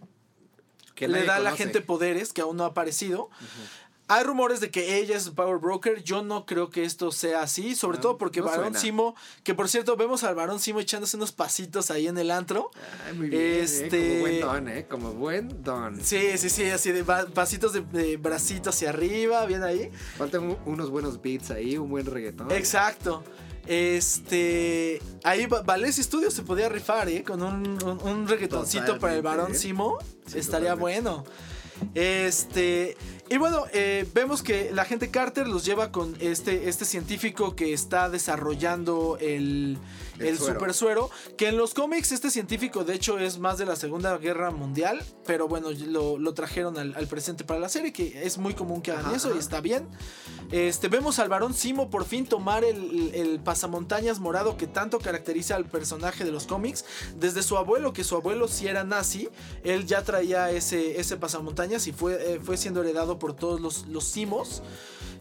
[0.94, 3.28] Que le da a la gente poderes que aún no ha aparecido.
[4.08, 6.02] Hay rumores de que ella es Power Broker.
[6.04, 7.74] Yo no creo que esto sea así.
[7.74, 8.74] Sobre No, todo porque no Barón.
[8.76, 12.70] Simo, que por cierto, vemos al Barón Simo echándose unos pasitos ahí en el antro.
[13.08, 13.60] Ay, muy bien, ¿eh?
[13.62, 14.86] Este- Como buen don, ¿eh?
[14.88, 16.00] Como buen don.
[16.04, 19.90] Sí, sí, sí, así de pasitos de, de bracito hacia arriba, bien ahí.
[20.16, 22.50] Faltan un- unos buenos beats ahí, un buen reggaetón.
[22.52, 23.24] Exacto.
[23.66, 25.00] Este.
[25.24, 27.24] Ahí Va- Valesi Studios se podía rifar, ¿eh?
[27.24, 29.54] Con un, un, un reggaetoncito Totalmente, para el varón ¿eh?
[29.56, 29.98] Simo.
[30.26, 30.80] Sí, estaría totalmente.
[31.10, 31.24] bueno.
[31.94, 32.97] Este.
[33.28, 37.73] Y bueno, eh, vemos que la gente Carter los lleva con este, este científico que
[37.73, 39.78] está desarrollando el,
[40.18, 40.55] El suero.
[40.55, 41.10] super suero.
[41.36, 45.02] Que en los cómics este científico de hecho es más de la Segunda Guerra Mundial.
[45.24, 47.93] Pero bueno, lo, lo trajeron al, al presente para la serie.
[47.93, 49.88] Que es muy común que hagan Ajá, eso y está bien.
[50.51, 55.56] Este, vemos al varón Simo por fin tomar el, el pasamontañas morado que tanto caracteriza
[55.56, 56.84] al personaje de los cómics.
[57.18, 59.28] Desde su abuelo, que su abuelo sí era nazi,
[59.64, 63.86] él ya traía ese, ese pasamontañas y fue, eh, fue siendo heredado por todos los,
[63.86, 64.62] los Simos.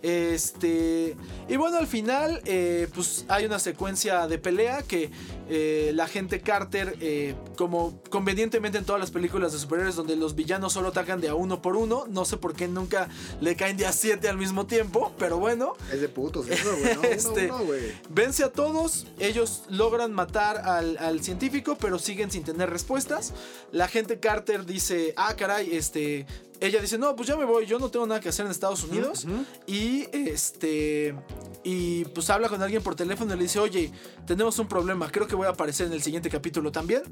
[0.05, 1.17] Este.
[1.49, 5.09] Y bueno, al final, eh, pues hay una secuencia de pelea que
[5.49, 10.35] eh, la gente Carter, eh, como convenientemente en todas las películas de superhéroes, donde los
[10.35, 13.09] villanos solo atacan de a uno por uno, no sé por qué nunca
[13.41, 15.73] le caen de a siete al mismo tiempo, pero bueno.
[15.91, 16.95] Es de putos eso, güey.
[16.95, 17.93] No, Este- güey.
[18.09, 23.33] Vence a todos, ellos logran matar al, al científico, pero siguen sin tener respuestas.
[23.71, 26.27] La gente Carter dice, ah, caray, este...
[26.59, 28.83] Ella dice, no, pues ya me voy, yo no tengo nada que hacer en Estados
[28.83, 29.25] Unidos.
[29.67, 31.15] Y este...
[31.63, 33.91] Y pues habla con alguien por teléfono y le dice, oye,
[34.27, 37.03] tenemos un problema, creo que voy a aparecer en el siguiente capítulo también.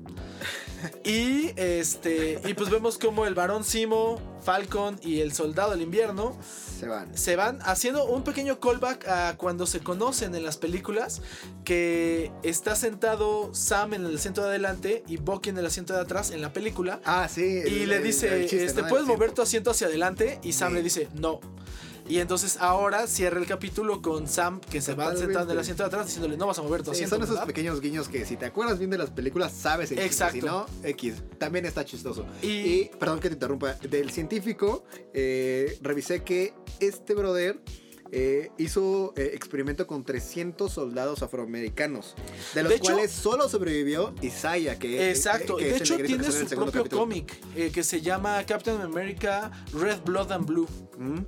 [1.03, 2.39] y este...
[2.45, 6.37] Y pues vemos como el varón Simo, Falcon y el soldado del invierno
[6.83, 7.17] Se van.
[7.17, 11.21] se van haciendo un pequeño callback a cuando se conocen en las películas
[11.63, 16.01] que está sentado Sam en el asiento de adelante y Bucky en el asiento de
[16.01, 17.41] atrás en la película Ah, sí.
[17.65, 18.87] y el- le dice el chiste, este ¿no?
[18.89, 20.75] puedes mover tu asiento hacia adelante y Sam Sí.
[20.75, 21.39] le dice no
[22.07, 25.83] y entonces ahora cierra el capítulo con Sam que se va sentado en el asiento
[25.83, 27.47] de atrás diciéndole no vas a mover tu Sí, asiento son esos ¿verdad?".
[27.47, 30.35] pequeños guiños que si te acuerdas bien de las películas, sabes el Exacto.
[30.35, 31.15] Si no, X.
[31.37, 32.25] También está chistoso.
[32.41, 37.59] Y- Y, perdón que te interrumpa, del científico, eh, revisé que este brother
[38.15, 42.13] eh, hizo eh, experimento con 300 soldados afroamericanos,
[42.53, 45.97] de los De hecho- cuales solo sobrevivió Isaiah, que Exacto, que de es el hecho
[45.97, 50.45] que tiene su el propio cómic eh, que se llama Captain America Red Blood and
[50.45, 50.67] Blue
[50.97, 51.21] Mm.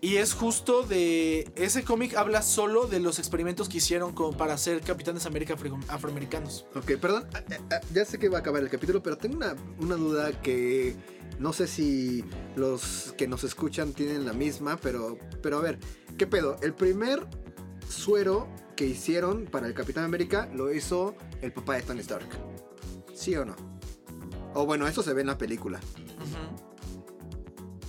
[0.00, 1.50] Y es justo de.
[1.56, 5.78] Ese cómic habla solo de los experimentos que hicieron con- para ser Capitanes América afro-
[5.88, 6.66] afroamericanos.
[6.76, 9.36] Ok, perdón, ah, ah, ah, ya sé que va a acabar el capítulo, pero tengo
[9.36, 10.94] una, una duda que
[11.40, 15.80] no sé si los que nos escuchan tienen la misma, pero, pero a ver,
[16.16, 16.56] ¿qué pedo?
[16.62, 17.26] El primer
[17.88, 18.46] suero
[18.76, 22.28] que hicieron para el Capitán América lo hizo el papá de Tony Stark.
[23.14, 23.56] ¿Sí o no?
[24.54, 25.80] O bueno, eso se ve en la película.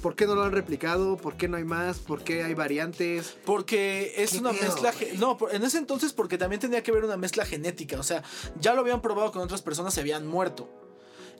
[0.01, 1.17] ¿Por qué no lo han replicado?
[1.17, 1.99] ¿Por qué no hay más?
[1.99, 3.35] ¿Por qué hay variantes?
[3.45, 4.91] Porque es ¿Qué una mezcla.
[4.93, 7.99] ge- No, en ese entonces, porque también tenía que ver una mezcla genética.
[7.99, 8.23] O sea,
[8.59, 10.69] ya lo habían probado con otras personas y habían muerto.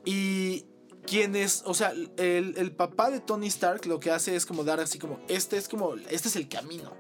[0.06, 0.65] Y
[1.06, 1.64] quienes.
[1.65, 4.99] O sea, el, el papá de Tony Stark lo que hace es como dar así
[4.99, 5.19] como.
[5.27, 5.95] Este es como.
[6.10, 6.94] Este es el camino.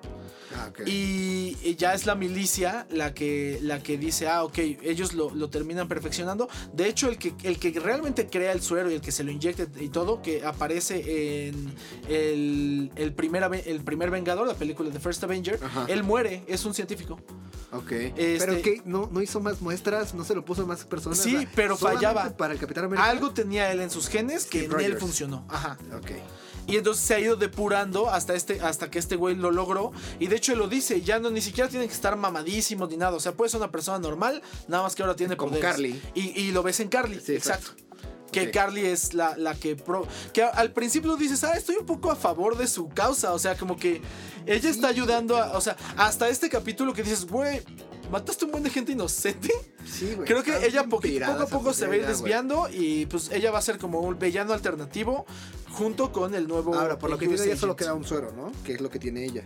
[0.55, 0.71] Ah.
[0.85, 5.29] Y y ya es la milicia la que, la que dice, ah, ok, ellos lo,
[5.33, 6.47] lo terminan perfeccionando.
[6.73, 9.31] De hecho, el que, el que realmente crea el suero y el que se lo
[9.31, 11.73] inyecta y todo, que aparece en
[12.07, 15.85] el, el, primer, el primer Vengador, la película de First Avenger, Ajá.
[15.87, 17.19] él muere, es un científico.
[17.71, 17.91] Ok.
[17.91, 18.81] Este- ¿Pero qué?
[18.85, 20.13] ¿No, ¿No hizo más muestras?
[20.15, 21.19] ¿No se lo puso a más personas?
[21.19, 22.35] Sí, pero fallaba.
[22.35, 23.07] Para el Capitán América.
[23.07, 25.45] Algo tenía él en sus genes que en él funcionó.
[25.49, 25.77] Ajá.
[25.95, 26.11] Ok.
[26.69, 29.91] Y entonces se ha ido depurando hasta, este, hasta que este güey lo logró.
[30.19, 32.97] Y de hecho él lo dice, ya no ni siquiera tiene que estar mamadísimo ni
[32.97, 33.15] nada.
[33.15, 35.71] O sea, puede ser una persona normal, nada más que ahora tiene Como poderes.
[35.71, 36.01] Carly.
[36.15, 37.71] Y, y lo ves en Carly, Sí, exacto.
[37.71, 37.83] exacto.
[38.31, 38.51] Que.
[38.51, 39.75] Carly es la, la que...
[39.75, 43.33] pro- que al principio dices, ah, estoy un poco a favor de su causa.
[43.33, 44.01] O sea, como que
[44.45, 45.57] ella está ayudando a...
[45.57, 47.61] O sea, hasta este capítulo que dices, güey,
[48.11, 49.49] mataste un buen de gente inocente.
[49.83, 50.27] Sí, güey.
[50.27, 53.49] Creo que ella pirada poco a poco se va a ir desviando y pues ella
[53.49, 55.25] va a ser como un villano alternativo
[55.79, 56.75] junto con el nuevo...
[56.75, 58.51] Ahora, por lo que US ya solo queda un suero, ¿no?
[58.63, 59.43] Que es lo que tiene ella.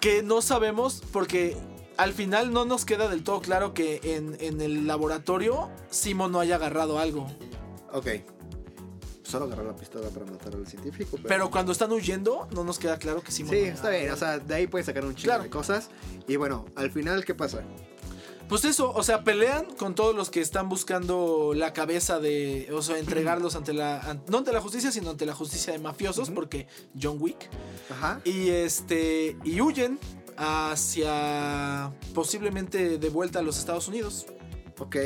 [0.00, 1.56] Que no sabemos porque
[1.98, 6.40] al final no nos queda del todo claro que en, en el laboratorio Simo no
[6.40, 7.26] haya agarrado algo.
[7.92, 8.06] Ok.
[9.22, 11.10] Solo agarró la pistola para matar al científico.
[11.16, 14.10] Pero, Pero cuando están huyendo no nos queda claro que Simo Sí, no está bien.
[14.10, 15.42] O sea, de ahí puedes sacar un chingo Claro.
[15.42, 15.90] de cosas.
[16.26, 17.62] Y bueno, al final, ¿qué pasa?
[18.48, 22.80] Pues eso, o sea, pelean con todos los que están buscando la cabeza de, o
[22.80, 26.66] sea, entregarlos ante la, no ante la justicia, sino ante la justicia de mafiosos, porque
[27.00, 27.50] John Wick.
[27.90, 28.22] Ajá.
[28.24, 29.98] Y este, y huyen
[30.38, 34.26] hacia posiblemente de vuelta a los Estados Unidos.
[34.78, 34.96] Ok.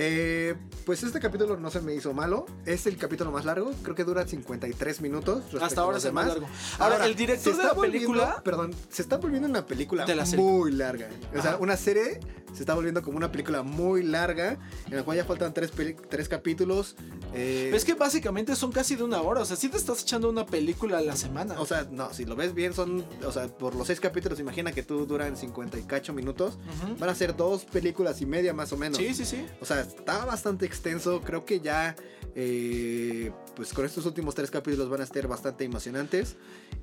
[0.00, 0.54] Eh,
[0.86, 2.46] pues este capítulo no se me hizo malo.
[2.64, 3.72] Es el capítulo más largo.
[3.82, 5.42] Creo que dura 53 minutos.
[5.60, 6.46] Hasta ahora es el más largo.
[6.78, 10.44] Ahora, el director de la película- Perdón, se está volviendo una película De la serie.
[10.44, 11.08] muy larga.
[11.36, 11.58] O sea, Ajá.
[11.60, 12.20] una serie
[12.54, 14.56] se está volviendo como una película muy larga.
[14.88, 15.72] En la cual ya faltan tres,
[16.08, 16.94] tres capítulos.
[17.34, 20.30] eh, Es que básicamente son casi de una hora, o sea, si te estás echando
[20.30, 21.60] una película a la semana.
[21.60, 23.04] O sea, no, si lo ves bien, son.
[23.26, 26.56] O sea, por los seis capítulos, imagina que tú duran 50 y cacho minutos.
[26.98, 28.96] Van a ser dos películas y media más o menos.
[28.96, 29.44] Sí, sí, sí.
[29.60, 31.20] O sea, está bastante extenso.
[31.22, 31.96] Creo que ya.
[32.40, 36.36] eh, pues con estos últimos tres capítulos van a estar bastante emocionantes.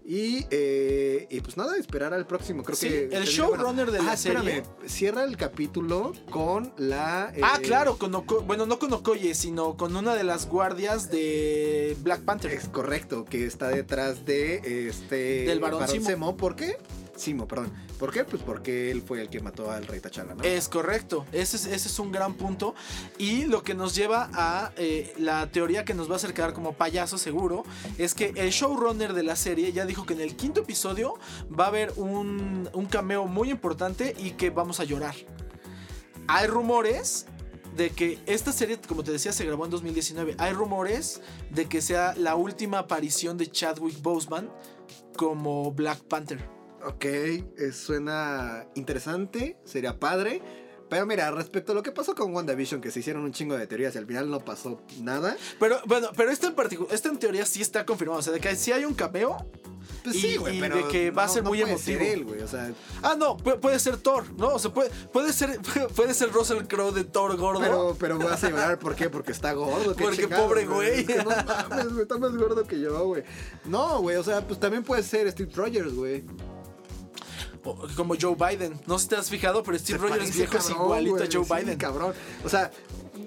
[0.05, 2.63] Y, eh, y pues nada, esperar al próximo.
[2.63, 3.05] Creo Sí, que.
[3.11, 7.27] el showrunner de la serie- Cierra el capítulo con la.
[7.41, 11.09] Ah, eh, claro, con Oko- bueno, no con Okoye, sino con una de las guardias
[11.09, 12.51] de Black Panther.
[12.51, 15.45] Es correcto, que está detrás de este.
[15.45, 16.05] Del Barón Simo.
[16.09, 16.35] Simo.
[16.37, 16.77] ¿Por qué?
[17.15, 17.71] Simo, perdón.
[17.97, 18.25] ¿Por qué?
[18.25, 20.43] Pues porque él fue el que mató al rey T'Challa, ¿no?
[20.43, 22.75] Es correcto, ese es, un gran punto
[23.17, 26.51] y lo que nos lleva a eh, la teoría que nos va a hacer quedar
[26.51, 27.63] como payaso seguro
[27.97, 31.13] es que el showrunner de la serie ya dijo que en el quinto episodio
[31.57, 35.15] va a haber un, un cameo muy importante y que vamos a llorar.
[36.27, 37.27] Hay rumores
[37.77, 40.35] de que esta serie, como te decía, se grabó en 2019.
[40.37, 44.49] Hay rumores de que sea la última aparición de Chadwick Boseman
[45.15, 46.54] como Black Panther.
[46.87, 47.43] Ok, eh,
[47.73, 50.41] suena interesante, sería padre.
[50.87, 53.65] Pero mira, respecto a lo que pasó con WandaVision, que se hicieron un chingo de
[53.65, 55.35] teorías y al final no pasó nada.
[55.59, 58.39] Pero bueno, pero este en particular, este en teoría sí está confirmado, o sea, de
[58.39, 59.35] que sí hay un cameo.
[60.03, 60.77] Pues Y- sí, güey, pero.
[60.77, 62.13] de que va a ser muy puede ser emotivo.
[62.13, 62.71] él, güey, o sea.
[63.01, 64.49] Ah, no, pu- puede ser Thor, ¿no?
[64.49, 65.59] O sea, puede, puede ser
[65.95, 67.61] puede ser Russell Crowe de Thor gordo.
[67.61, 69.09] Pero, pero vas a llorar, ¿por qué?
[69.09, 69.95] Porque está gordo.
[69.95, 70.99] Porque chingados, pobre güey.
[70.99, 73.23] Es que no mames, güey, está más gordo que yo, güey.
[73.65, 76.23] No, güey, o sea, pues también puede ser Steve Rogers, güey.
[77.95, 78.79] Como Joe Biden.
[78.85, 81.43] No sé si te has fijado, pero Steve Se Rogers viejo es igualito a Joe
[81.45, 81.77] sí, Biden.
[81.77, 82.13] cabrón.
[82.43, 82.69] O sea,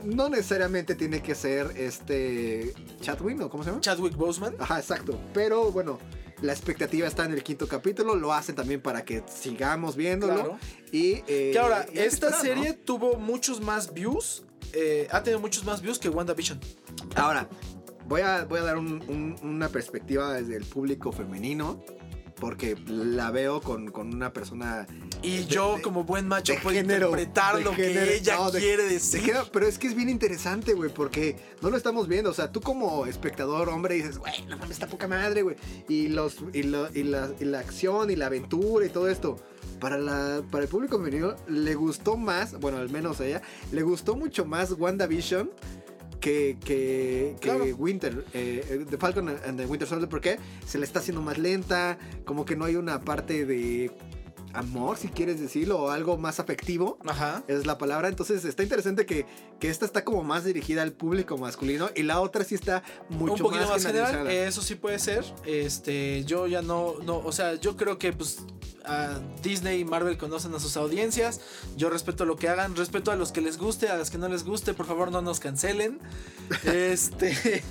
[0.04, 2.72] no necesariamente tiene que ser este.
[3.00, 3.80] Chadwin, ¿o cómo se llama?
[3.80, 4.54] Chadwick Boseman.
[4.58, 5.18] Ajá, exacto.
[5.34, 5.98] Pero bueno,
[6.42, 8.14] la expectativa está en el quinto capítulo.
[8.14, 10.34] Lo hacen también para que sigamos viéndolo.
[10.34, 10.58] Claro.
[10.92, 11.22] Y.
[11.26, 12.76] eh, Que ahora, y esta esperar, serie ¿no?
[12.84, 14.44] tuvo muchos más views.
[14.72, 16.60] eh, ha tenido muchos más views que WandaVision.
[17.16, 17.48] Ahora,
[18.06, 21.82] voy a, voy a dar un- un- una perspectiva desde el público femenino.
[22.40, 24.86] Porque la veo con, con una persona.
[25.22, 28.50] Y de- yo, de- como buen macho, puedo género, interpretar lo género, que ella no,
[28.50, 29.20] de- quiere de decir.
[29.22, 32.30] género, pero es que es bien interesante, güey, porque no lo estamos viendo.
[32.30, 35.56] O sea, tú como espectador, hombre, dices, güey, no mames, está poca madre, güey.
[35.88, 39.36] Y, los, y, lo- y la, y la acción y la aventura y todo esto.
[39.80, 43.82] Para, la, para el público femenino le gustó más, bueno, al menos a ella, le
[43.82, 45.50] gustó mucho más WandaVision
[46.20, 47.64] que, que, que Claro.
[47.76, 51.38] Winter, eh, eh, The Falcon and the Winter Soldier, porque se le está haciendo más
[51.38, 53.90] lenta, como que no hay una parte de
[54.52, 56.98] amor, si quieres decirlo, o algo más afectivo.
[57.06, 57.42] Ajá.
[57.48, 59.26] Es la palabra, entonces está interesante que,
[59.58, 63.34] que esta está como más dirigida al público masculino y la otra sí está mucho
[63.34, 65.24] un poquito más, general, eso sí puede ser.
[65.46, 68.38] Este, yo ya no, no, o sea, yo creo que pues
[68.84, 71.40] a Disney y Marvel conocen a sus audiencias.
[71.76, 74.28] Yo respeto lo que hagan, respeto a los que les guste, a los que no
[74.28, 76.00] les guste, por favor no nos cancelen.
[76.64, 77.62] este.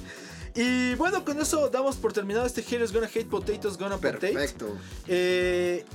[0.55, 4.33] Y bueno, con eso damos por terminado este Heroes Gonna Hate Potatoes Gonna Potate.
[4.33, 4.75] Perfecto.
[5.07, 5.85] Eh,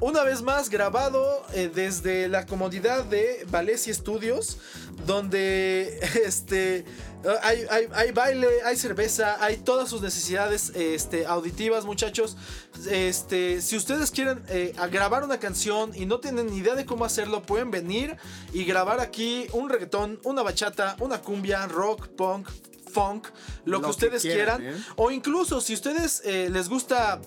[0.00, 4.58] una vez más grabado eh, desde la comodidad de Valesi Studios,
[5.06, 6.84] donde este,
[7.42, 12.36] hay, hay- hay baile, hay cerveza, hay todas sus necesidades este, auditivas, muchachos.
[12.90, 17.04] Este, si ustedes quieren eh, grabar una canción y no tienen ni idea de cómo
[17.04, 18.16] hacerlo, pueden venir
[18.52, 22.48] y grabar aquí un reggaetón, una bachata, una cumbia, rock, punk,
[22.92, 23.32] funk, lo,
[23.64, 24.78] que Lo que ustedes quieran, quieran.
[24.80, 24.84] ¿eh?
[24.96, 27.20] O incluso si ustedes les gusta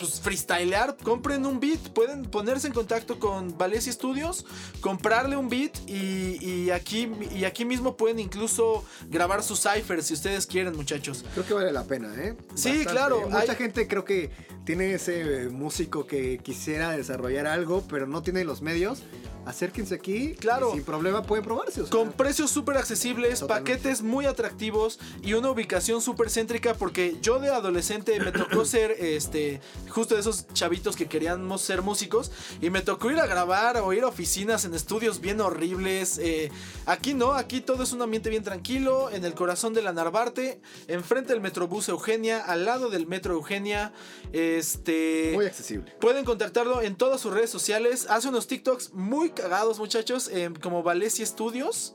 [0.00, 4.44] pues, freestylear, compren un beat, pueden ponerse en contacto con Valesi Studios,
[4.80, 10.14] comprarle un beat y, y aquí, y aquí mismo pueden incluso grabar sus ciphers si
[10.14, 11.24] ustedes quieren, muchachos.
[11.34, 12.34] Creo que vale la pena, ¿eh?
[12.54, 14.30] Sí, claro, Mucha hay- gente creo que
[14.64, 19.02] tiene ese músico que quisiera desarrollar algo, pero no tiene los medios.
[19.46, 20.34] Acérquense aquí.
[20.34, 20.68] Claro.
[20.70, 21.80] y sin problema pueden probarse.
[21.80, 21.90] o sea.
[21.90, 23.72] Con precios súper accesibles, Totalmente.
[23.72, 28.90] paquetes muy atractivos y una ubicación súper céntrica porque yo de adolescente me tocó ser
[29.00, 29.60] este
[29.90, 32.30] justo de esos chavitos que queríamos ser músicos
[32.60, 36.18] y me tocó ir a grabar o ir a oficinas en estudios bien horribles.
[36.18, 36.50] eh,
[36.86, 40.60] aquí no, aquí todo es un ambiente bien tranquilo, en el corazón de la Narvarte,
[40.88, 43.92] enfrente del Metrobús Eugenia, al lado del Metro Eugenia.
[44.32, 45.32] Este...
[45.34, 45.92] Muy accesible.
[46.00, 48.06] Pueden contactarlo en todas sus redes sociales.
[48.08, 50.30] Hace unos TikToks muy cagados, muchachos,
[50.60, 51.94] como Valesi Studios.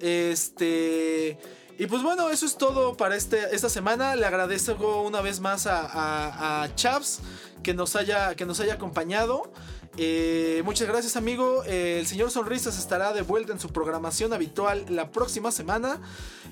[0.00, 1.38] Este.
[1.76, 4.14] Y pues bueno, eso es todo para este, esta semana.
[4.14, 7.20] Le agradezco una vez más a, Chaps
[7.62, 9.52] que nos haya, que nos haya acompañado.
[9.96, 11.62] Eh, muchas gracias, amigo.
[11.66, 16.00] Eh, el señor Sonrisas estará de vuelta en su programación habitual la próxima semana.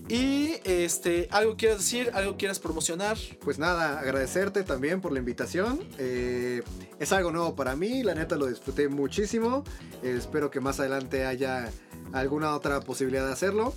[0.08, 3.16] Y este, algo quieras decir, algo quieras promocionar.
[3.40, 5.80] Pues nada, agradecerte también por la invitación.
[5.98, 6.62] Eh,
[6.98, 9.64] es algo nuevo para mí, la neta lo disfruté muchísimo.
[10.02, 11.70] Eh, espero que más adelante haya
[12.12, 13.74] alguna otra posibilidad de hacerlo.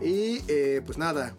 [0.00, 0.40] Y
[0.80, 1.34] pues nada,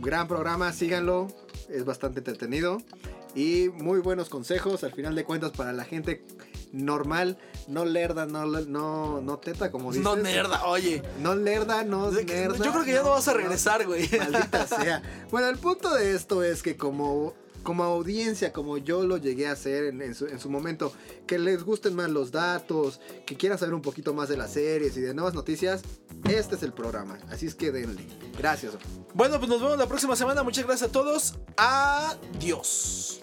[0.00, 1.26] gran programa, síganlo,
[1.68, 2.78] es bastante entretenido.
[3.34, 6.24] Y muy buenos consejos, al final de cuentas, para la gente
[6.72, 7.38] normal,
[7.68, 10.04] no lerda, no, no, no teta, como dices.
[10.04, 11.02] No nerda, oye.
[11.20, 12.64] No lerda, no nerda.
[12.64, 14.08] Yo creo que ya no vas a regresar, güey.
[14.18, 15.02] Maldita sea.
[15.30, 19.52] Bueno, el punto de esto es que como como audiencia, como yo lo llegué a
[19.52, 20.92] hacer en, su, su, momento,
[21.26, 24.96] que les gusten más los datos, que quieran saber un poquito más de las series
[24.96, 25.82] y de nuevas noticias,
[26.28, 27.18] este es el programa.
[27.30, 28.04] Así es que denle.
[28.38, 28.72] Gracias.
[29.14, 30.42] Bueno, pues nos vemos la próxima semana.
[30.42, 31.34] Muchas gracias a todos.
[31.56, 33.20] Adiós.